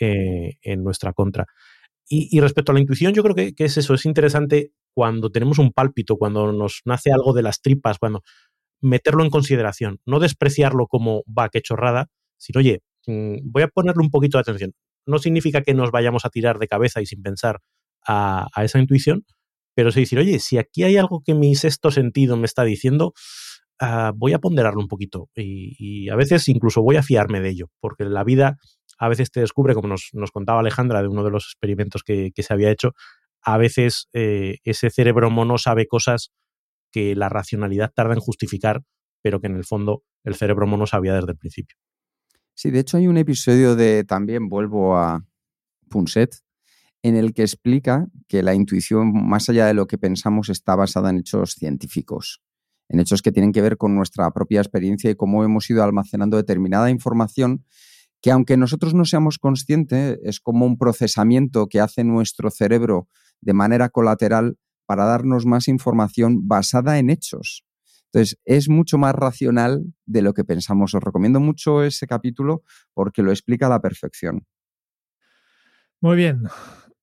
eh, 0.00 0.56
en 0.62 0.82
nuestra 0.82 1.12
contra. 1.12 1.46
Y, 2.06 2.38
respecto 2.40 2.70
a 2.70 2.74
la 2.74 2.82
intuición, 2.82 3.14
yo 3.14 3.22
creo 3.22 3.34
que, 3.34 3.54
que, 3.54 3.64
es 3.64 3.78
eso, 3.78 3.94
es 3.94 4.04
interesante 4.04 4.72
cuando 4.94 5.30
tenemos 5.30 5.58
un 5.58 5.72
pálpito, 5.72 6.18
cuando 6.18 6.52
nos 6.52 6.82
nace 6.84 7.10
algo 7.10 7.32
de 7.32 7.40
las 7.40 7.62
tripas, 7.62 7.98
cuando 7.98 8.20
meterlo 8.82 9.24
en 9.24 9.30
consideración, 9.30 10.00
no 10.04 10.20
despreciarlo 10.20 10.86
como, 10.86 11.22
va, 11.26 11.48
qué 11.48 11.62
chorrada, 11.62 12.10
sino, 12.36 12.58
oye, 12.58 12.82
voy 13.06 13.62
a 13.62 13.68
ponerle 13.68 14.02
un 14.02 14.10
poquito 14.10 14.38
de 14.38 14.42
atención. 14.42 14.72
No 15.06 15.18
significa 15.18 15.62
que 15.62 15.74
nos 15.74 15.90
vayamos 15.90 16.24
a 16.24 16.30
tirar 16.30 16.58
de 16.58 16.68
cabeza 16.68 17.00
y 17.00 17.06
sin 17.06 17.22
pensar 17.22 17.60
a, 18.06 18.48
esa 18.62 18.78
intuición, 18.78 19.24
pero 19.74 19.90
sí 19.90 20.00
decir, 20.00 20.18
oye, 20.18 20.38
si 20.38 20.58
aquí 20.58 20.84
hay 20.84 20.96
algo 20.96 21.22
que 21.24 21.34
mi 21.34 21.54
sexto 21.54 21.90
sentido 21.90 22.36
me 22.36 22.46
está 22.46 22.64
diciendo, 22.64 23.12
ah, 23.80 24.12
voy 24.14 24.32
a 24.32 24.38
ponderarlo 24.38 24.80
un 24.80 24.88
poquito 24.88 25.28
y, 25.34 26.08
a 26.08 26.16
veces 26.16 26.48
incluso 26.48 26.82
voy 26.82 26.96
a 26.96 27.02
fiarme 27.02 27.40
de 27.40 27.50
ello, 27.50 27.70
porque 27.80 28.04
la 28.04 28.24
vida 28.24 28.58
a 28.98 29.08
veces 29.08 29.30
te 29.30 29.40
descubre, 29.40 29.74
como 29.74 29.88
nos, 29.88 30.12
contaba 30.32 30.60
Alejandra 30.60 31.02
de 31.02 31.08
uno 31.08 31.24
de 31.24 31.30
los 31.30 31.46
experimentos 31.46 32.02
que, 32.02 32.32
se 32.36 32.52
había 32.52 32.70
hecho, 32.70 32.92
a 33.42 33.58
veces 33.58 34.08
eh, 34.12 34.58
ese 34.64 34.90
cerebro 34.90 35.30
mono 35.30 35.58
sabe 35.58 35.86
cosas 35.86 36.32
que 36.92 37.16
la 37.16 37.28
racionalidad 37.28 37.92
tarda 37.92 38.14
en 38.14 38.20
justificar, 38.20 38.82
pero 39.20 39.40
que 39.40 39.48
en 39.48 39.56
el 39.56 39.64
fondo 39.64 40.04
el 40.22 40.36
cerebro 40.36 40.66
mono 40.66 40.86
sabía 40.86 41.14
desde 41.14 41.32
el 41.32 41.36
principio. 41.36 41.76
Sí, 42.54 42.70
de 42.70 42.80
hecho 42.80 42.96
hay 42.96 43.08
un 43.08 43.16
episodio 43.16 43.76
de, 43.76 44.04
también 44.04 44.48
vuelvo 44.48 44.96
a 44.96 45.24
Punset, 45.88 46.36
en 47.02 47.16
el 47.16 47.34
que 47.34 47.42
explica 47.42 48.06
que 48.28 48.42
la 48.42 48.54
intuición, 48.54 49.12
más 49.12 49.48
allá 49.48 49.66
de 49.66 49.74
lo 49.74 49.86
que 49.86 49.98
pensamos, 49.98 50.48
está 50.48 50.74
basada 50.74 51.10
en 51.10 51.18
hechos 51.18 51.54
científicos, 51.54 52.40
en 52.88 53.00
hechos 53.00 53.22
que 53.22 53.32
tienen 53.32 53.52
que 53.52 53.60
ver 53.60 53.76
con 53.76 53.94
nuestra 53.94 54.30
propia 54.30 54.60
experiencia 54.60 55.10
y 55.10 55.14
cómo 55.14 55.44
hemos 55.44 55.68
ido 55.68 55.82
almacenando 55.82 56.36
determinada 56.36 56.90
información 56.90 57.64
que 58.24 58.30
aunque 58.30 58.56
nosotros 58.56 58.94
no 58.94 59.04
seamos 59.04 59.36
conscientes, 59.36 60.18
es 60.22 60.40
como 60.40 60.64
un 60.64 60.78
procesamiento 60.78 61.66
que 61.66 61.80
hace 61.80 62.04
nuestro 62.04 62.50
cerebro 62.50 63.06
de 63.42 63.52
manera 63.52 63.90
colateral 63.90 64.56
para 64.86 65.04
darnos 65.04 65.44
más 65.44 65.68
información 65.68 66.48
basada 66.48 66.98
en 66.98 67.10
hechos. 67.10 67.66
Entonces, 68.14 68.38
es 68.44 68.68
mucho 68.68 68.96
más 68.96 69.12
racional 69.12 69.92
de 70.06 70.22
lo 70.22 70.34
que 70.34 70.44
pensamos. 70.44 70.94
Os 70.94 71.02
recomiendo 71.02 71.40
mucho 71.40 71.82
ese 71.82 72.06
capítulo 72.06 72.62
porque 72.92 73.22
lo 73.22 73.32
explica 73.32 73.66
a 73.66 73.70
la 73.70 73.80
perfección. 73.80 74.46
Muy 76.00 76.16
bien, 76.16 76.42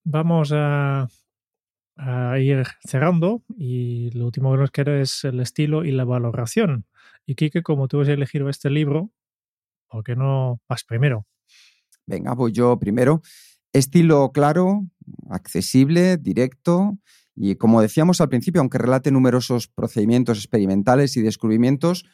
vamos 0.05 0.53
a 0.53 1.09
a 1.97 2.39
ir 2.39 2.65
cerrando 2.87 3.43
y 3.57 4.09
lo 4.11 4.25
último 4.25 4.51
que 4.51 4.57
nos 4.57 4.71
queda 4.71 4.99
es 4.99 5.23
el 5.23 5.39
estilo 5.39 5.83
y 5.83 5.91
la 5.91 6.03
valoración. 6.03 6.85
Y 7.25 7.35
Kike, 7.35 7.61
como 7.61 7.87
tú 7.87 8.01
has 8.01 8.07
elegido 8.07 8.49
este 8.49 8.69
libro, 8.69 9.11
¿por 9.87 10.03
qué 10.03 10.15
no 10.15 10.61
vas 10.67 10.83
primero? 10.83 11.27
Venga, 12.07 12.33
voy 12.33 12.51
yo 12.51 12.79
primero. 12.79 13.21
Estilo 13.73 14.31
claro, 14.31 14.87
accesible, 15.29 16.17
directo 16.17 16.97
y 17.35 17.55
como 17.55 17.81
decíamos 17.81 18.21
al 18.21 18.29
principio, 18.29 18.61
aunque 18.61 18.77
relate 18.77 19.11
numerosos 19.11 19.67
procedimientos 19.67 20.37
experimentales 20.37 21.15
y 21.17 21.21
descubrimientos, 21.21 22.05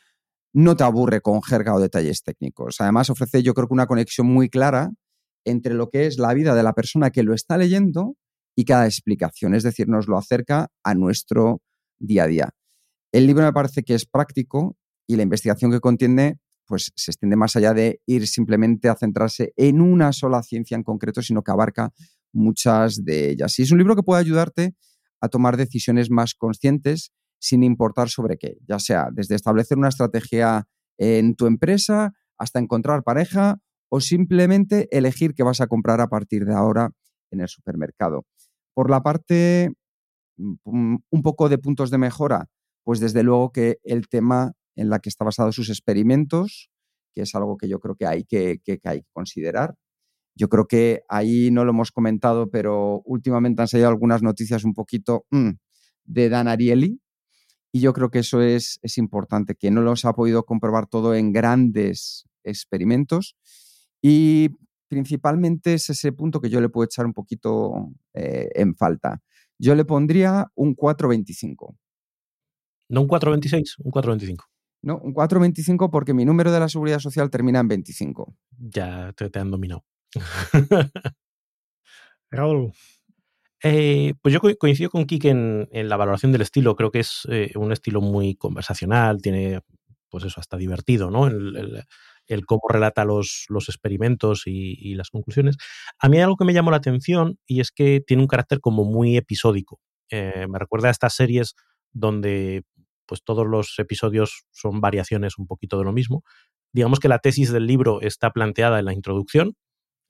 no 0.54 0.76
te 0.76 0.84
aburre 0.84 1.22
con 1.22 1.42
jerga 1.42 1.76
o 1.76 1.80
detalles 1.80 2.24
técnicos. 2.24 2.78
Además, 2.80 3.10
ofrece 3.10 3.44
yo 3.44 3.54
creo 3.54 3.68
que 3.68 3.74
una 3.74 3.88
conexión 3.88 4.28
muy 4.28 4.50
clara 4.50 4.92
entre 5.46 5.74
lo 5.74 5.90
que 5.90 6.06
es 6.06 6.18
la 6.18 6.34
vida 6.34 6.56
de 6.56 6.64
la 6.64 6.74
persona 6.74 7.10
que 7.10 7.24
lo 7.24 7.34
está 7.34 7.58
leyendo 7.58 8.16
y 8.56 8.66
cada 8.66 8.86
explicación, 8.86 9.54
es 9.54 9.64
decir, 9.64 9.88
nos 9.88 10.08
lo 10.08 10.18
acerca 10.18 10.68
a 10.84 10.94
nuestro 10.94 11.62
día 12.00 12.24
a 12.24 12.28
día. 12.28 12.50
El 13.12 13.28
libro 13.28 13.44
me 13.44 13.54
parece 13.54 13.84
que 13.84 13.94
es 13.94 14.06
práctico 14.06 14.76
y 15.08 15.16
la 15.16 15.24
investigación 15.24 15.72
que 15.72 15.80
contiene 15.80 16.40
pues 16.66 16.92
se 16.96 17.12
extiende 17.12 17.38
más 17.38 17.56
allá 17.56 17.74
de 17.74 18.02
ir 18.06 18.28
simplemente 18.28 18.90
a 18.90 18.96
centrarse 18.96 19.54
en 19.56 19.80
una 19.80 20.12
sola 20.12 20.44
ciencia 20.44 20.76
en 20.76 20.84
concreto, 20.84 21.22
sino 21.22 21.42
que 21.42 21.52
abarca 21.52 21.94
muchas 22.34 23.06
de 23.06 23.30
ellas. 23.30 23.58
Y 23.58 23.64
es 23.64 23.72
un 23.72 23.78
libro 23.78 23.96
que 23.96 24.04
puede 24.04 24.20
ayudarte 24.20 24.76
a 25.22 25.30
tomar 25.30 25.58
decisiones 25.58 26.10
más 26.10 26.34
conscientes 26.36 27.12
sin 27.40 27.64
importar 27.64 28.10
sobre 28.10 28.38
qué, 28.38 28.58
ya 28.68 28.80
sea 28.80 29.10
desde 29.12 29.36
establecer 29.36 29.78
una 29.78 29.90
estrategia 29.90 30.68
en 30.98 31.36
tu 31.36 31.46
empresa 31.46 32.14
hasta 32.38 32.60
encontrar 32.60 33.04
pareja 33.04 33.58
o 33.90 34.00
simplemente 34.00 34.88
elegir 34.96 35.34
qué 35.34 35.44
vas 35.44 35.62
a 35.62 35.68
comprar 35.68 36.02
a 36.02 36.08
partir 36.08 36.46
de 36.46 36.54
ahora 36.54 36.90
en 37.32 37.42
el 37.42 37.48
supermercado. 37.48 38.26
Por 38.74 38.90
la 38.90 39.02
parte 39.02 39.72
mm, 40.38 40.96
un 41.10 41.22
poco 41.22 41.50
de 41.50 41.58
puntos 41.58 41.90
de 41.90 41.98
mejora, 41.98 42.48
pues 42.84 43.00
desde 43.00 43.24
luego 43.24 43.52
que 43.52 43.80
el 43.84 44.08
tema 44.08 44.54
en 44.76 44.90
la 44.90 45.00
que 45.00 45.10
está 45.10 45.26
basado 45.26 45.52
sus 45.52 45.70
experimentos, 45.70 46.70
que 47.14 47.24
es 47.24 47.36
algo 47.36 47.58
que 47.58 47.68
yo 47.68 47.80
creo 47.80 47.96
que 47.96 48.06
hay 48.06 48.24
que, 48.24 48.62
hay 48.84 49.02
que 49.02 49.08
considerar. 49.12 49.76
Yo 50.38 50.50
creo 50.50 50.68
que 50.68 51.02
ahí 51.10 51.52
no 51.52 51.66
lo 51.66 51.72
hemos 51.72 51.92
comentado, 51.92 52.50
pero 52.50 53.02
últimamente 53.06 53.62
han 53.62 53.68
salido 53.68 53.90
algunas 53.90 54.22
noticias 54.22 54.64
un 54.64 54.74
poquito 54.74 55.26
mm, 55.32 55.50
de 56.06 56.30
Dan 56.30 56.48
Ariely, 56.48 57.02
y 57.72 57.80
yo 57.82 57.94
creo 57.94 58.10
que 58.10 58.20
eso 58.20 58.42
es, 58.42 58.80
es 58.82 58.98
importante, 58.98 59.56
que 59.56 59.72
no 59.72 59.82
los 59.82 60.06
ha 60.06 60.14
podido 60.14 60.44
comprobar 60.46 60.88
todo 60.88 61.14
en 61.16 61.34
grandes 61.34 62.26
experimentos. 62.44 63.36
Y 64.02 64.50
principalmente 64.88 65.74
es 65.74 65.90
ese 65.90 66.12
punto 66.12 66.40
que 66.40 66.50
yo 66.50 66.62
le 66.62 66.70
puedo 66.70 66.86
echar 66.86 67.06
un 67.06 67.14
poquito 67.14 67.90
eh, 68.14 68.50
en 68.56 68.76
falta. 68.76 69.22
Yo 69.60 69.76
le 69.76 69.86
pondría 69.86 70.48
un 70.56 70.76
425. 70.76 71.78
No 72.90 73.02
un 73.02 73.08
426, 73.08 73.80
un 73.80 73.92
425. 73.92 74.46
No, 74.84 75.00
un 75.00 75.12
425 75.12 75.90
porque 75.90 76.14
mi 76.14 76.24
número 76.24 76.52
de 76.52 76.60
la 76.60 76.70
seguridad 76.70 77.00
social 77.00 77.30
termina 77.30 77.60
en 77.60 77.68
25. 77.68 78.36
Ya 78.58 79.14
te, 79.14 79.40
han 79.40 79.52
dominado. 79.52 79.84
Raúl. 82.32 82.74
Eh, 83.64 84.14
pues 84.22 84.34
yo 84.34 84.40
coincido 84.58 84.90
con 84.90 85.06
Kike 85.06 85.30
en, 85.30 85.90
la 85.90 85.98
valoración 85.98 86.32
del 86.32 86.42
estilo. 86.42 86.76
Creo 86.76 86.92
que 86.92 87.00
es 87.00 87.28
eh, 87.30 87.52
un 87.56 87.72
estilo 87.72 88.02
muy 88.02 88.36
conversacional, 88.36 89.22
tiene, 89.22 89.62
pues 90.10 90.24
eso, 90.26 90.40
hasta 90.40 90.58
divertido, 90.58 91.10
¿no? 91.10 91.28
El, 91.28 92.46
cómo 92.46 92.62
relata 92.70 93.06
los, 93.06 93.46
los 93.50 93.70
experimentos 93.70 94.44
y, 94.46 94.96
las 94.96 95.10
conclusiones. 95.10 95.56
A 96.00 96.10
mí 96.10 96.18
hay 96.18 96.24
algo 96.24 96.36
que 96.36 96.46
me 96.46 96.54
llamó 96.54 96.72
la 96.72 96.78
atención 96.78 97.40
y 97.46 97.62
es 97.62 97.72
que 97.72 98.02
tiene 98.06 98.22
un 98.22 98.28
carácter 98.28 98.60
como 98.60 98.84
muy 98.84 99.18
episódico. 99.18 99.80
Eh, 100.10 100.46
me 100.50 100.60
recuerda 100.60 100.90
a 100.90 100.92
estas 100.92 101.14
series 101.14 101.56
donde 101.94 102.64
pues 103.06 103.24
todos 103.24 103.48
los 103.48 103.80
episodios 103.80 104.46
son 104.52 104.82
variaciones 104.82 105.38
un 105.38 105.48
poquito 105.48 105.80
de 105.80 105.86
lo 105.86 105.94
mismo. 105.94 106.24
Digamos 106.74 107.00
que 107.00 107.08
la 107.08 107.20
tesis 107.20 107.52
del 107.52 107.66
libro 107.66 108.02
está 108.02 108.32
planteada 108.32 108.80
en 108.80 108.86
la 108.86 108.94
introducción. 108.94 109.56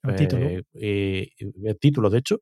El 0.02 0.16
título. 0.16 0.48
el 0.72 1.78
título, 1.80 2.10
de 2.10 2.18
hecho 2.18 2.40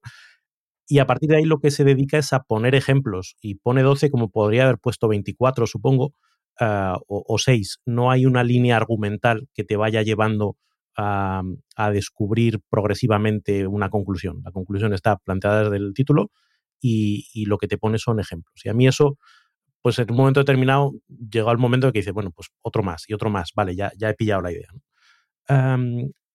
y 0.88 1.00
a 1.00 1.07
partir 1.07 1.30
de 1.30 1.36
ahí 1.36 1.44
lo 1.44 1.59
que 1.59 1.70
se 1.70 1.84
dedica 1.84 2.18
es 2.18 2.32
a 2.32 2.40
poner 2.40 2.74
ejemplos 2.74 3.36
y 3.40 3.57
pone 3.57 3.82
12 3.82 4.11
como 4.11 4.30
podría 4.30 4.64
haber 4.64 4.78
puesto 4.78 5.09
24, 5.09 5.66
supongo, 5.66 6.14
ah, 6.61 6.98
o, 7.09 7.38
6. 7.38 7.80
No 7.86 8.11
hay 8.11 8.24
una 8.24 8.44
línea 8.44 8.76
argumental 8.76 9.48
que 9.52 9.64
te 9.64 9.76
vaya 9.76 10.02
llevando 10.02 10.57
a, 10.96 11.42
descubrir 11.92 12.61
progresivamente 12.70 13.66
una 13.66 13.90
conclusión. 13.90 14.40
La 14.44 14.52
conclusión 14.52 14.94
está 14.94 15.16
planteada 15.16 15.64
desde 15.64 15.76
el 15.76 15.92
título 15.92 16.30
y, 16.80 17.44
lo 17.46 17.59
que 17.59 17.68
te 17.68 17.78
pone 17.78 17.98
son 17.98 18.20
ejemplos. 18.20 18.64
Y 18.64 18.68
a 18.68 18.74
mí 18.74 18.86
eso, 18.86 19.18
pues 19.82 19.98
en 19.98 20.11
un 20.11 20.16
momento 20.16 20.40
determinado 20.40 20.92
llegó 21.09 21.50
al 21.50 21.59
momento 21.59 21.88
de 21.88 21.92
que 21.94 22.00
dice, 22.00 22.12
bueno, 22.12 22.30
pues 22.30 22.48
otro 22.62 22.82
más 22.82 23.04
y 23.09 23.14
otro 23.14 23.30
más, 23.30 23.50
vale, 23.54 23.74
ya, 23.76 23.92
ya 23.98 24.11
he 24.11 24.14
pillado 24.14 24.42
la 24.42 24.52
idea. 24.52 24.68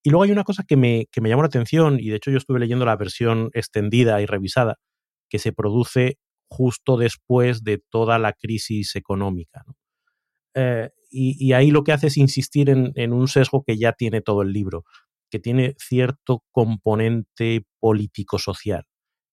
Y 0.03 0.09
luego 0.09 0.23
hay 0.23 0.31
una 0.31 0.43
cosa 0.43 0.63
que 0.67 0.77
me, 0.77 1.07
que 1.11 1.21
me 1.21 1.29
llamó 1.29 1.43
la 1.43 1.47
atención, 1.47 1.99
y 1.99 2.09
de 2.09 2.15
hecho 2.15 2.31
yo 2.31 2.37
estuve 2.37 2.59
leyendo 2.59 2.85
la 2.85 2.95
versión 2.95 3.49
extendida 3.53 4.21
y 4.21 4.25
revisada, 4.25 4.77
que 5.29 5.39
se 5.39 5.53
produce 5.53 6.17
justo 6.49 6.97
después 6.97 7.63
de 7.63 7.81
toda 7.89 8.19
la 8.19 8.33
crisis 8.33 8.95
económica. 8.95 9.63
Eh, 10.53 10.89
y, 11.09 11.51
ahí 11.53 11.71
lo 11.71 11.83
que 11.83 11.91
hace 11.91 12.07
es 12.07 12.17
insistir 12.17 12.69
en, 12.69 12.93
en, 12.95 13.11
un 13.11 13.27
sesgo 13.27 13.63
que 13.65 13.77
ya 13.77 13.93
tiene 13.93 14.21
todo 14.21 14.41
el 14.41 14.53
libro, 14.53 14.85
que 15.29 15.39
tiene 15.39 15.75
cierto 15.77 16.43
componente 16.51 17.65
político-social. 17.79 18.85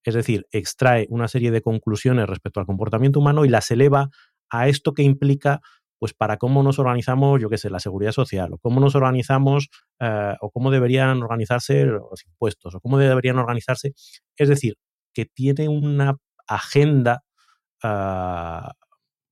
Es 0.05 0.15
decir, 0.15 0.47
extrae 0.51 1.07
una 1.09 1.29
serie 1.29 1.51
de 1.51 1.63
conclusiones 1.63 2.27
respecto 2.27 2.61
al 2.61 2.67
comportamiento 2.67 3.21
humano 3.21 3.45
y 3.45 3.49
las 3.49 3.71
eleva 3.71 4.09
a 4.51 4.69
esto 4.69 4.95
que 4.95 5.03
implica 5.03 5.61
pues 5.99 6.15
para 6.15 6.37
cómo 6.37 6.63
nos 6.63 6.79
organizamos, 6.79 7.41
yo 7.41 7.51
qué 7.51 7.59
sé, 7.59 7.71
la 7.71 7.81
seguridad 7.81 8.13
social, 8.13 8.53
o 8.53 8.59
cómo 8.59 8.81
nos 8.81 8.95
organizamos, 8.95 9.69
eh, 10.01 10.35
o 10.41 10.51
cómo 10.51 10.71
deberían 10.71 11.23
organizarse 11.23 11.85
los 11.85 12.25
impuestos, 12.27 12.75
o 12.75 12.81
cómo 12.81 12.99
deberían 12.99 13.39
organizarse. 13.39 13.95
Es 14.37 14.49
decir, 14.49 14.77
que 15.13 15.27
tiene 15.27 15.69
una 15.69 16.17
agenda, 16.47 17.25
ah, 17.83 18.73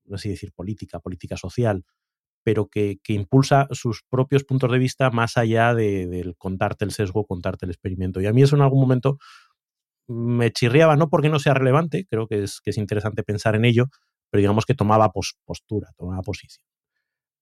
no 0.05 0.17
sé 0.17 0.29
decir 0.29 0.51
política, 0.53 0.99
política 0.99 1.37
social, 1.37 1.85
pero 2.43 2.67
que, 2.67 2.99
impulsa 3.09 3.67
sus 3.71 4.03
propios 4.09 4.43
puntos 4.43 4.71
de 4.71 4.77
vista 4.79 5.09
más 5.11 5.37
allá 5.37 5.73
del 5.73 6.35
contarte 6.37 6.85
el 6.85 6.91
sesgo, 6.91 7.25
contarte 7.25 7.65
el 7.65 7.71
experimento. 7.71 8.21
Y 8.21 8.25
a 8.25 8.33
mí 8.33 8.41
eso 8.41 8.55
en 8.55 8.61
algún 8.61 8.81
momento 8.81 9.17
me 10.07 10.51
chirriaba, 10.51 10.95
no 10.95 11.09
porque 11.09 11.29
no 11.29 11.39
sea 11.39 11.53
relevante, 11.53 12.05
creo 12.09 12.27
que 12.27 12.45
que 12.63 12.69
es 12.69 12.77
interesante 12.77 13.23
pensar 13.23 13.55
en 13.55 13.65
ello, 13.65 13.87
pero 14.29 14.41
digamos 14.41 14.65
que 14.65 14.73
tomaba 14.73 15.11
postura, 15.11 15.91
tomaba 15.97 16.21
posición. 16.21 16.63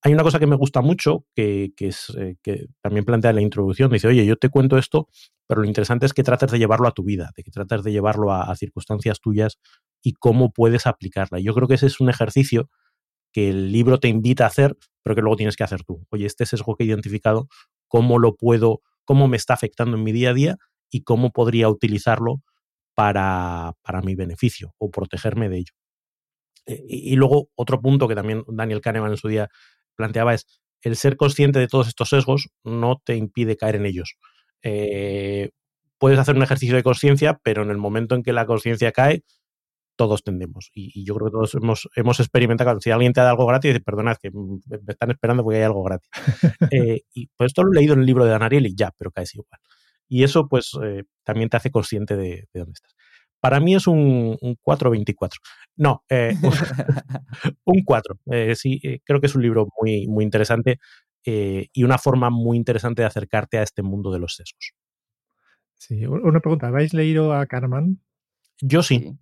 Hay 0.06 0.14
una 0.14 0.22
cosa 0.22 0.38
que 0.38 0.46
me 0.46 0.56
gusta 0.56 0.82
mucho, 0.82 1.26
que, 1.34 1.74
es, 1.80 2.16
eh, 2.16 2.36
que 2.44 2.68
también 2.82 3.06
plantea 3.06 3.32
en 3.32 3.38
la 3.38 3.42
introducción, 3.42 3.92
dice, 3.92 4.08
oye, 4.08 4.24
yo 4.24 4.36
te 4.36 4.50
cuento 4.50 4.78
esto, 4.78 5.10
pero 5.48 5.62
lo 5.62 5.68
interesante 5.68 6.06
es 6.06 6.14
que 6.14 6.22
trates 6.22 6.52
de 6.52 6.60
llevarlo 6.60 6.88
a 6.88 6.92
tu 6.92 7.04
vida, 7.04 7.32
de 7.36 7.42
que 7.42 7.50
trates 7.50 7.84
de 7.84 7.92
llevarlo 7.92 8.32
a, 8.32 8.56
circunstancias 8.56 9.20
tuyas 9.20 9.58
y 10.04 10.14
cómo 10.14 10.52
puedes 10.52 10.86
aplicarla. 10.86 11.40
Yo 11.40 11.56
creo 11.56 11.68
que 11.68 11.74
ese 11.74 11.88
es 11.88 12.00
un 12.00 12.10
ejercicio 12.10 12.70
que 13.34 13.50
el 13.50 13.72
libro 13.72 14.00
te 14.00 14.08
invita 14.08 14.44
a 14.44 14.48
hacer, 14.48 14.78
pero 15.02 15.16
que 15.16 15.24
luego 15.24 15.38
tienes 15.38 15.56
que 15.56 15.64
hacer 15.64 15.84
tú. 15.84 16.06
Oye, 16.12 16.28
este 16.28 16.46
sesgo 16.46 16.76
que 16.76 16.84
he 16.84 16.88
identificado, 16.88 17.48
¿cómo 17.88 18.20
lo 18.20 18.36
puedo, 18.36 18.82
cómo 19.06 19.28
me 19.28 19.38
está 19.38 19.56
afectando 19.56 19.98
en 19.98 20.04
mi 20.04 20.12
día 20.12 20.30
a 20.30 20.34
día 20.36 20.58
y 20.92 21.02
cómo 21.02 21.32
podría 21.32 21.68
utilizarlo 21.68 22.44
para, 22.94 23.74
para 23.82 24.02
mi 24.02 24.14
beneficio 24.14 24.76
o 24.78 24.92
protegerme 24.92 25.50
de 25.50 25.58
ello? 25.58 25.74
Eh, 26.66 26.84
y, 26.88 27.16
luego 27.16 27.50
otro 27.56 27.82
punto 27.82 28.08
que 28.08 28.16
también 28.16 28.44
Daniel 28.48 28.82
Kahneman 28.82 29.12
en 29.12 29.18
su 29.18 29.28
día 29.28 29.50
planteaba 29.96 30.34
es 30.34 30.46
el 30.82 30.96
ser 30.96 31.18
consciente 31.18 31.60
de 31.60 31.68
todos 31.68 31.88
estos 31.88 32.10
sesgos 32.10 32.50
no 32.64 33.02
te 33.04 33.16
impide 33.16 33.58
caer 33.58 33.76
en 33.76 33.86
ellos. 33.86 34.16
Eh, 34.62 35.52
puedes 35.98 36.20
hacer 36.20 36.36
un 36.36 36.44
ejercicio 36.44 36.76
de 36.76 36.84
conciencia, 36.84 37.40
pero 37.44 37.64
en 37.64 37.72
el 37.72 37.78
momento 37.78 38.16
en 38.16 38.24
que 38.24 38.34
la 38.34 38.46
conciencia 38.46 38.92
cae, 38.92 39.24
todos 39.96 40.24
tendemos. 40.24 40.70
Y, 40.74 41.04
yo 41.06 41.16
creo 41.16 41.28
que 41.28 41.32
todos 41.32 41.56
hemos, 41.56 41.90
hemos 41.96 42.20
experimentado, 42.20 42.80
si 42.82 42.92
alguien 42.92 43.14
te 43.14 43.22
da 43.22 43.32
algo 43.32 43.46
gratis, 43.46 43.70
dices, 43.70 43.84
perdonad, 43.84 44.18
que 44.18 44.32
me 44.32 44.60
están 44.88 45.12
esperando 45.12 45.44
porque 45.44 45.58
hay 45.58 45.64
algo 45.64 45.84
gratis. 45.84 46.10
Eh, 46.72 47.02
y 47.14 47.28
pues 47.38 47.50
esto 47.50 47.64
lo 47.64 47.72
he 47.72 47.76
leído 47.76 47.94
en 47.94 48.02
el 48.02 48.06
libro 48.06 48.26
de 48.26 48.32
Dan 48.32 48.44
Ariely, 48.44 48.76
ya, 48.76 48.92
pero 48.98 49.12
caes 49.12 49.34
igual. 49.36 49.60
Y 50.08 50.24
eso 50.24 50.48
pues 50.48 50.72
también 51.24 51.50
te 51.50 51.58
hace 51.58 51.72
consciente 51.72 52.16
de, 52.16 52.48
de, 52.54 52.60
dónde 52.60 52.74
estás. 52.74 52.96
Para 53.46 53.60
mí 53.60 53.76
es 53.76 53.86
un, 53.86 54.36
4.24. 54.42 55.30
No, 55.76 56.04
eh, 56.10 56.34
un 57.66 57.84
4. 57.84 58.20
Eh, 58.32 58.56
sí, 58.56 58.80
eh, 58.82 59.02
creo 59.06 59.22
que 59.22 59.28
es 59.28 59.36
un 59.36 59.44
libro 59.44 59.68
muy, 59.80 60.08
muy 60.08 60.24
interesante 60.24 60.80
y 61.28 61.84
una 61.84 62.00
forma 62.00 62.32
muy 62.32 62.58
interesante 62.58 63.04
de 63.04 63.08
acercarte 63.08 63.60
a 63.60 63.64
este 63.64 63.84
mundo 63.84 64.12
de 64.12 64.18
los 64.18 64.34
sesgos. 64.34 64.74
Sí, 65.76 66.08
una 66.08 66.40
pregunta. 66.40 66.70
¿Habéis 66.70 66.96
leído 66.96 67.34
a 67.34 67.46
Kahneman? 67.46 68.02
Yo 68.62 68.82
sí. 68.82 69.16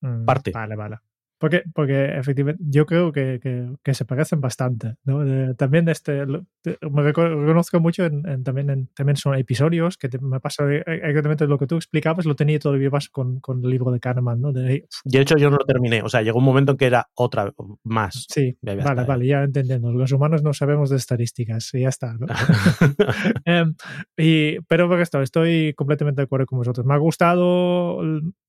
Mm, 0.00 0.24
parte. 0.24 0.50
Vale, 0.50 0.74
vale. 0.74 0.96
Porque, 1.42 1.64
porque 1.74 2.04
efectivamente 2.16 2.62
yo 2.64 2.86
creo 2.86 3.10
que, 3.10 3.40
que, 3.82 3.94
se 3.94 4.04
parecen 4.04 4.40
bastante. 4.40 4.94
¿no? 5.02 5.56
también 5.56 5.88
este, 5.88 6.24
me 6.24 7.02
reconozco 7.02 7.80
mucho 7.80 8.04
en, 8.04 8.44
también, 8.44 8.70
en, 8.70 8.86
también 8.94 9.16
son 9.16 9.34
episodios 9.34 9.98
que 9.98 10.08
me 10.20 10.38
pasa 10.38 10.62
eh, 10.72 10.84
exactamente 10.86 11.48
lo 11.48 11.58
que 11.58 11.66
tú 11.66 11.74
explicabas, 11.74 12.26
lo 12.26 12.36
tenía 12.36 12.60
todavía 12.60 12.90
más 12.90 13.08
con, 13.08 13.40
con 13.40 13.64
el 13.64 13.70
libro 13.70 13.90
de 13.90 13.98
Kahneman. 13.98 14.40
¿no? 14.40 14.52
De, 14.52 14.86
de 15.04 15.20
hecho, 15.20 15.36
yo 15.36 15.50
no 15.50 15.56
lo 15.56 15.64
terminé. 15.64 16.00
O 16.02 16.08
sea, 16.08 16.22
llegó 16.22 16.38
un 16.38 16.44
momento 16.44 16.70
en 16.70 16.78
que 16.78 16.86
era 16.86 17.08
otra 17.14 17.52
más. 17.82 18.24
Sí, 18.28 18.56
vale, 18.62 19.04
vale, 19.04 19.26
ya 19.26 19.42
entendiendo. 19.42 19.90
Los 19.90 20.12
humanos 20.12 20.44
no 20.44 20.52
sabemos 20.52 20.90
de 20.90 20.96
estadísticas 20.96 21.74
y 21.74 21.80
ya 21.80 21.88
está. 21.88 22.16
¿no? 22.16 22.28
Em, 23.44 23.74
y, 24.16 24.60
pero 24.68 24.88
por 24.88 25.00
esto, 25.00 25.20
estoy 25.20 25.74
completamente 25.74 26.20
de 26.20 26.26
acuerdo 26.26 26.46
con 26.46 26.58
vosotros. 26.58 26.86
Me 26.86 26.94
ha 26.94 26.98
gustado 26.98 28.00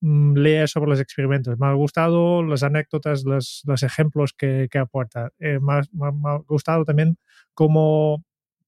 mm, 0.03 0.35
leer 0.37 0.69
sobre 0.69 0.89
los 0.91 0.99
experimentos, 0.99 1.57
me 1.59 1.67
ha 1.67 1.73
gustado 1.73 2.43
las 2.43 2.63
anécdotas, 2.63 3.23
los, 3.25 3.63
los 3.65 3.83
ejemplos 3.83 4.33
que, 4.37 4.69
aporta. 4.79 5.31
Eh, 5.39 5.59
me, 5.61 5.73
ha, 5.75 6.37
gustado 6.47 6.85
también 6.85 7.17
cómo 7.53 8.23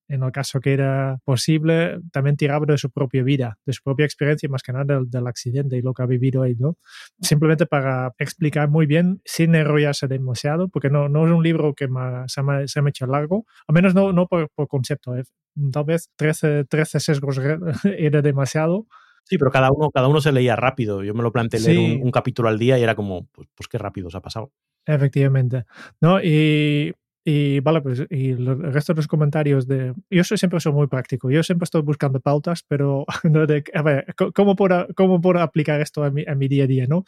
en 0.07 0.23
el 0.23 0.31
caso 0.31 0.59
que 0.59 0.73
era 0.73 1.17
posible, 1.23 1.99
también 2.11 2.38
tiraba 2.38 2.65
de 2.65 2.77
su 2.77 2.91
propia 2.91 3.23
vida, 3.23 3.57
de 3.65 3.73
su 3.73 3.81
propia 3.83 4.05
experiencia, 4.05 4.47
más 4.49 4.61
que 4.61 4.71
nada 4.73 5.01
del, 5.05 5.27
accidente 5.27 5.77
y 5.77 5.81
lo 5.81 5.93
que 5.93 6.03
ha 6.03 6.05
vivido 6.05 6.43
ahí, 6.43 6.55
¿no? 6.55 6.77
Simplemente 7.21 7.65
para 7.65 8.13
explicar 8.19 8.69
muy 8.69 8.86
bien, 8.86 9.21
sin 9.25 9.55
enrollarse 9.55 10.07
demasiado, 10.07 10.67
porque 10.69 10.89
no, 10.89 11.07
es 11.07 11.31
un 11.31 11.43
libro 11.43 11.73
que 11.73 11.88
se, 12.27 12.43
me, 12.43 12.67
se, 12.67 12.79
ha 12.79 12.89
hecho 12.89 13.07
largo, 13.07 13.45
al 13.67 13.73
menos 13.73 13.95
no, 13.95 14.13
no 14.13 14.27
por, 14.27 14.49
concepto, 14.67 15.15
¿eh? 15.17 15.23
tal 15.71 15.86
vez 15.86 16.09
13, 16.17 16.65
13 16.65 16.99
sesgos 16.99 17.39
era 17.97 18.21
demasiado, 18.21 18.86
Sí, 19.26 19.38
pero 19.39 19.51
cada 19.51 19.71
uno, 19.71 19.89
cada 19.91 20.07
uno 20.07 20.21
se 20.21 20.32
leía 20.32 20.55
rápido. 20.55 21.03
Yo 21.03 21.13
me 21.15 21.23
lo 21.23 21.32
planteé 21.32 21.59
leer 21.59 22.01
un, 22.01 22.11
capítulo 22.11 22.47
al 22.47 22.59
día 22.59 22.78
y 22.78 22.84
era 22.84 22.95
como, 22.95 23.26
pues, 23.32 23.47
pues 23.55 23.67
qué 23.67 23.80
rápido 23.80 24.09
se 24.09 24.17
ha 24.17 24.21
pasado. 24.21 24.51
Efectivamente. 24.86 25.65
¿No? 25.99 26.21
Y, 26.21 26.93
y 27.23 27.59
vale, 27.61 27.82
pues 27.82 28.05
y 28.11 28.30
el 28.30 28.71
resto 28.71 28.93
de 28.93 28.97
los 28.97 29.07
comentarios 29.07 29.67
de... 29.67 29.95
Yo 30.11 30.23
soy, 30.23 30.38
siempre 30.38 30.59
soy 30.59 30.73
muy 30.73 30.86
práctico. 30.86 31.32
Yo 31.32 31.41
siempre 31.41 31.63
estoy 31.63 31.82
buscando 31.82 32.19
pautas, 32.19 32.63
pero 32.67 33.05
no 33.23 33.47
de, 33.47 33.63
a 33.73 33.82
ver, 33.82 34.05
¿cómo 34.36 34.55
puedo, 34.55 34.88
cómo 34.95 35.19
puedo 35.19 35.39
aplicar 35.39 35.82
esto 35.82 36.03
a 36.03 36.11
mi, 36.11 36.23
a 36.28 36.36
mi 36.36 36.47
día 36.47 36.65
a 36.65 36.67
día? 36.67 36.86
¿no? 36.88 37.03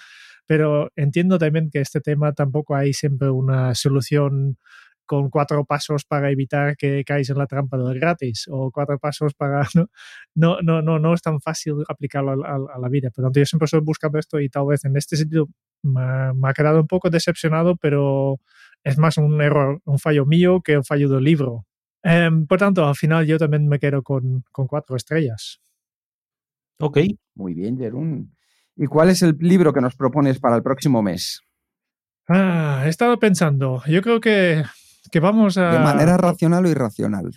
Pero 0.48 0.92
entiendo 0.96 1.38
también 1.38 1.70
que 1.70 1.82
este 1.82 2.02
tema 2.02 2.34
tampoco 2.34 2.76
hay 2.76 2.94
siempre 2.94 3.30
una 3.30 3.76
solución 3.76 4.58
con 5.08 5.30
cuatro 5.32 5.66
pasos 5.66 6.06
para 6.06 6.30
evitar 6.30 6.78
que 6.78 7.04
caes 7.04 7.30
en 7.32 7.38
la 7.40 7.48
trampa 7.48 7.78
del 7.78 8.00
gratis 8.00 8.46
o 8.50 8.72
cuatro 8.72 9.00
pasos 9.00 9.34
para... 9.34 9.62
No, 10.36 10.62
no, 10.62 10.84
no, 10.84 11.00
no, 11.00 11.16
es 11.16 11.22
tan 11.24 11.42
fácil 11.42 11.74
aplicarlo 11.90 12.46
a, 12.46 12.80
la 12.80 12.90
vida. 12.90 13.10
Por 13.10 13.24
tanto, 13.24 13.40
yo 13.40 13.46
siempre 13.46 13.66
estoy 13.66 13.80
buscando 13.80 14.20
esto 14.20 14.40
y 14.40 14.50
tal 14.50 14.68
vez 14.68 14.86
en 14.86 14.96
este 14.96 15.18
sentido 15.18 15.48
me, 15.82 16.02
ha 16.02 16.54
quedado 16.54 16.80
un 16.82 16.88
poco 16.88 17.10
decepcionado, 17.10 17.76
pero 17.76 18.40
es 18.84 19.00
más 19.00 19.18
un 19.18 19.42
error, 19.42 19.82
un 19.86 19.98
fallo 19.98 20.28
mío 20.28 20.62
que 20.64 20.78
un 20.78 20.84
fallo 20.84 21.10
del 21.10 21.24
libro. 21.24 21.66
Em, 22.04 22.46
por 22.46 22.60
tanto, 22.60 22.86
al 22.86 22.96
final 22.96 23.26
yo 23.26 23.40
también 23.40 23.68
me 23.68 23.80
quedo 23.80 24.04
con, 24.04 24.44
con 24.52 24.68
cuatro 24.68 24.96
estrellas. 24.96 25.60
Ok. 26.80 27.00
Muy 27.34 27.56
bien, 27.56 27.78
Jerún. 27.78 28.36
¿Y 28.76 28.86
cuál 28.86 29.10
es 29.10 29.24
el 29.24 29.36
libro 29.40 29.74
que 29.74 29.82
nos 29.82 29.96
propones 29.96 30.40
para 30.40 30.56
el 30.56 30.62
próximo 30.62 31.02
mes? 31.02 31.42
Ah, 32.28 32.84
he 32.86 32.90
estado 32.90 33.18
pensando. 33.18 33.82
Yo 33.88 34.02
creo 34.02 34.20
que 34.20 34.64
que 35.10 35.20
vamos 35.20 35.58
a... 35.58 35.72
¿De 35.72 35.80
manera 35.80 36.18
racional 36.18 36.66
o 36.66 36.70
irracional? 36.70 37.32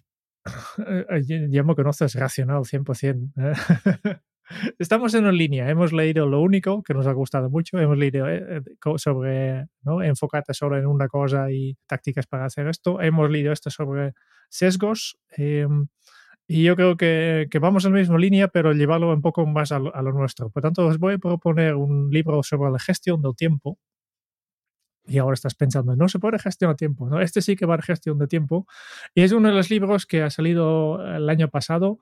Eh, 0.86 1.48
ya 1.50 1.62
me 1.62 1.74
conoces 1.74 2.14
racional 2.14 2.62
100%. 2.62 3.32
¿eh? 3.36 4.16
Estamos 4.78 5.14
en 5.14 5.24
una 5.24 5.32
línea. 5.32 5.68
Hemos 5.68 5.92
leído 5.92 6.26
lo 6.26 6.40
único 6.40 6.82
que 6.82 6.94
nos 6.94 7.06
ha 7.06 7.12
gustado 7.12 7.50
mucho. 7.50 7.78
Hemos 7.78 7.98
leído 7.98 8.28
eh, 8.28 8.62
sobre 8.96 9.66
¿no? 9.82 10.02
enfocarte 10.02 10.54
solo 10.54 10.76
en 10.76 10.86
una 10.86 11.08
cosa 11.08 11.50
y 11.50 11.76
tácticas 11.86 12.26
para 12.26 12.46
hacer 12.46 12.66
esto. 12.68 13.00
Hemos 13.00 13.30
leído 13.30 13.52
esto 13.52 13.70
sobre 13.70 14.14
sesgos. 14.48 15.18
Em, 15.36 15.86
y 16.48 16.64
yo 16.64 16.74
creo 16.74 16.96
que, 16.96 17.46
que, 17.48 17.58
vamos 17.60 17.84
en 17.84 17.92
la 17.92 18.00
misma 18.00 18.18
línea, 18.18 18.48
pero 18.48 18.72
llevarlo 18.72 19.12
un 19.12 19.22
poco 19.22 19.46
más 19.46 19.70
a 19.70 19.78
lo, 19.78 19.94
a 19.94 20.02
lo, 20.02 20.12
nuestro. 20.12 20.50
Por 20.50 20.62
tanto, 20.62 20.84
os 20.86 20.98
voy 20.98 21.14
a 21.14 21.18
proponer 21.18 21.76
un 21.76 22.10
libro 22.10 22.42
sobre 22.42 22.72
la 22.72 22.80
gestión 22.80 23.22
del 23.22 23.36
tiempo 23.36 23.78
y 25.06 25.18
ahora 25.18 25.34
estás 25.34 25.54
pensando, 25.54 25.96
no 25.96 26.08
se 26.08 26.18
puede 26.18 26.38
gestionar 26.38 26.76
tiempo. 26.76 27.08
¿no? 27.08 27.20
Este 27.20 27.42
sí 27.42 27.56
que 27.56 27.66
va 27.66 27.74
a 27.74 27.82
gestión 27.82 28.18
de 28.18 28.26
tiempo. 28.26 28.66
Y 29.14 29.22
es 29.22 29.32
uno 29.32 29.48
de 29.48 29.54
los 29.54 29.70
libros 29.70 30.06
que 30.06 30.22
ha 30.22 30.30
salido 30.30 31.04
el 31.04 31.28
año 31.28 31.48
pasado, 31.48 31.98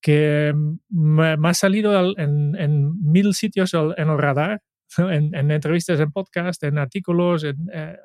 que 0.00 0.54
me, 0.88 1.36
ha 1.42 1.54
salido 1.54 2.14
en, 2.16 3.00
mil 3.02 3.34
sitios 3.34 3.74
en 3.74 4.08
el 4.08 4.18
radar, 4.18 4.62
en, 4.98 5.50
entrevistas, 5.50 6.00
en 6.00 6.10
podcast, 6.12 6.62
en 6.64 6.78
artículos. 6.78 7.44
Eh, 7.44 7.54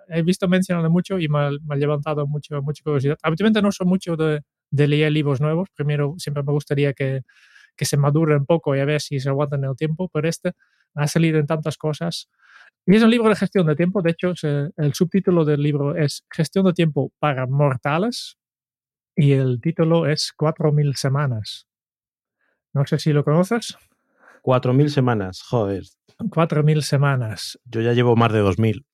he 0.10 0.22
visto 0.22 0.48
mencionado 0.48 0.90
mucho 0.90 1.20
y 1.20 1.30
me 1.30 1.40
ha, 1.40 1.76
levantado 1.76 2.28
mucho, 2.28 2.62
mucha 2.62 2.84
curiosidad. 2.84 3.18
Habitualmente 3.24 3.62
no 3.62 3.72
soy 3.72 3.88
mucho 3.88 4.18
de, 4.18 4.42
leer 4.72 5.12
libros 5.12 5.40
nuevos. 5.40 5.70
Primero, 5.74 6.16
siempre 6.18 6.44
me 6.44 6.52
gustaría 6.52 6.94
que, 6.94 7.22
que 7.78 7.86
se 7.86 7.96
madure 7.96 8.36
un 8.36 8.46
poco 8.46 8.76
y 8.76 8.80
a 8.80 8.86
ver 8.86 9.00
si 9.00 9.20
se 9.20 9.30
aguantan 9.30 9.64
el 9.64 9.76
tiempo, 9.76 10.10
pero 10.12 10.28
este 10.28 10.52
ha 10.96 11.08
salido 11.08 11.40
en 11.40 11.46
tantas 11.46 11.78
cosas 11.78 12.30
y 12.88 12.96
es 12.96 13.04
un 13.04 13.10
libro 13.10 13.30
de 13.30 13.36
gestión 13.36 13.66
de 13.66 13.76
tiempo. 13.76 14.02
De 14.02 14.12
hecho, 14.12 14.34
el 14.78 14.94
subtítulo 14.94 15.44
del 15.44 15.62
libro 15.62 15.96
es 15.96 16.24
Gestión 16.30 16.66
de 16.66 16.74
tiempo 16.74 17.12
para 17.20 17.48
mortales 17.48 18.38
y 19.16 19.32
el 19.32 19.60
título 19.60 20.06
es 20.06 20.34
4.000 20.38 20.94
semanas. 20.96 21.68
No 22.74 22.86
sé 22.86 23.00
si 23.00 23.12
lo 23.12 23.24
conoces. 23.24 23.76
4.000 24.44 24.90
semanas, 24.90 25.42
joder. 25.42 25.84
4.000 26.20 26.82
semanas. 26.82 27.60
Yo 27.66 27.82
ya 27.82 27.94
llevo 27.94 28.16
más 28.16 28.32
de 28.32 28.44
2.000. 28.44 28.86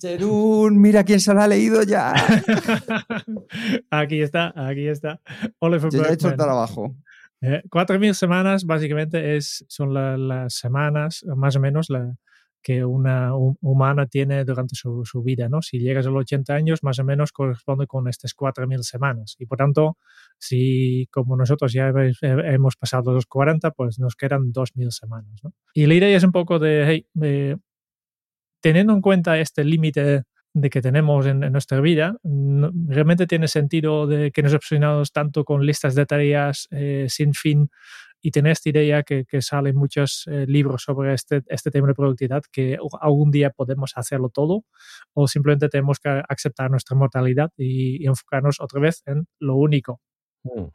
Jerún, 0.00 0.80
mira 0.80 1.04
quién 1.04 1.20
se 1.20 1.34
lo 1.34 1.42
ha 1.42 1.48
leído 1.48 1.82
ya. 1.82 2.14
aquí 3.90 4.22
está, 4.22 4.52
aquí 4.56 4.86
está. 4.86 5.20
Oliver 5.58 5.90
Yo 5.90 6.02
ya 6.02 6.10
he 6.10 6.14
hecho 6.14 6.28
el 6.28 6.36
trabajo. 6.36 6.94
4.000 7.40 8.10
eh, 8.10 8.14
semanas 8.14 8.64
básicamente 8.64 9.36
es, 9.36 9.64
son 9.68 9.92
las 10.28 10.54
semanas, 10.54 11.24
más 11.36 11.56
o 11.56 11.60
menos, 11.60 11.90
la, 11.90 12.14
que 12.62 12.84
una 12.84 13.34
humana 13.34 14.06
tiene 14.06 14.44
durante 14.44 14.74
su, 14.74 15.22
vida, 15.24 15.48
¿no? 15.48 15.62
Si 15.62 15.78
llegas 15.78 16.06
a 16.06 16.10
los 16.10 16.20
80 16.20 16.54
años, 16.54 16.82
más 16.82 16.98
o 16.98 17.04
menos 17.04 17.32
corresponde 17.32 17.86
con 17.86 18.08
estas 18.08 18.34
4.000 18.34 18.82
semanas. 18.82 19.36
Y 19.38 19.46
por 19.46 19.58
tanto, 19.58 19.98
si 20.38 21.08
como 21.10 21.36
nosotros 21.36 21.72
ya 21.72 21.92
hemos 22.22 22.76
pasado 22.76 23.12
los 23.12 23.26
40, 23.26 23.72
pues 23.72 23.98
nos 23.98 24.14
quedan 24.14 24.52
2.000 24.52 24.90
semanas. 24.90 25.42
Y 25.74 25.86
la 25.86 25.94
idea 25.94 26.16
es 26.16 26.24
un 26.24 26.32
poco 26.32 26.58
de, 26.58 27.06
hey, 27.14 27.58
teniendo 28.60 28.92
en 28.92 29.00
cuenta 29.00 29.38
este 29.38 29.64
límite 29.64 30.22
de 30.54 30.70
que 30.70 30.82
tenemos 30.82 31.26
en, 31.26 31.40
nuestra 31.40 31.80
vida, 31.80 32.16
realmente 32.22 33.26
tiene 33.26 33.48
sentido 33.48 34.06
de 34.06 34.30
que 34.30 34.42
nos 34.42 34.54
obsesionamos 34.54 35.10
tanto 35.10 35.44
con 35.44 35.64
listas 35.64 35.94
de 35.94 36.06
tareas 36.06 36.68
eh, 36.70 37.06
sin 37.08 37.32
fin 37.32 37.70
y 38.22 38.30
tener 38.30 38.52
esta 38.52 38.70
idea 38.70 39.02
que, 39.02 39.24
que 39.24 39.42
salen 39.42 39.76
muchos 39.76 40.24
eh, 40.30 40.46
libros 40.46 40.84
sobre 40.84 41.12
este, 41.12 41.42
este 41.48 41.70
tema 41.72 41.88
de 41.88 41.94
productividad, 41.94 42.42
que 42.50 42.78
algún 43.00 43.32
día 43.32 43.50
podemos 43.50 43.92
hacerlo 43.96 44.30
todo 44.30 44.64
o 45.12 45.26
simplemente 45.26 45.68
tenemos 45.68 45.98
que 45.98 46.22
aceptar 46.28 46.70
nuestra 46.70 46.96
mortalidad 46.96 47.50
y, 47.56 48.06
enfocarnos 48.06 48.60
otra 48.60 48.80
vez 48.80 49.02
en 49.06 49.26
lo 49.40 49.56
único. 49.56 50.00
Mm. 50.44 50.66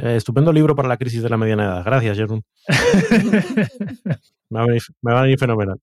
Eh, 0.00 0.16
estupendo 0.16 0.52
libro 0.52 0.74
para 0.74 0.88
la 0.88 0.96
crisis 0.96 1.22
de 1.22 1.28
la 1.28 1.36
mediana 1.36 1.64
edad. 1.64 1.84
Gracias, 1.84 2.16
Jerón. 2.16 2.44
me, 4.50 4.60
va 5.12 5.18
a 5.18 5.22
venir, 5.22 5.38
fenomenal. 5.38 5.78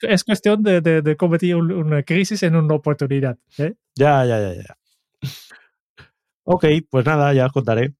Es 0.00 0.24
cuestión 0.24 0.62
de, 0.62 0.80
de, 0.80 1.16
convertir 1.16 1.56
una 1.56 2.02
crisis 2.02 2.42
en 2.42 2.56
una 2.56 2.74
oportunidad. 2.74 3.38
¿eh? 3.58 3.74
Ya, 3.94 4.24
ya, 4.26 4.40
ya, 4.40 4.54
ya. 4.54 4.76
Ok, 6.42 6.66
pues 6.90 7.06
nada, 7.06 7.32
ya 7.32 7.46
os 7.46 7.52
contaré. 7.52 7.94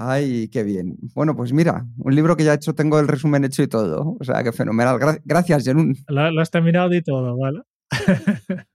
Ay, 0.00 0.48
qué 0.48 0.62
bien. 0.62 0.96
Bueno, 1.12 1.34
pues 1.34 1.52
mira, 1.52 1.84
un 1.96 2.14
libro 2.14 2.36
que 2.36 2.44
ya 2.44 2.52
he 2.52 2.54
hecho, 2.56 2.72
tengo 2.72 3.00
el 3.00 3.08
resumen 3.08 3.44
hecho 3.44 3.64
y 3.64 3.66
todo. 3.66 4.16
O 4.20 4.24
sea, 4.24 4.44
que 4.44 4.52
fenomenal. 4.52 4.96
gracias, 5.24 5.64
Jerún. 5.64 5.96
Lo, 6.06 6.40
has 6.40 6.52
terminado 6.52 6.94
y 6.94 7.02
todo, 7.02 7.36
¿vale? 7.36 7.62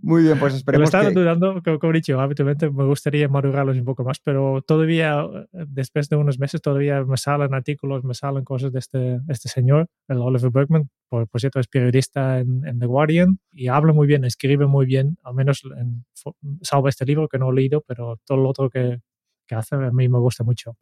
Muy 0.00 0.22
bien, 0.22 0.38
pues 0.38 0.54
esperemos. 0.54 0.92
Me 0.92 0.98
estaba 0.98 1.10
dudando, 1.10 1.60
como 1.80 1.92
he 1.92 1.96
dicho, 1.96 2.20
habitualmente 2.20 2.70
me 2.70 2.84
gustaría 2.84 3.28
madurarlos 3.28 3.76
un 3.76 3.84
poco 3.84 4.04
más, 4.04 4.20
pero 4.20 4.62
todavía, 4.62 5.24
después 5.50 6.08
de 6.08 6.14
unos 6.14 6.38
meses, 6.38 6.62
todavía 6.62 7.02
me 7.02 7.16
salen 7.16 7.52
artículos, 7.52 8.04
me 8.04 8.14
salen 8.14 8.44
cosas 8.44 8.72
de 8.72 8.78
este, 8.78 9.20
este 9.28 9.48
señor, 9.48 9.88
el 10.06 10.18
Oliver 10.18 10.52
Bergman. 10.52 10.88
Por, 11.08 11.26
cierto, 11.38 11.58
es 11.58 11.66
periodista 11.66 12.38
en, 12.38 12.78
The 12.78 12.86
Guardian 12.86 13.40
y 13.50 13.66
habla 13.66 13.92
muy 13.92 14.06
bien, 14.06 14.24
escribe 14.24 14.68
muy 14.68 14.86
bien, 14.86 15.18
al 15.24 15.34
menos 15.34 15.62
en, 15.76 16.04
salvo 16.62 16.86
este 16.86 17.04
libro 17.04 17.26
que 17.26 17.38
no 17.38 17.50
he 17.50 17.54
leído, 17.54 17.82
pero 17.84 18.20
todo 18.24 18.38
lo 18.38 18.48
otro 18.48 18.70
que, 18.70 19.00
que 19.50 19.56
hace 19.56 19.74
a 19.74 19.90
mí 19.90 20.08
me 20.08 20.18
gusta 20.20 20.44
mucho. 20.44 20.76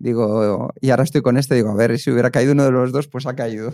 Digo, 0.00 0.70
y 0.80 0.90
ahora 0.90 1.04
estoy 1.04 1.22
con 1.22 1.38
este, 1.38 1.54
digo, 1.54 1.70
a 1.70 1.76
ver, 1.76 1.96
si 1.98 2.10
hubiera 2.10 2.30
caído 2.30 2.52
uno 2.52 2.64
de 2.64 2.72
los 2.72 2.90
dos, 2.90 3.06
pues 3.06 3.24
ha 3.26 3.36
caído. 3.36 3.72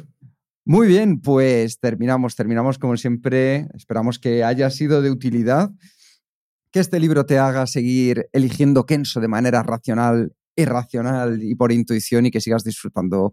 Muy 0.67 0.87
bien, 0.87 1.21
pues 1.21 1.81
terminamos, 1.81 2.37
terminamos 2.37 2.79
como 2.79 2.99
siempre. 2.99 3.67
Esperamos 3.75 4.19
que 4.19 4.45
haya 4.45 4.69
sido 4.71 5.01
de 5.01 5.11
utilidad, 5.11 5.71
que 6.71 6.81
este 6.81 7.01
libro 7.01 7.25
te 7.25 7.39
haga 7.39 7.67
seguir 7.67 8.29
eligiendo 8.33 8.85
Kenso 8.85 9.21
de 9.21 9.29
manera 9.29 9.63
racional, 9.63 10.35
irracional 10.55 11.43
y 11.43 11.55
por 11.55 11.73
intuición 11.73 12.27
y 12.27 12.31
que 12.31 12.43
sigas 12.43 12.63
disfrutando 12.63 13.33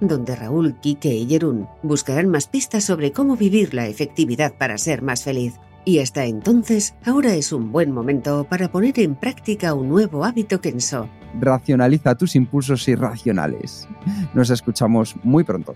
donde 0.00 0.36
Raúl, 0.36 0.74
Quique 0.80 1.14
y 1.14 1.26
Jerún 1.26 1.68
buscarán 1.82 2.28
más 2.28 2.46
pistas 2.46 2.84
sobre 2.84 3.12
cómo 3.12 3.36
vivir 3.36 3.74
la 3.74 3.86
efectividad 3.86 4.54
para 4.54 4.78
ser 4.78 5.02
más 5.02 5.24
feliz. 5.24 5.54
Y 5.84 5.98
hasta 5.98 6.24
entonces, 6.24 6.94
ahora 7.04 7.34
es 7.34 7.52
un 7.52 7.70
buen 7.70 7.92
momento 7.92 8.44
para 8.44 8.68
poner 8.68 8.98
en 9.00 9.14
práctica 9.14 9.74
un 9.74 9.88
nuevo 9.88 10.24
hábito 10.24 10.60
Kenso. 10.60 11.08
Racionaliza 11.38 12.14
tus 12.14 12.36
impulsos 12.36 12.88
irracionales. 12.88 13.86
Nos 14.32 14.50
escuchamos 14.50 15.14
muy 15.22 15.44
pronto. 15.44 15.74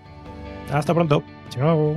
Hasta 0.73 0.95
pronto. 0.95 1.23
Chao. 1.51 1.97